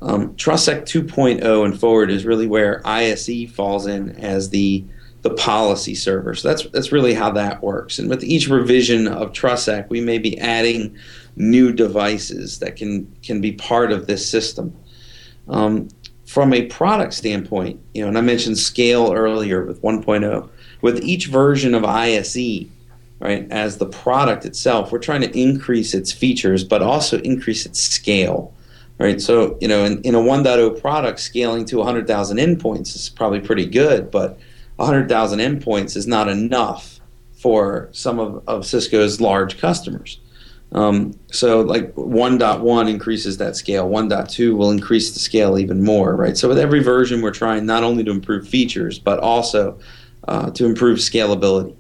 Um, 0.03 0.35
TrustSec 0.35 0.83
2.0 0.83 1.65
and 1.65 1.81
forward 1.81 2.11
is 2.11 2.25
really 2.25 2.47
where 2.47 2.87
ISE 2.87 3.51
falls 3.51 3.87
in 3.87 4.11
as 4.17 4.51
the 4.51 4.85
the 5.23 5.31
policy 5.31 5.95
server. 5.95 6.35
So 6.35 6.49
that's 6.49 6.65
that's 6.65 6.93
really 6.93 7.15
how 7.15 7.31
that 7.33 7.63
works. 7.63 7.99
And 7.99 8.11
with 8.11 8.23
each 8.23 8.47
revision 8.49 9.09
of 9.09 9.33
TrustSec, 9.33 9.89
we 9.89 10.03
may 10.03 10.19
be 10.19 10.39
adding 10.39 10.97
new 11.37 11.73
devices 11.73 12.59
that 12.61 12.77
can 12.77 13.15
can 13.23 13.41
be 13.41 13.53
part 13.53 13.93
of 13.93 14.07
this 14.07 14.29
system. 14.29 14.77
Um, 15.49 15.89
from 16.27 16.53
a 16.53 16.67
product 16.67 17.13
standpoint, 17.13 17.81
you 17.93 18.03
know, 18.03 18.09
and 18.09 18.19
I 18.19 18.23
mentioned 18.23 18.59
scale 18.59 19.13
earlier 19.13 19.65
with 19.65 19.83
1.0. 19.83 20.49
With 20.81 21.03
each 21.03 21.27
version 21.27 21.75
of 21.75 21.85
ISE, 21.85 22.67
right, 23.21 23.47
as 23.51 23.79
the 23.79 23.87
product 23.87 24.45
itself, 24.45 24.91
we're 24.91 24.99
trying 24.99 25.21
to 25.21 25.39
increase 25.39 25.95
its 25.95 26.13
features, 26.13 26.65
but 26.65 26.83
also 26.83 27.21
increase 27.21 27.67
its 27.67 27.81
scale, 27.81 28.55
right? 28.99 29.21
So, 29.21 29.59
you 29.61 29.69
know, 29.69 29.85
in, 29.85 30.01
in 30.03 30.15
a 30.15 30.19
1.0 30.19 30.81
product, 30.81 31.21
scaling 31.21 31.67
to 31.67 31.77
100,000 31.79 32.39
endpoints 32.39 32.95
is 32.95 33.09
probably 33.11 33.41
pretty 33.41 33.67
good, 33.67 34.11
but 34.11 34.39
100,000 34.77 35.39
endpoints 35.39 35.97
is 35.97 36.07
not 36.07 36.29
enough 36.29 37.01
for 37.33 37.91
some 37.93 38.19
of, 38.19 38.43
of 38.49 38.67
Cisco's 38.67 39.21
large 39.21 39.59
customers. 39.59 40.19
Um, 40.75 41.19
so 41.31 41.61
like 41.61 41.95
1.1 41.95 42.91
increases 42.91 43.39
that 43.39 43.57
scale. 43.57 43.89
1.2 43.89 44.57
will 44.57 44.71
increase 44.71 45.13
the 45.13 45.21
scale 45.21 45.59
even 45.59 45.83
more, 45.83 46.17
right? 46.17 46.37
So 46.37 46.49
with 46.49 46.59
every 46.59 46.83
version, 46.83 47.23
we're 47.23 47.31
trying 47.31 47.65
not 47.65 47.85
only 47.85 48.03
to 48.05 48.11
improve 48.11 48.49
features, 48.49 48.99
but 48.99 49.21
also 49.21 49.79
uh, 50.27 50.51
to 50.51 50.67
improve 50.67 50.99
scalability. 50.99 51.77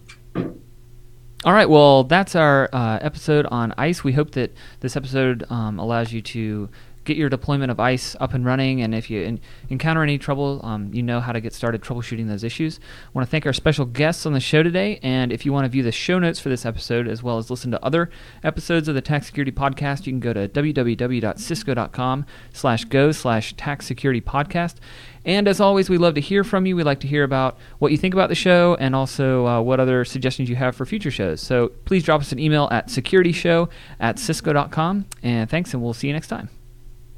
All 1.45 1.53
right, 1.53 1.68
well, 1.68 2.05
that's 2.05 2.34
our 2.34 2.70
uh, 2.72 2.99
episode 3.03 3.47
on 3.47 3.74
ISE. 3.76 4.03
We 4.03 4.12
hope 4.12 4.30
that 4.30 4.55
this 4.80 4.97
episode 4.97 5.45
um, 5.51 5.78
allows 5.78 6.11
you 6.11 6.22
to 6.22 6.70
get 7.05 7.17
your 7.17 7.29
deployment 7.29 7.71
of 7.71 7.79
ISE 7.79 8.17
up 8.21 8.35
and 8.35 8.45
running. 8.45 8.83
And 8.83 8.95
if 8.95 9.11
you 9.11 9.23
en- 9.23 9.41
encounter 9.69 10.03
any 10.03 10.19
trouble, 10.19 10.61
um, 10.65 10.93
you 10.93 11.03
know 11.03 11.21
how 11.21 11.33
to 11.33 11.41
get 11.41 11.53
started 11.53 11.83
troubleshooting 11.83 12.29
those 12.29 12.45
issues. 12.45 12.81
I 12.81 13.11
want 13.13 13.27
to 13.27 13.31
thank 13.31 13.47
our 13.47 13.53
special 13.53 13.85
guests 13.85 14.27
on 14.27 14.33
the 14.33 14.41
show 14.41 14.63
today. 14.63 14.99
And 15.03 15.33
if 15.33 15.45
you 15.47 15.53
want 15.53 15.65
to 15.65 15.69
view 15.69 15.83
the 15.83 15.93
show 15.93 16.19
notes 16.19 16.41
for 16.41 16.49
this 16.49 16.67
episode, 16.67 17.07
as 17.09 17.23
well 17.23 17.39
as 17.39 17.51
listen 17.51 17.71
to 17.71 17.85
other 17.85 18.11
episodes 18.43 18.89
of 18.89 18.95
the 18.95 19.01
TAC 19.01 19.25
Security 19.25 19.53
Podcast, 19.53 20.07
you 20.07 20.13
can 20.13 20.21
go 20.21 20.33
to 20.33 20.49
www.cisco.com 20.49 22.27
slash 22.53 22.85
go 22.85 23.13
slash 23.13 23.55
TAC 23.57 23.83
security 23.83 24.21
podcast. 24.21 24.77
And 25.25 25.49
as 25.49 25.61
always, 25.61 25.89
we 25.89 25.99
love 25.99 26.15
to 26.15 26.21
hear 26.21 26.45
from 26.45 26.67
you. 26.67 26.77
We 26.77 26.83
like 26.83 27.01
to 27.01 27.07
hear 27.07 27.25
about 27.25 27.59
what 27.79 27.93
you 27.93 27.99
think 27.99 28.15
about 28.15 28.29
the 28.29 28.35
show 28.35 28.77
and 28.79 28.95
also 28.95 29.47
uh, 29.47 29.61
what 29.61 29.81
other 29.81 30.05
suggestions 30.05 30.51
you 30.51 30.57
have 30.57 30.77
for 30.77 30.85
future 30.85 31.11
shows. 31.11 31.41
So 31.41 31.69
please 31.87 32.05
drop 32.05 32.21
us 32.21 32.33
an 32.33 32.39
email 32.39 32.69
at 32.71 32.89
securityshow 32.89 33.71
at 34.01 34.19
cisco.com. 34.19 35.07
And 35.23 35.49
thanks, 35.49 35.73
and 35.73 35.83
we'll 35.83 35.95
see 35.95 36.09
you 36.09 36.13
next 36.13 36.29
time. 36.29 36.51